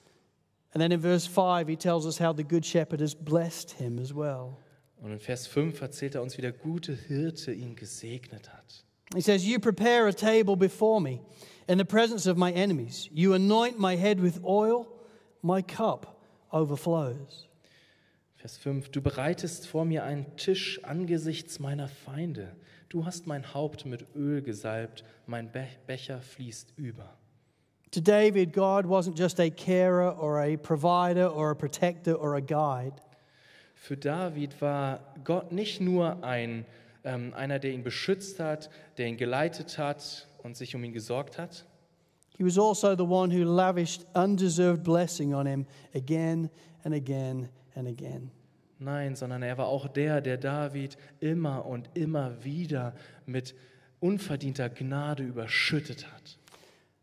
And 0.73 0.81
then 0.81 0.91
in 0.91 1.01
verse 1.01 1.27
5, 1.27 1.67
he 1.67 1.75
tells 1.75 2.05
us 2.05 2.19
how 2.19 2.33
the 2.35 2.43
good 2.43 2.65
shepherd 2.65 2.99
has 3.01 3.13
blessed 3.13 3.71
him 3.71 3.99
as 3.99 4.13
well. 4.13 4.57
Und 5.03 5.11
in 5.11 5.19
Vers 5.19 5.47
5 5.47 5.81
erzählt 5.81 6.15
er 6.15 6.21
uns, 6.21 6.37
wie 6.37 6.41
der 6.41 6.53
gute 6.53 6.95
Hirte 6.95 7.51
ihn 7.51 7.75
gesegnet 7.75 8.53
hat. 8.53 8.85
He 9.13 9.19
says, 9.19 9.45
You 9.45 9.59
prepare 9.59 10.07
a 10.07 10.13
table 10.13 10.55
before 10.55 11.01
me 11.01 11.19
in 11.67 11.77
the 11.77 11.83
presence 11.83 12.25
of 12.25 12.37
my 12.37 12.53
enemies. 12.53 13.09
You 13.11 13.33
anoint 13.33 13.77
my 13.77 13.97
head 13.97 14.21
with 14.23 14.41
oil, 14.45 14.87
my 15.41 15.61
cup 15.61 16.21
overflows. 16.51 17.49
Vers 18.37 18.57
5, 18.57 18.91
du 18.91 19.01
bereitest 19.01 19.67
vor 19.67 19.83
mir 19.83 20.05
einen 20.05 20.37
Tisch 20.37 20.79
angesichts 20.83 21.59
meiner 21.59 21.89
Feinde. 21.89 22.55
Du 22.87 23.05
hast 23.05 23.27
mein 23.27 23.53
Haupt 23.53 23.85
mit 23.85 24.05
Öl 24.15 24.41
gesalbt, 24.41 25.03
mein 25.27 25.51
Be 25.51 25.67
Becher 25.85 26.21
fließt 26.21 26.77
über. 26.77 27.17
To 27.91 27.99
David, 27.99 28.53
God 28.53 28.85
wasn't 28.85 29.19
just 29.19 29.37
a 29.41 29.49
carer 29.49 30.17
or 30.17 30.39
a 30.39 30.55
provider 30.55 31.27
or 31.27 31.51
a 31.51 31.55
protector 31.55 32.15
or 32.15 32.35
a 32.35 32.41
guide. 32.41 33.01
Für 33.83 33.97
David 33.97 34.61
war 34.61 35.01
Gott 35.25 35.51
nicht 35.51 35.81
nur 35.81 36.23
ein, 36.23 36.65
ähm, 37.03 37.33
einer, 37.33 37.59
der 37.59 37.73
ihn 37.73 37.83
beschützt 37.83 38.39
hat, 38.39 38.69
der 38.97 39.07
ihn 39.07 39.17
geleitet 39.17 39.77
hat 39.77 40.29
und 40.41 40.55
sich 40.55 40.73
um 40.73 40.85
ihn 40.85 40.93
gesorgt 40.93 41.37
hat. 41.37 41.65
He 42.37 42.45
was 42.45 42.57
also 42.57 42.95
the 42.95 43.03
one 43.03 43.29
who 43.29 43.43
lavished 43.43 44.05
undeserved 44.15 44.85
blessing 44.85 45.33
on 45.33 45.45
him 45.45 45.65
again 45.93 46.49
and 46.85 46.95
again 46.95 47.49
and 47.75 47.89
again. 47.89 48.31
Nein, 48.79 49.17
sondern 49.17 49.43
er 49.43 49.57
war 49.57 49.67
auch 49.67 49.89
der, 49.89 50.21
der 50.21 50.37
David 50.37 50.95
immer 51.19 51.65
und 51.65 51.89
immer 51.93 52.41
wieder 52.41 52.95
mit 53.25 53.53
unverdienter 53.99 54.69
Gnade 54.69 55.23
überschüttet 55.23 56.09
hat. 56.09 56.37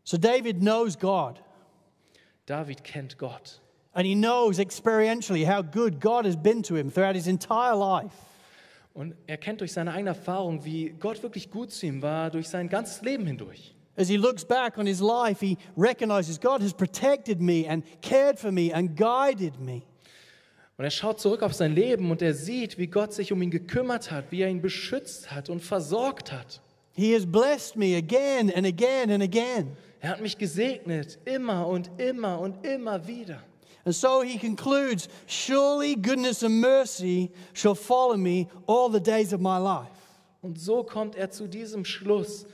So 0.03 0.17
David 0.17 0.61
knows 0.61 0.97
God, 0.97 1.43
David 2.47 2.83
kennt 2.83 3.19
Gott. 3.19 3.61
And 3.93 4.05
he 4.05 4.15
knows 4.15 4.59
experientially 4.59 5.45
how 5.45 5.61
good 5.61 5.99
God 5.99 6.25
has 6.25 6.35
been 6.35 6.63
to 6.63 6.75
him 6.75 6.89
throughout 6.89 7.15
his 7.15 7.27
entire 7.27 7.75
life. 7.75 8.15
Und 8.93 9.15
er 9.27 9.37
kennt 9.37 9.61
durch 9.61 9.71
seine 9.71 9.93
eigene 9.93 10.09
Erfahrung, 10.09 10.65
wie 10.65 10.89
Gott 10.89 11.23
wirklich 11.23 11.49
gut 11.49 11.71
zu 11.71 11.85
ihm 11.85 12.01
war, 12.01 12.29
durch 12.29 12.49
sein 12.49 12.67
ganzes 12.67 13.01
Leben 13.01 13.25
hindurch. 13.25 13.73
As 13.95 14.07
he 14.07 14.17
looks 14.17 14.43
back 14.43 14.77
on 14.77 14.85
his 14.85 15.01
life, 15.01 15.45
he 15.45 15.57
recognizes 15.77 16.39
God 16.39 16.61
has 16.61 16.73
protected 16.73 17.41
me 17.41 17.67
and 17.67 17.83
cared 18.01 18.39
for 18.39 18.51
me 18.51 18.73
and 18.73 18.95
guided 18.97 19.59
me. 19.59 19.83
Und 20.77 20.85
er 20.85 20.91
schaut 20.91 21.19
zurück 21.19 21.43
auf 21.43 21.53
sein 21.53 21.75
Leben 21.75 22.09
und 22.09 22.21
er 22.21 22.33
sieht, 22.33 22.77
wie 22.77 22.87
Gott 22.87 23.13
sich 23.13 23.31
um 23.31 23.41
ihn 23.41 23.51
gekümmert 23.51 24.09
hat, 24.09 24.31
wie 24.31 24.41
er 24.41 24.49
ihn 24.49 24.61
beschützt 24.61 25.31
hat 25.31 25.49
und 25.49 25.61
versorgt 25.61 26.31
hat. 26.31 26.61
He 26.93 27.13
has 27.13 27.25
blessed 27.25 27.75
me 27.75 27.95
again 27.95 28.51
and 28.53 28.65
again 28.65 29.11
and 29.11 29.21
again. 29.21 29.77
Er 29.99 30.09
hat 30.09 30.21
mich 30.21 30.37
gesegnet, 30.37 31.19
immer 31.25 31.67
und 31.67 31.91
immer 31.97 32.39
und 32.39 32.65
immer 32.65 33.07
wieder. 33.07 33.43
And 33.85 33.95
so 33.95 34.21
he 34.21 34.37
concludes 34.37 35.09
Surely 35.25 35.95
goodness 35.95 36.43
and 36.43 36.61
mercy 36.61 37.31
shall 37.53 37.75
follow 37.75 38.17
me 38.17 38.47
all 38.67 38.89
the 38.89 38.99
days 38.99 39.33
of 39.33 39.41
my 39.41 39.57
life. 39.57 39.89
Und 40.41 40.59
so 40.59 40.83
kommt 40.83 41.15
er 41.15 41.31
zu 41.31 41.47
diesem 41.47 41.85
Schluss. 41.85 42.45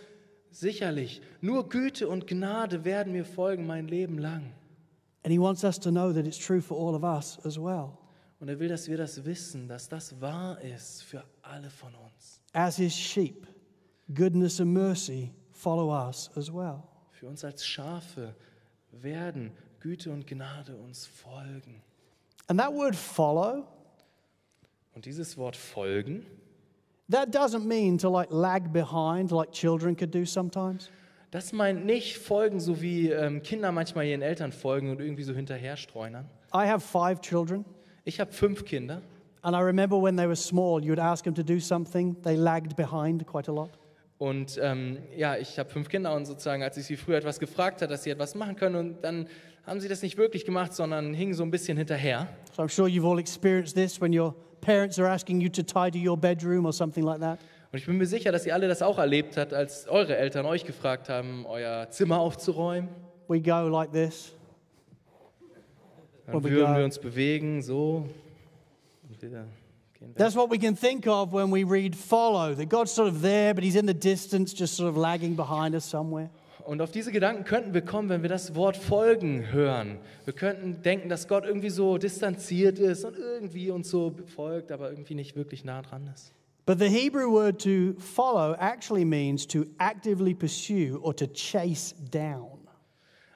Sicherlich, 0.52 1.22
nur 1.42 1.70
Güte 1.70 2.08
und 2.08 2.28
Gnade 2.28 2.84
werden 2.84 3.14
mir 3.14 3.26
folgen 3.26 3.68
mein 3.68 3.88
Leben 3.88 4.18
lang. 4.18 4.54
And 5.24 5.32
he 5.32 5.40
wants 5.40 5.64
us 5.64 5.78
to 5.80 5.92
know 5.92 6.14
that 6.14 6.26
it's 6.26 6.38
true 6.38 6.62
for 6.62 6.78
all 6.78 6.96
of 6.96 7.04
us 7.04 7.38
as 7.46 7.58
well. 7.58 7.98
Und 8.40 8.50
er 8.50 8.60
will, 8.60 8.70
dass 8.70 8.88
wir 8.88 8.98
das 8.98 9.26
wissen, 9.26 9.68
dass 9.68 9.90
das 9.90 10.20
wahr 10.22 10.62
ist 10.62 11.04
für 11.04 11.24
alle 11.42 11.70
von 11.70 11.94
uns. 11.96 12.42
As 12.54 12.78
his 12.78 12.94
sheep, 12.94 13.48
goodness 14.14 14.60
and 14.60 14.74
mercy 14.74 15.34
follow 15.52 15.92
us 15.92 16.30
as 16.36 16.52
well. 16.54 16.84
Für 17.12 17.28
uns 17.28 17.44
als 17.44 17.66
Schafe 17.66 18.36
werden 18.92 19.52
Güte 19.80 20.12
und 20.12 20.28
Gnade 20.28 20.76
uns 20.76 21.06
folgen. 21.06 21.82
And 22.48 22.60
that 22.60 22.74
word 22.74 22.96
follow, 22.96 23.66
Und 24.96 25.06
dieses 25.06 25.38
Wort 25.38 25.56
folgen, 25.56 26.26
that 27.10 27.30
doesn't 27.36 27.66
mean 27.66 27.98
to 27.98 28.10
like 28.10 28.30
lag 28.32 28.70
behind 28.72 29.32
like 29.32 29.52
children 29.52 29.96
could 29.96 30.14
do 30.14 30.26
sometimes. 30.26 30.90
das 31.32 31.52
meint 31.54 31.86
nicht 31.86 32.18
folgen, 32.18 32.60
so 32.60 32.82
wie 32.82 33.10
ähm, 33.12 33.44
Kinder 33.44 33.72
manchmal 33.72 34.06
ihren 34.06 34.22
Eltern 34.22 34.52
folgen 34.52 34.90
und 34.90 35.02
irgendwie 35.02 35.24
so 35.24 35.34
hinterher 35.34 35.76
streunern. 35.78 36.26
I 36.54 36.66
have 36.68 36.80
five 36.80 37.20
children, 37.22 37.66
Ich 38.06 38.20
habe 38.20 38.32
fünf 38.32 38.64
Kinder 38.66 39.02
and 39.42 39.56
I 39.56 39.60
remember 39.60 40.02
when 40.02 40.16
they 40.18 40.26
were 40.26 40.36
small, 40.36 40.82
you 40.82 40.90
would 40.90 41.00
ask 41.00 41.24
them 41.26 41.36
to 41.36 41.44
do 41.44 41.60
something, 41.60 42.16
they 42.24 42.36
lagged 42.36 42.76
behind 42.76 43.26
quite 43.28 43.50
a 43.52 43.54
lot. 43.54 43.70
und 44.20 44.58
ähm, 44.62 44.98
ja, 45.16 45.36
ich 45.38 45.60
habe 45.60 45.70
fünf 45.70 45.90
Kinder 45.90 46.16
und 46.16 46.26
sozusagen, 46.26 46.64
als 46.64 46.76
ich 46.78 46.86
sie 46.86 46.96
früher 46.98 47.18
etwas 47.18 47.40
gefragt 47.40 47.82
habe, 47.82 47.92
dass 47.92 48.04
sie 48.04 48.10
etwas 48.10 48.34
machen 48.34 48.56
können 48.56 48.76
und 48.76 49.04
dann 49.04 49.28
haben 49.68 49.82
sie 49.82 49.90
das 49.90 50.02
nicht 50.02 50.18
wirklich 50.18 50.46
gemacht, 50.46 50.74
sondern 50.74 51.14
hingen 51.14 51.34
so 51.34 51.44
ein 51.44 51.52
bisschen 51.52 51.78
hinterher. 51.78 52.30
So 52.56 52.64
I'm 52.64 52.70
sure 52.70 52.88
you've 52.88 53.06
all 53.06 53.20
experienced 53.20 53.76
this 53.76 54.02
when 54.02 54.18
your 54.18 54.34
parents 54.62 54.98
are 54.98 55.10
asking 55.10 55.42
you 55.42 55.50
to 55.50 55.62
tidy 55.62 56.08
your 56.08 56.18
bedroom 56.18 56.66
or 56.66 56.74
something 56.74 57.04
like 57.04 57.20
that. 57.20 57.38
Und 57.74 57.80
ich 57.80 57.86
bin 57.86 57.98
mir 57.98 58.06
sicher, 58.06 58.32
dass 58.32 58.46
ihr 58.46 58.54
alle 58.54 58.70
das 58.70 58.82
auch 58.82 58.98
erlebt 58.98 59.36
habt, 59.36 59.54
als 59.54 59.90
eure 59.90 60.16
Eltern 60.16 60.46
euch 60.46 60.64
gefragt 60.64 61.10
haben, 61.10 61.46
euer 61.46 61.90
Zimmer 61.90 62.20
aufzuräumen. 62.20 62.90
We 63.28 63.42
go 63.42 63.68
like 63.68 63.92
this. 63.92 64.32
Dann 66.26 66.42
würden 66.44 66.76
wir 66.76 66.86
uns 66.86 66.98
bewegen, 66.98 67.62
so. 67.62 68.08
Und 69.10 69.22
wieder. 69.22 69.46
That's 70.16 70.36
what 70.36 70.50
we 70.50 70.58
can 70.58 70.76
think 70.76 71.08
of 71.08 71.34
when 71.34 71.52
we 71.52 71.64
read 71.64 71.94
follow, 71.94 72.54
that 72.56 72.70
God's 72.70 72.94
sort 72.94 73.10
of 73.10 73.22
there, 73.22 73.54
but 73.54 73.64
he's 73.64 73.76
in 73.76 73.88
the 73.88 73.94
distance, 73.94 74.54
just 74.54 74.76
sort 74.78 74.90
of 74.90 74.96
lagging 74.96 75.36
behind 75.36 75.76
us 75.76 75.90
somewhere. 75.90 76.30
Und 76.68 76.82
auf 76.82 76.92
diese 76.92 77.14
Gedanken 77.14 77.46
könnten 77.46 77.74
wir 77.74 77.82
kommen, 77.82 78.10
wenn 78.10 78.24
wir 78.24 78.30
das 78.30 78.54
Wort 78.54 78.76
folgen 78.76 79.54
hören. 79.54 80.00
Wir 80.26 80.34
könnten 80.34 80.82
denken, 80.82 81.08
dass 81.08 81.30
Gott 81.30 81.46
irgendwie 81.46 81.70
so 81.70 81.98
distanziert 81.98 82.78
ist 82.78 83.06
und 83.06 83.18
irgendwie 83.18 83.72
uns 83.72 83.90
so 83.90 84.14
folgt, 84.36 84.74
aber 84.74 84.90
irgendwie 84.90 85.16
nicht 85.16 85.38
wirklich 85.38 85.64
nah 85.64 85.82
dran 85.82 86.12
ist. 86.14 86.34
But 86.66 86.80
the 86.80 86.90
Hebrew 86.90 87.32
word 87.32 87.62
to 87.64 87.98
follow 87.98 88.54
actually 88.60 89.06
means 89.06 89.48
to 89.48 89.64
actively 89.78 90.34
pursue 90.34 91.00
or 91.02 91.16
to 91.16 91.28
chase 91.28 91.96
down. 92.12 92.60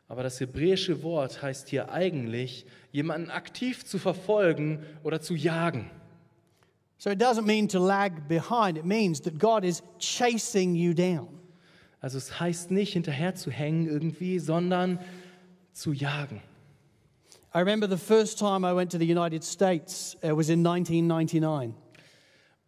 Aber 0.09 0.23
das 0.23 0.41
hebräische 0.41 1.01
Wort 1.01 1.41
heißt 1.41 1.69
hier 1.69 1.89
eigentlich, 1.89 2.65
jemanden 2.91 3.29
aktiv 3.29 3.85
zu 3.85 3.97
verfolgen 3.97 4.79
oder 5.03 5.21
zu 5.21 5.35
jagen. 5.35 5.89
So 6.97 7.09
it 7.09 7.21
doesn't 7.21 7.45
mean 7.45 7.69
to 7.69 7.79
lag 7.79 8.11
behind, 8.27 8.77
it 8.77 8.83
means 8.83 9.21
that 9.21 9.39
God 9.39 9.63
is 9.63 9.81
chasing 9.99 10.75
you 10.75 10.93
down. 10.93 11.40
Also 12.01 12.17
es 12.17 12.39
heißt 12.39 12.71
nicht 12.71 12.93
hinterher 12.93 13.35
zu 13.35 13.51
hängen 13.51 13.87
irgendwie, 13.87 14.39
sondern 14.39 14.99
zu 15.71 15.93
jagen. 15.93 16.41
I 17.53 17.59
remember 17.59 17.87
the 17.87 17.97
first 17.97 18.39
time 18.39 18.65
I 18.65 18.75
went 18.75 18.91
to 18.93 18.97
the 18.97 19.05
United 19.05 19.43
States 19.43 20.17
uh, 20.23 20.35
was 20.35 20.49
in 20.49 20.65
1999. 20.65 21.75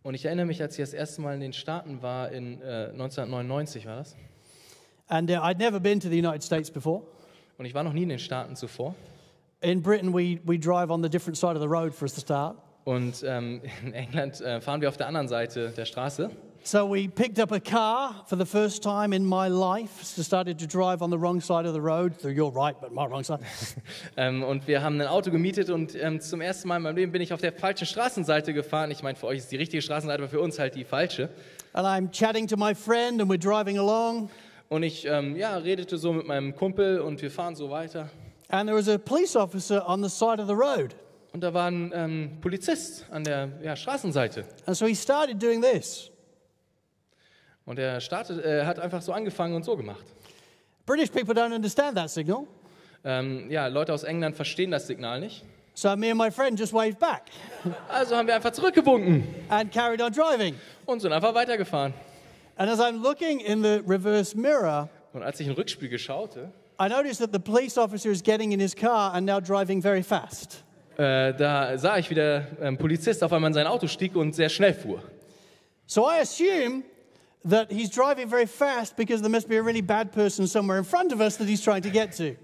Und 0.03 0.13
ich 0.13 0.25
erinnere 0.25 0.45
mich, 0.45 0.61
als 0.61 0.77
ich 0.77 0.83
das 0.83 0.93
erste 0.93 1.21
Mal 1.21 1.33
in 1.33 1.39
den 1.39 1.53
Staaten 1.53 2.01
war, 2.01 2.31
in 2.31 2.61
äh, 2.61 2.89
1999 2.91 3.85
war 3.85 3.95
das. 3.95 4.15
And 5.07 5.31
uh, 5.31 5.35
I'd 5.35 5.57
never 5.57 5.79
been 5.79 5.99
to 5.99 6.09
the 6.09 6.19
United 6.19 6.43
States 6.43 6.69
before. 6.69 7.03
Und 7.57 7.65
ich 7.65 7.73
war 7.73 7.83
noch 7.83 7.93
nie 7.93 8.03
in 8.03 8.09
den 8.09 8.19
Staaten 8.19 8.55
zuvor. 8.55 8.93
In 9.61 9.81
Britain, 9.81 10.13
we, 10.13 10.39
we 10.43 10.59
drive 10.59 10.91
on 10.91 11.01
the 11.01 11.09
different 11.09 11.37
side 11.37 11.55
of 11.55 11.61
the 11.61 11.67
road 11.67 11.93
for 11.93 12.03
us 12.03 12.13
to 12.13 12.21
start. 12.21 12.57
Und 12.83 13.23
ähm, 13.25 13.61
in 13.83 13.93
England 13.93 14.41
äh, 14.41 14.61
fahren 14.61 14.81
wir 14.81 14.89
auf 14.89 14.97
der 14.97 15.07
anderen 15.07 15.27
Seite 15.27 15.71
der 15.71 15.85
Straße. 15.85 16.29
So 16.65 16.85
we 16.85 17.09
picked 17.09 17.39
up 17.39 17.51
a 17.51 17.59
car 17.59 18.23
for 18.25 18.37
the 18.37 18.45
first 18.45 18.81
time 18.81 19.11
in 19.11 19.25
my 19.25 19.49
life. 19.49 20.01
So 20.01 20.21
started 20.21 20.59
to 20.59 20.65
drive 20.65 21.01
on 21.01 21.09
the 21.09 21.17
wrong 21.17 21.41
side 21.41 21.65
of 21.65 21.73
the 21.73 21.81
road. 21.81 22.13
So 22.21 22.29
you're 22.29 22.51
right, 22.51 22.73
but 22.79 22.93
my 22.93 23.05
wrong 23.05 23.23
side. 23.23 23.41
Ähm, 24.15 24.43
und 24.43 24.65
wir 24.65 24.81
haben 24.81 25.01
ein 25.01 25.07
Auto 25.07 25.29
gemietet 25.29 25.69
und 25.69 25.93
ähm, 25.95 26.21
zum 26.21 26.39
ersten 26.39 26.69
Mal 26.69 26.77
in 26.77 26.83
meinem 26.83 26.95
Leben 26.95 27.11
bin 27.11 27.21
ich 27.21 27.33
auf 27.33 27.41
der 27.41 27.51
falschen 27.51 27.85
Straßenseite 27.85 28.53
gefahren. 28.53 28.91
Ich 28.91 29.03
meine, 29.03 29.17
für 29.17 29.27
euch 29.27 29.39
ist 29.39 29.51
die 29.51 29.57
richtige 29.57 29.81
Straßenseite, 29.81 30.21
aber 30.21 30.29
für 30.29 30.39
uns 30.39 30.57
halt 30.57 30.75
die 30.75 30.85
falsche. 30.85 31.29
And 31.73 31.85
I'm 31.85 32.09
chatting 32.11 32.47
to 32.47 32.55
my 32.55 32.73
friend, 32.73 33.19
and 33.19 33.29
we're 33.29 33.37
driving 33.37 33.77
along. 33.77 34.29
Und 34.69 34.83
ich 34.83 35.05
ähm, 35.05 35.35
ja, 35.35 35.57
redete 35.57 35.97
so 35.97 36.13
mit 36.13 36.27
meinem 36.27 36.55
Kumpel 36.55 36.99
und 36.99 37.21
wir 37.21 37.31
fahren 37.31 37.55
so 37.55 37.69
weiter. 37.69 38.09
And 38.49 38.69
there 38.69 38.77
was 38.77 38.87
a 38.87 38.97
police 38.97 39.35
officer 39.35 39.83
on 39.85 40.01
the 40.01 40.09
side 40.09 40.39
of 40.39 40.47
the 40.47 40.55
road. 40.55 40.95
Und 41.33 41.41
da 41.41 41.53
war 41.53 41.67
ein 41.67 41.91
ähm, 41.93 42.37
Polizist 42.39 43.05
an 43.11 43.25
der 43.25 43.49
ja, 43.61 43.75
Straßenseite. 43.75 44.45
And 44.65 44.77
so 44.77 44.85
he 44.85 44.95
started 44.95 45.41
doing 45.41 45.61
this. 45.61 46.12
Und 47.65 47.79
er 47.79 48.01
startet, 48.01 48.43
äh, 48.43 48.65
hat 48.65 48.79
einfach 48.79 49.01
so 49.01 49.13
angefangen 49.13 49.55
und 49.55 49.63
so 49.63 49.75
gemacht. 49.77 50.03
British 50.85 51.09
people 51.11 51.33
don't 51.33 51.53
understand 51.55 51.95
that 51.95 52.09
signal. 52.09 52.45
Ähm, 53.05 53.49
ja, 53.49 53.67
Leute 53.67 53.93
aus 53.93 54.03
England 54.03 54.35
verstehen 54.35 54.71
das 54.71 54.87
Signal 54.87 55.19
nicht. 55.21 55.43
So 55.75 55.95
me 55.95 56.11
and 56.11 56.17
my 56.19 56.29
friend 56.29 56.57
just 56.59 56.71
waved 56.73 56.99
back 56.99 57.23
Also 57.89 58.15
haben 58.15 58.27
wir 58.27 58.35
einfach 58.35 58.51
zurückgewunken 58.51 59.23
and 59.49 59.71
carried 59.71 60.01
on 60.01 60.11
driving. 60.11 60.55
und 60.85 60.99
sind 61.01 61.11
einfach 61.11 61.33
weitergefahren. 61.33 61.93
And 62.57 62.69
as 62.69 62.79
I'm 62.79 63.01
looking 63.01 63.39
in 63.39 63.63
the 63.63 63.81
reverse 63.87 64.37
mirror, 64.37 64.87
Und 65.13 65.23
als 65.23 65.39
ich 65.39 65.47
in 65.47 65.53
den 65.53 65.57
Rückspiegel 65.57 65.97
schaute, 65.97 66.51
I 66.79 66.87
noticed 66.89 67.19
that 67.21 67.31
the 67.33 67.39
police 67.39 67.77
officer 67.77 68.09
is 68.11 68.21
getting 68.21 68.51
in 68.51 68.59
his 68.59 68.75
car 68.75 69.13
and 69.13 69.25
now 69.25 69.39
driving 69.39 69.81
very 69.81 70.03
fast. 70.03 70.63
äh, 70.97 71.33
da 71.33 71.75
sah 71.77 71.97
ich, 71.97 72.09
wie 72.09 72.15
der 72.15 72.45
ähm, 72.61 72.77
Polizist 72.77 73.23
auf 73.23 73.33
einmal 73.33 73.49
in 73.49 73.53
sein 73.55 73.67
Auto 73.67 73.87
stieg 73.87 74.15
und 74.15 74.35
sehr 74.35 74.49
schnell 74.49 74.73
fuhr. 74.73 75.01
So 75.87 76.07
I 76.07 76.19
assume 76.21 76.83
that 77.45 77.71
he's 77.71 77.89
driving 77.89 78.29
very 78.29 78.45
fast 78.45 78.95
because 78.95 79.21
there 79.21 79.31
must 79.31 79.47
be 79.47 79.57
a 79.57 79.63
really 79.63 79.81
bad 79.81 80.11
person 80.11 80.47
somewhere 80.47 80.77
in 80.77 80.83
front 80.83 81.11
of 81.11 81.21
us 81.21 81.37
that 81.37 81.47
he's 81.47 81.61
trying 81.61 81.81
to 81.83 81.89
get 81.89 82.13
to. 82.17 82.35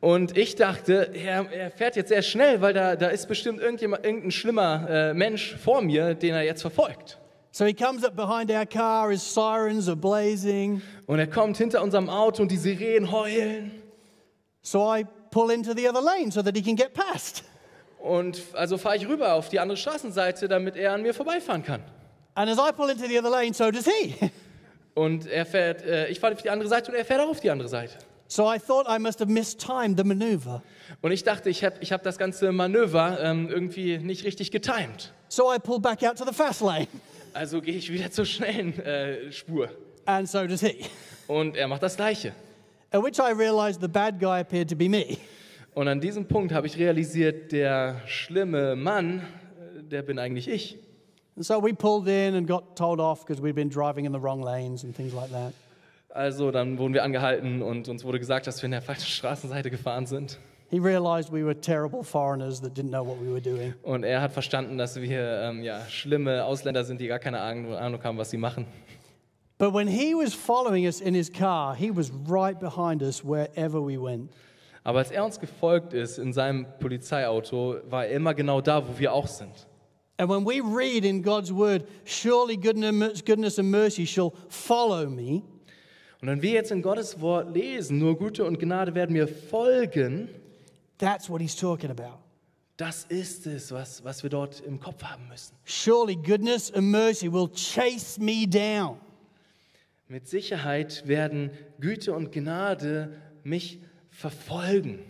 Und 0.00 0.36
ich 0.36 0.56
dachte, 0.56 1.14
er, 1.14 1.48
er 1.52 1.70
fährt 1.70 1.94
jetzt 1.94 2.08
sehr 2.08 2.22
schnell, 2.22 2.60
weil 2.60 2.72
da, 2.72 2.96
da 2.96 3.08
ist 3.08 3.28
bestimmt 3.28 3.60
irgendjemand, 3.60 4.04
irgendein 4.04 4.32
schlimmer 4.32 4.88
äh, 4.90 5.14
Mensch 5.14 5.54
vor 5.56 5.80
mir, 5.80 6.14
den 6.14 6.34
er 6.34 6.42
jetzt 6.42 6.60
verfolgt. 6.60 7.18
So 7.52 7.64
he 7.64 7.72
comes 7.72 8.02
up 8.02 8.16
behind 8.16 8.50
our 8.50 8.66
car, 8.66 9.10
his 9.10 9.22
sirens 9.22 9.86
are 9.86 9.96
blazing. 9.96 10.82
Und 11.06 11.20
er 11.20 11.28
kommt 11.28 11.56
hinter 11.56 11.82
unserem 11.82 12.08
Auto 12.08 12.42
und 12.42 12.50
die 12.50 12.56
Sirenen 12.56 13.12
heulen. 13.12 13.70
So 14.62 14.92
I 14.92 15.04
pull 15.30 15.50
into 15.50 15.72
the 15.72 15.88
other 15.88 16.02
lane 16.02 16.32
so 16.32 16.42
that 16.42 16.56
he 16.56 16.62
can 16.62 16.74
get 16.74 16.94
past. 16.94 17.44
Und 18.00 18.42
also 18.54 18.78
fahre 18.78 18.96
ich 18.96 19.06
rüber 19.06 19.34
auf 19.34 19.50
die 19.50 19.60
andere 19.60 19.76
Straßenseite, 19.76 20.48
damit 20.48 20.76
er 20.76 20.94
an 20.94 21.02
mir 21.02 21.14
vorbeifahren 21.14 21.62
kann. 21.62 21.82
And 22.34 22.48
as 22.48 22.58
I 22.58 22.72
pull 22.72 22.88
into 22.88 23.06
the 23.06 23.18
other 23.18 23.30
lane, 23.30 23.52
so 23.52 23.70
does 23.70 23.86
he. 23.86 24.14
Und 24.94 25.26
er 25.26 25.46
fährt, 25.46 25.82
äh, 25.82 26.08
ich 26.08 26.20
fahre 26.20 26.34
auf 26.34 26.42
die 26.42 26.50
andere 26.50 26.68
Seite 26.68 26.90
und 26.90 26.98
er 26.98 27.04
fährt 27.06 27.20
auch 27.20 27.30
auf 27.30 27.40
die 27.40 27.50
andere 27.50 27.68
Seite. 27.68 27.94
So 28.28 28.50
I 28.50 28.58
thought 28.58 28.86
I 28.88 28.98
must 28.98 29.20
have 29.20 29.30
mistimed 29.30 29.96
the 29.98 30.04
maneuver. 30.04 30.62
Und 31.00 31.12
ich 31.12 31.24
dachte, 31.24 31.48
ich 31.48 31.64
habe 31.64 31.76
ich 31.80 31.92
hab 31.92 32.02
das 32.02 32.18
ganze 32.18 32.52
Manöver 32.52 33.18
ähm, 33.22 33.48
irgendwie 33.48 33.98
nicht 33.98 34.24
richtig 34.24 34.50
getimed. 34.50 35.12
So 35.28 35.52
I 35.52 35.58
pull 35.58 35.80
back 35.80 36.02
out 36.02 36.16
to 36.16 36.24
the 36.24 36.34
fast 36.34 36.60
lane. 36.60 36.88
Also 37.34 37.62
gehe 37.62 37.76
ich 37.76 37.90
wieder 37.90 38.10
zur 38.10 38.26
schnellen 38.26 38.78
äh, 38.80 39.32
Spur. 39.32 39.70
And 40.04 40.28
so 40.28 40.46
does 40.46 40.60
he. 40.60 40.84
Und 41.28 41.56
er 41.56 41.66
macht 41.66 41.82
das 41.82 41.96
Gleiche. 41.96 42.32
At 42.90 43.02
which 43.02 43.18
I 43.18 43.32
realized 43.32 43.80
the 43.80 43.88
bad 43.88 44.20
guy 44.20 44.40
appeared 44.40 44.68
to 44.68 44.76
be 44.76 44.90
me. 44.90 45.16
Und 45.72 45.88
an 45.88 45.98
diesem 45.98 46.26
Punkt 46.26 46.52
habe 46.52 46.66
ich 46.66 46.76
realisiert, 46.76 47.52
der 47.52 48.02
schlimme 48.04 48.76
Mann, 48.76 49.20
äh, 49.20 49.82
der 49.82 50.02
bin 50.02 50.18
eigentlich 50.18 50.48
ich. 50.48 50.78
And 51.36 51.44
so 51.44 51.62
we 51.62 51.72
pulled 51.72 52.08
in 52.08 52.34
and 52.34 52.46
got 52.46 52.76
told 52.76 53.00
off 53.00 53.24
because 53.24 53.42
we'd 53.42 53.54
been 53.54 53.70
driving 53.70 54.04
in 54.04 54.12
the 54.12 54.20
wrong 54.20 54.42
lanes 54.42 54.84
and 54.84 54.94
things 54.94 55.14
like 55.14 55.30
that. 55.30 55.54
Also 56.14 56.50
dann 56.50 56.76
wurden 56.78 56.92
wir 56.92 57.02
angehalten 57.02 57.62
und 57.62 57.88
uns 57.88 58.04
wurde 58.04 58.18
gesagt, 58.18 58.46
dass 58.46 58.60
wir 58.60 58.66
in 58.66 58.72
der 58.72 58.82
falschen 58.82 59.06
Straßenseite 59.06 59.70
gefahren 59.70 60.04
sind. 60.04 60.38
He 60.68 60.78
realized 60.78 61.32
we 61.32 61.44
were 61.44 61.58
terrible 61.58 62.02
foreigners 62.02 62.60
that 62.60 62.74
didn't 62.74 62.90
know 62.90 63.04
what 63.06 63.18
we 63.18 63.30
were 63.30 63.40
doing. 63.40 63.74
Und 63.82 64.04
er 64.04 64.20
hat 64.20 64.32
verstanden, 64.32 64.76
dass 64.76 65.00
wir 65.00 65.42
ähm, 65.42 65.62
ja, 65.62 65.80
schlimme 65.86 66.44
Ausländer 66.44 66.84
sind, 66.84 67.00
die 67.00 67.06
gar 67.06 67.18
keine 67.18 67.40
Ahnung 67.40 67.74
Ahnung 67.74 68.02
haben, 68.04 68.18
was 68.18 68.30
sie 68.30 68.38
machen. 68.38 68.66
But 69.58 69.72
when 69.72 69.86
he 69.86 70.14
was 70.14 70.34
following 70.34 70.86
us 70.86 71.00
in 71.00 71.14
his 71.14 71.30
car, 71.30 71.74
he 71.74 71.94
was 71.94 72.10
right 72.28 72.58
behind 72.58 73.02
us 73.02 73.24
wherever 73.24 73.80
we 73.80 73.96
went. 73.96 74.30
Aber 74.84 74.98
als 74.98 75.10
er 75.10 75.24
uns 75.24 75.38
gefolgt 75.38 75.92
ist 75.94 76.18
in 76.18 76.32
seinem 76.32 76.66
Polizeiauto, 76.80 77.76
war 77.88 78.06
er 78.06 78.16
immer 78.16 78.34
genau 78.34 78.60
da, 78.60 78.86
wo 78.86 78.98
wir 78.98 79.12
auch 79.12 79.28
sind. 79.28 79.66
And 80.22 80.28
when 80.28 80.44
we 80.44 80.60
read 80.60 81.04
in 81.04 81.20
God's 81.20 81.52
word, 81.52 81.84
surely 82.04 82.56
goodness 82.56 83.22
goodness 83.22 83.58
and 83.58 83.72
mercy 83.72 84.04
shall 84.04 84.32
follow 84.48 85.10
me, 85.10 85.42
Und 86.20 86.28
wenn 86.28 86.40
wir 86.42 86.52
jetzt 86.52 86.70
in 86.70 86.80
Gottes 86.80 87.20
Wort 87.20 87.52
lesen, 87.52 87.98
nur 87.98 88.16
Güte 88.16 88.44
und 88.44 88.60
Gnade 88.60 88.94
werden 88.94 89.14
mir 89.14 89.26
folgen, 89.26 90.28
that's 90.98 91.28
what 91.28 91.40
he's 91.40 91.56
talking 91.56 91.90
about. 91.90 92.20
das 92.76 93.04
ist 93.08 93.48
es, 93.48 93.72
was, 93.72 94.04
was 94.04 94.22
wir 94.22 94.30
dort 94.30 94.60
im 94.60 94.78
Kopf 94.78 95.02
haben 95.02 95.26
müssen. 95.26 95.56
Surely 95.64 96.14
goodness 96.14 96.70
and 96.70 96.88
mercy 96.92 97.26
will 97.26 97.48
chase 97.48 98.20
me 98.20 98.46
down. 98.46 99.00
Mit 100.06 100.28
Sicherheit 100.28 101.02
werden 101.04 101.50
Güte 101.80 102.12
und 102.12 102.30
Gnade 102.30 103.20
mich 103.42 103.80
verfolgen. 104.08 105.00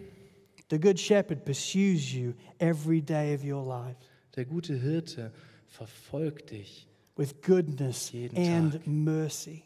The 0.70 0.80
good 0.80 0.98
shepherd 0.98 1.44
pursues 1.44 2.14
you 2.14 2.32
every 2.58 3.02
day 3.02 3.34
of 3.34 3.44
your 3.44 3.62
life 3.62 3.98
Der 4.36 4.44
gute 4.44 4.74
Hirte 4.74 5.32
verfolgt 5.66 6.50
dich 6.50 6.86
with 7.16 7.34
goodness 7.42 8.12
Jeden 8.12 8.36
and 8.36 8.72
Tag. 8.72 8.86
mercy. 8.86 9.62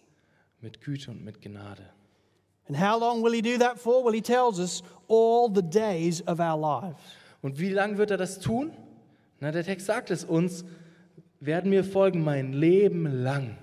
mit 0.60 0.80
Güte 0.80 1.10
und 1.10 1.24
mit 1.24 1.40
Gnade. 1.40 1.82
And 2.68 2.76
how 2.76 2.98
long 2.98 3.22
will 3.22 3.32
he 3.32 3.42
do 3.42 3.56
that 3.58 3.78
for? 3.78 4.04
Well, 4.04 4.12
he 4.14 4.20
tells 4.20 4.58
us 4.58 4.82
all 5.08 5.48
the 5.52 5.62
days 5.62 6.20
of 6.26 6.40
our 6.40 6.56
lives. 6.58 7.00
Und 7.42 7.60
wie 7.60 7.70
lange 7.70 7.96
wird 7.98 8.10
er 8.10 8.16
das 8.16 8.40
tun? 8.40 8.72
Na, 9.38 9.52
der 9.52 9.62
Text 9.62 9.86
sagt 9.86 10.10
es 10.10 10.24
uns, 10.24 10.64
werden 11.38 11.70
mir 11.70 11.84
folgen 11.84 12.24
mein 12.24 12.52
Leben 12.52 13.06
lang. 13.06 13.56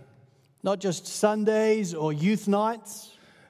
Not 0.62 0.82
just 0.82 1.08
Sundays 1.08 1.94
or 1.94 2.14
youth 2.14 2.48
nights, 2.48 3.10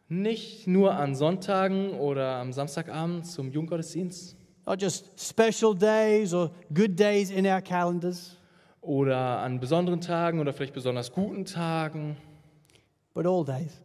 Nicht 0.10 0.68
nur 0.68 0.93
an 0.95 1.16
Sonntagen 1.16 1.91
oder 1.91 2.36
am 2.38 2.51
Samstagabend 2.54 3.26
zum 3.28 3.51
Junggottesdienst 3.51 4.36
not 4.66 4.82
just 4.82 5.20
special 5.20 5.74
days 5.74 6.34
or 6.34 6.51
good 6.74 6.95
days 6.95 7.30
in 7.32 7.45
our 7.45 7.61
calendars, 7.61 8.38
oder 8.82 9.39
an 9.39 9.59
besonderen 9.59 10.01
Tagen 10.01 10.39
oder 10.39 10.53
vielleicht 10.53 10.74
besonders 10.74 11.11
guten 11.11 11.45
Tagen. 11.45 12.18
but 13.14 13.26
all 13.26 13.43
days. 13.45 13.80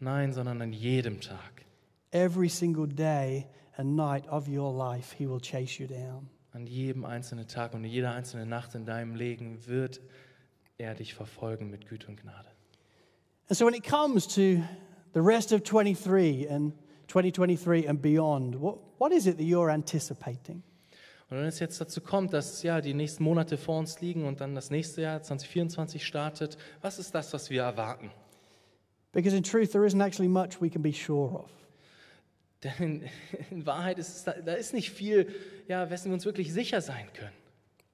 Nein, 0.00 0.32
sondern 0.32 0.60
an 0.60 0.72
jedem 0.72 1.20
Tag. 1.20 1.64
Every 2.10 2.48
single 2.48 2.86
day 2.86 3.46
and 3.76 3.96
night 3.96 4.26
of 4.28 4.48
your 4.48 4.72
life, 4.72 5.12
he 5.16 5.26
will 5.26 5.40
chase 5.40 5.78
you 5.80 5.86
down. 5.86 6.28
An 6.52 6.66
jedem 6.66 7.04
einzelnen 7.04 7.46
Tag 7.48 7.74
und 7.74 7.84
jeder 7.84 8.12
einzelne 8.12 8.46
Nacht 8.46 8.74
in 8.74 8.84
deinem 8.84 9.16
Leben 9.16 9.66
wird 9.66 10.00
er 10.78 10.94
dich 10.94 11.14
verfolgen 11.14 11.70
mit 11.70 11.88
Güte 11.88 12.06
und 12.08 12.20
Gnade. 12.20 12.48
And 13.48 13.56
so 13.56 13.66
when 13.66 13.74
it 13.74 13.84
comes 13.84 14.26
to 14.28 14.62
the 15.12 15.20
rest 15.20 15.52
of 15.52 15.62
23 15.62 16.48
and 16.48 16.72
2023 17.08 17.88
and 17.88 18.00
beyond, 18.00 18.60
what, 18.60 18.78
what 18.98 19.12
is 19.12 19.26
it 19.26 19.36
that 19.36 19.46
you're 19.46 19.70
anticipating? 19.70 20.62
Und 21.30 21.38
wenn 21.38 21.46
es 21.46 21.58
jetzt 21.58 21.80
dazu 21.80 22.00
kommt, 22.00 22.32
dass 22.32 22.62
ja 22.62 22.80
die 22.80 22.94
nächsten 22.94 23.24
Monate 23.24 23.56
vor 23.56 23.78
uns 23.78 24.00
liegen 24.00 24.24
und 24.26 24.40
dann 24.40 24.54
das 24.54 24.70
nächste 24.70 25.02
Jahr 25.02 25.22
2024 25.22 26.04
startet, 26.04 26.58
was 26.82 26.98
ist 26.98 27.14
das, 27.14 27.32
was 27.32 27.50
wir 27.50 27.62
erwarten? 27.62 28.10
Because 29.12 29.36
in 29.36 29.42
truth, 29.42 29.70
there 29.70 29.86
isn't 29.86 30.04
actually 30.04 30.28
much 30.28 30.60
we 30.60 30.68
can 30.68 30.82
be 30.82 30.92
sure 30.92 31.38
of. 31.38 31.50
Denn 32.62 33.02
in 33.50 33.64
Wahrheit 33.64 33.98
ist 33.98 34.08
es, 34.08 34.24
da, 34.24 34.32
da 34.32 34.54
ist 34.54 34.74
nicht 34.74 34.90
viel, 34.90 35.32
ja, 35.68 35.88
wessen 35.90 36.06
wir 36.06 36.14
uns 36.14 36.24
wirklich 36.24 36.52
sicher 36.52 36.80
sein 36.80 37.08
können. 37.14 37.32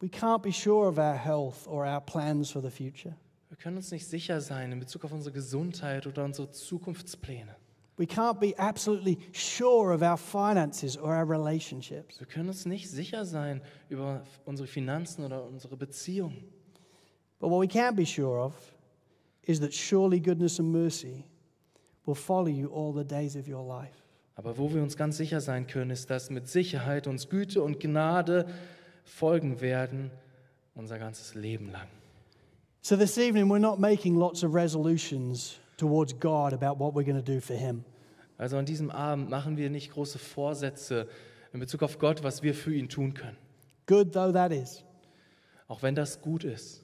We 0.00 0.08
can't 0.08 0.40
be 0.40 0.52
sure 0.52 0.88
of 0.88 0.98
our 0.98 1.14
health 1.14 1.66
or 1.66 1.84
our 1.84 2.00
plans 2.00 2.50
for 2.50 2.62
the 2.62 2.70
future. 2.70 3.14
Wir 3.48 3.56
können 3.56 3.76
uns 3.76 3.90
nicht 3.90 4.06
sicher 4.06 4.40
sein 4.40 4.72
in 4.72 4.80
Bezug 4.80 5.04
auf 5.04 5.12
unsere 5.12 5.34
Gesundheit 5.34 6.06
oder 6.06 6.24
unsere 6.24 6.50
Zukunftspläne. 6.50 7.56
We 8.00 8.06
can't 8.06 8.40
be 8.40 8.54
absolutely 8.56 9.18
sure 9.32 9.92
of 9.92 10.02
our 10.02 10.16
finances 10.16 10.96
or 10.96 11.14
our 11.14 11.26
relationships. 11.26 12.18
Wir 12.18 12.26
können 12.26 12.48
uns 12.48 12.64
nicht 12.64 12.88
sicher 12.88 13.26
sein 13.26 13.60
über 13.90 14.22
unsere 14.46 14.66
Finanzen 14.66 15.22
oder 15.22 15.44
unsere 15.44 15.76
Beziehungen. 15.76 16.44
But 17.40 17.50
what 17.50 17.60
we 17.60 17.68
can 17.68 17.94
be 17.94 18.06
sure 18.06 18.38
of 18.38 18.54
is 19.42 19.60
that 19.60 19.74
surely 19.74 20.18
goodness 20.18 20.58
and 20.58 20.72
mercy 20.72 21.26
will 22.06 22.14
follow 22.14 22.48
you 22.48 22.68
all 22.68 22.94
the 22.94 23.04
days 23.04 23.36
of 23.36 23.46
your 23.46 23.62
life. 23.62 24.02
Aber 24.34 24.56
wo 24.56 24.72
wir 24.72 24.82
uns 24.82 24.96
ganz 24.96 25.18
sicher 25.18 25.42
sein 25.42 25.66
können, 25.66 25.90
ist, 25.90 26.08
dass 26.08 26.30
mit 26.30 26.48
Sicherheit 26.48 27.06
uns 27.06 27.28
Güte 27.28 27.62
und 27.62 27.80
Gnade 27.80 28.46
folgen 29.04 29.60
werden 29.60 30.10
unser 30.74 30.98
ganzes 30.98 31.34
Leben 31.34 31.70
lang. 31.70 31.88
So 32.80 32.96
this 32.96 33.18
evening, 33.18 33.50
we're 33.50 33.58
not 33.58 33.78
making 33.78 34.16
lots 34.16 34.42
of 34.42 34.54
resolutions 34.54 35.58
towards 35.76 36.14
God 36.14 36.54
about 36.54 36.78
what 36.78 36.94
we're 36.94 37.04
going 37.04 37.22
to 37.22 37.32
do 37.34 37.40
for 37.40 37.54
Him. 37.54 37.84
Also 38.40 38.56
an 38.56 38.64
diesem 38.64 38.90
Abend 38.90 39.28
machen 39.28 39.58
wir 39.58 39.68
nicht 39.68 39.92
große 39.92 40.18
Vorsätze 40.18 41.06
in 41.52 41.60
Bezug 41.60 41.82
auf 41.82 41.98
Gott, 41.98 42.22
was 42.22 42.42
wir 42.42 42.54
für 42.54 42.74
ihn 42.74 42.88
tun 42.88 43.12
können. 43.12 43.36
Good 43.86 44.14
though 44.14 44.32
that 44.32 44.50
is. 44.50 44.82
Auch 45.68 45.82
wenn 45.82 45.94
das 45.94 46.22
gut 46.22 46.44
ist. 46.44 46.82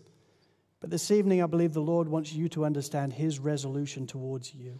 But 0.81 0.91
this 0.91 1.11
evening, 1.11 1.43
I 1.43 1.47
believe 1.47 1.73
the 1.73 1.81
Lord 1.81 2.11
wants 2.11 2.31
you 2.35 2.47
to 2.51 2.67
understand 2.67 3.15
His 3.15 3.43
resolution 3.43 4.07
towards 4.07 4.53
you. 4.53 4.73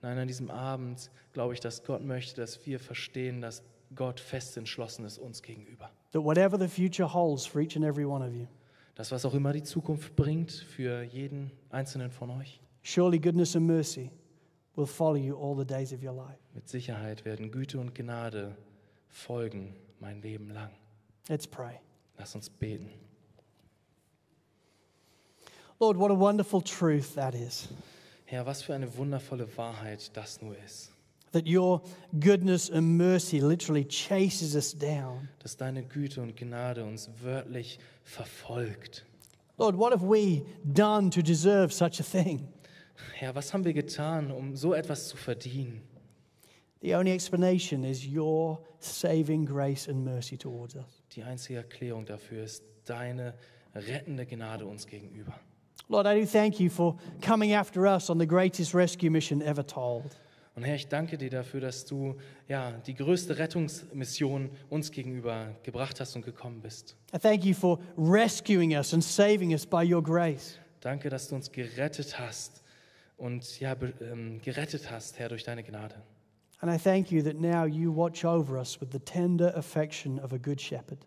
Nein, 0.00 0.16
an 0.16 0.28
diesem 0.28 0.48
Abend 0.48 1.10
glaube 1.32 1.54
ich, 1.54 1.60
dass 1.60 1.82
Gott 1.82 2.04
möchte, 2.04 2.40
dass 2.40 2.64
wir 2.66 2.78
verstehen, 2.78 3.40
dass 3.40 3.64
Gott 3.96 4.20
fest 4.20 4.56
entschlossen 4.56 5.04
ist 5.04 5.18
uns 5.18 5.42
gegenüber. 5.42 5.90
That 6.12 6.22
whatever 6.22 6.56
the 6.56 6.68
future 6.68 7.12
holds 7.12 7.44
for 7.44 7.60
each 7.60 7.74
and 7.74 7.84
every 7.84 8.04
one 8.04 8.24
of 8.24 8.32
you, 8.32 8.46
Das, 8.94 9.10
was 9.10 9.24
auch 9.24 9.34
immer 9.34 9.52
die 9.52 9.64
Zukunft 9.64 10.14
bringt 10.14 10.52
für 10.52 11.02
jeden 11.02 11.50
einzelnen 11.70 12.12
von 12.12 12.30
euch, 12.30 12.60
surely 12.84 13.18
goodness 13.18 13.56
and 13.56 13.66
mercy 13.66 14.12
will 14.76 14.86
follow 14.86 15.16
you 15.16 15.34
all 15.34 15.54
the 15.54 15.64
days 15.64 15.92
of 15.92 16.02
your 16.02 16.12
life. 16.12 16.38
mit 16.54 16.68
Sicherheit 16.68 17.24
werden 17.24 17.50
Güte 17.50 17.78
und 17.78 17.94
Gnade 17.94 18.56
folgen 19.08 19.74
mein 20.00 20.20
Leben 20.22 20.50
lang. 20.50 20.70
Let's 21.28 21.46
pray. 21.46 21.80
Lass 22.18 22.34
uns 22.34 22.48
beten. 22.48 22.90
Lord, 25.80 25.96
what 25.98 26.10
a 26.10 26.14
wonderful 26.14 26.60
truth 26.60 27.14
that 27.14 27.34
is. 27.34 27.68
Herr, 28.24 28.46
was 28.46 28.62
für 28.62 28.74
eine 28.74 28.96
wundervolle 28.96 29.48
Wahrheit 29.56 30.10
das 30.16 30.40
nur 30.40 30.56
ist. 30.64 30.90
That 31.32 31.46
your 31.46 31.82
goodness 32.20 32.70
and 32.70 32.98
mercy 32.98 33.40
literally 33.40 33.84
chases 33.84 34.54
us 34.54 34.72
down. 34.72 35.28
Dass 35.40 35.56
deine 35.56 35.82
Güte 35.82 36.20
und 36.20 36.36
Gnade 36.36 36.84
uns 36.84 37.10
wörtlich 37.20 37.78
verfolgt. 38.04 39.04
Lord, 39.58 39.76
what 39.76 39.92
have 39.92 40.02
we 40.02 40.44
done 40.64 41.10
to 41.10 41.22
deserve 41.22 41.72
such 41.72 42.00
a 42.00 42.04
thing? 42.04 42.48
Herr, 43.14 43.34
was 43.34 43.52
haben 43.52 43.64
wir 43.64 43.72
getan, 43.72 44.30
um 44.30 44.56
so 44.56 44.74
etwas 44.74 45.08
zu 45.08 45.16
verdienen? 45.16 45.82
The 46.82 46.96
only 46.96 47.12
explanation 47.12 47.84
is 47.84 48.04
your 48.04 48.58
saving 48.80 49.46
grace 49.46 49.88
and 49.88 50.04
mercy 50.04 50.36
towards 50.36 50.74
us. 50.74 51.04
Die 51.14 51.22
einzige 51.22 51.58
Erklärung 51.58 52.04
dafür 52.04 52.42
ist 52.42 52.64
deine 52.84 53.34
rettende 53.74 54.26
Gnade 54.26 54.66
uns 54.66 54.86
gegenüber. 54.86 55.38
Lord, 55.88 56.06
I 56.06 56.20
do 56.20 56.26
thank 56.26 56.58
you 56.58 56.68
for 56.68 56.96
coming 57.24 57.54
after 57.54 57.82
us 57.82 58.10
on 58.10 58.18
the 58.18 58.26
greatest 58.26 58.74
rescue 58.74 59.10
mission 59.10 59.40
ever 59.42 59.64
told. 59.64 60.16
Und 60.54 60.64
Herr, 60.64 60.74
ich 60.74 60.88
danke 60.88 61.16
dir 61.16 61.30
dafür, 61.30 61.60
dass 61.60 61.86
du 61.86 62.16
ja 62.48 62.72
die 62.86 62.94
größte 62.94 63.38
Rettungsmission 63.38 64.50
uns 64.68 64.90
gegenüber 64.90 65.54
gebracht 65.62 66.00
hast 66.00 66.16
und 66.16 66.24
gekommen 66.24 66.60
bist. 66.60 66.96
I 67.14 67.18
thank 67.18 67.44
you 67.44 67.54
for 67.54 67.78
rescuing 67.96 68.72
us 68.76 68.92
and 68.92 69.04
saving 69.04 69.52
us 69.52 69.64
by 69.64 69.82
your 69.84 70.02
grace. 70.02 70.58
Danke, 70.80 71.08
dass 71.08 71.28
du 71.28 71.36
uns 71.36 71.50
gerettet 71.52 72.18
hast 72.18 72.61
und 73.22 73.60
ja 73.60 73.76
ähm, 74.00 74.40
gerettet 74.42 74.90
hast, 74.90 75.20
Herr, 75.20 75.28
durch 75.28 75.44
deine 75.44 75.62
Gnade. 75.62 75.94
And 76.60 76.72
I 76.72 76.76
thank 76.76 77.12
you 77.12 77.22
that 77.22 77.40
now 77.40 77.66
you 77.66 77.94
watch 77.94 78.24
over 78.24 78.58
us 78.58 78.80
with 78.80 78.88
the 78.92 78.98
tender 78.98 79.56
affection 79.56 80.18
of 80.18 80.32
a 80.32 80.38
good 80.38 80.60
shepherd. 80.60 80.98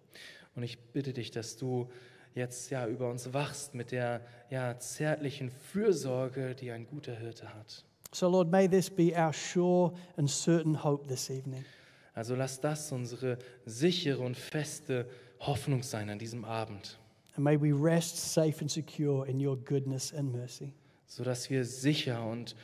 Und 0.55 0.63
ich 0.63 0.79
bitte 0.93 1.11
dich, 1.11 1.31
dass 1.31 1.57
du 1.57 1.89
jetzt 2.33 2.69
ja 2.69 2.87
über 2.87 3.09
uns 3.09 3.33
wachst 3.33 3.75
mit 3.75 3.91
der 3.91 4.21
ja 4.49 4.79
zärtlichen 4.79 5.49
Fürsorge, 5.49 6.55
die 6.55 6.71
ein 6.71 6.87
guter 6.87 7.13
Hirte 7.13 7.53
hat. 7.53 7.83
So, 8.13 8.29
Lord, 8.29 8.49
may 8.49 8.67
this 8.69 8.89
be 8.89 9.11
our 9.13 9.33
sure 9.33 9.93
and 10.15 10.29
certain 10.29 10.81
hope 10.83 11.07
this 11.07 11.29
evening. 11.29 11.65
Also 12.13 12.33
lass 12.35 12.61
das 12.61 12.93
unsere 12.93 13.37
sichere 13.65 14.19
und 14.19 14.37
feste 14.37 15.05
Hoffnung 15.41 15.83
sein 15.83 16.09
an 16.09 16.17
diesem 16.17 16.45
Abend, 16.45 16.97
And 17.35 17.43
may 17.43 17.59
we 17.59 17.73
rest 17.73 18.15
safe 18.15 18.61
and 18.61 18.71
secure 18.71 19.27
in 19.27 19.45
your 19.45 19.57
goodness 19.57 20.13
and 20.13 20.31
mercy. 20.31 20.73
Sodass 21.15 21.49
wir 21.49 21.63
sicher 21.63 22.27
und 22.27 22.57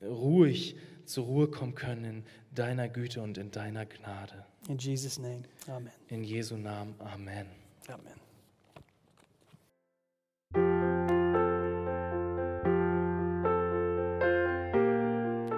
ruhig 0.00 0.76
zur 1.04 1.26
Ruhe 1.26 1.48
kommen 1.48 1.74
können 1.74 2.04
in 2.04 2.24
deiner 2.54 2.88
Güte 2.88 3.20
und 3.20 3.36
in 3.36 3.50
deiner 3.50 3.84
Gnade. 3.84 4.46
In 4.66 4.78
Jesus' 4.78 5.18
name, 5.18 5.42
amen. 5.66 5.92
In 6.08 6.24
Jesu 6.24 6.56
Namen. 6.56 6.94
Amen. 7.00 7.46
Amen. 7.86 8.14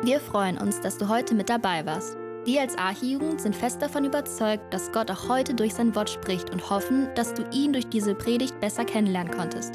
Wir 0.02 0.18
freuen 0.18 0.58
uns, 0.58 0.80
dass 0.80 0.98
du 0.98 1.08
heute 1.08 1.36
mit 1.36 1.48
dabei 1.48 1.86
warst. 1.86 2.16
Wir 2.44 2.62
als 2.62 2.76
Archijugend 2.76 3.40
sind 3.40 3.54
fest 3.54 3.80
davon 3.80 4.04
überzeugt, 4.04 4.74
dass 4.74 4.90
Gott 4.90 5.08
auch 5.12 5.28
heute 5.28 5.54
durch 5.54 5.74
sein 5.74 5.94
Wort 5.94 6.10
spricht 6.10 6.50
und 6.50 6.68
hoffen, 6.68 7.14
dass 7.14 7.32
du 7.32 7.48
ihn 7.52 7.72
durch 7.72 7.86
diese 7.86 8.16
Predigt 8.16 8.58
besser 8.58 8.84
kennenlernen 8.84 9.32
konntest. 9.32 9.74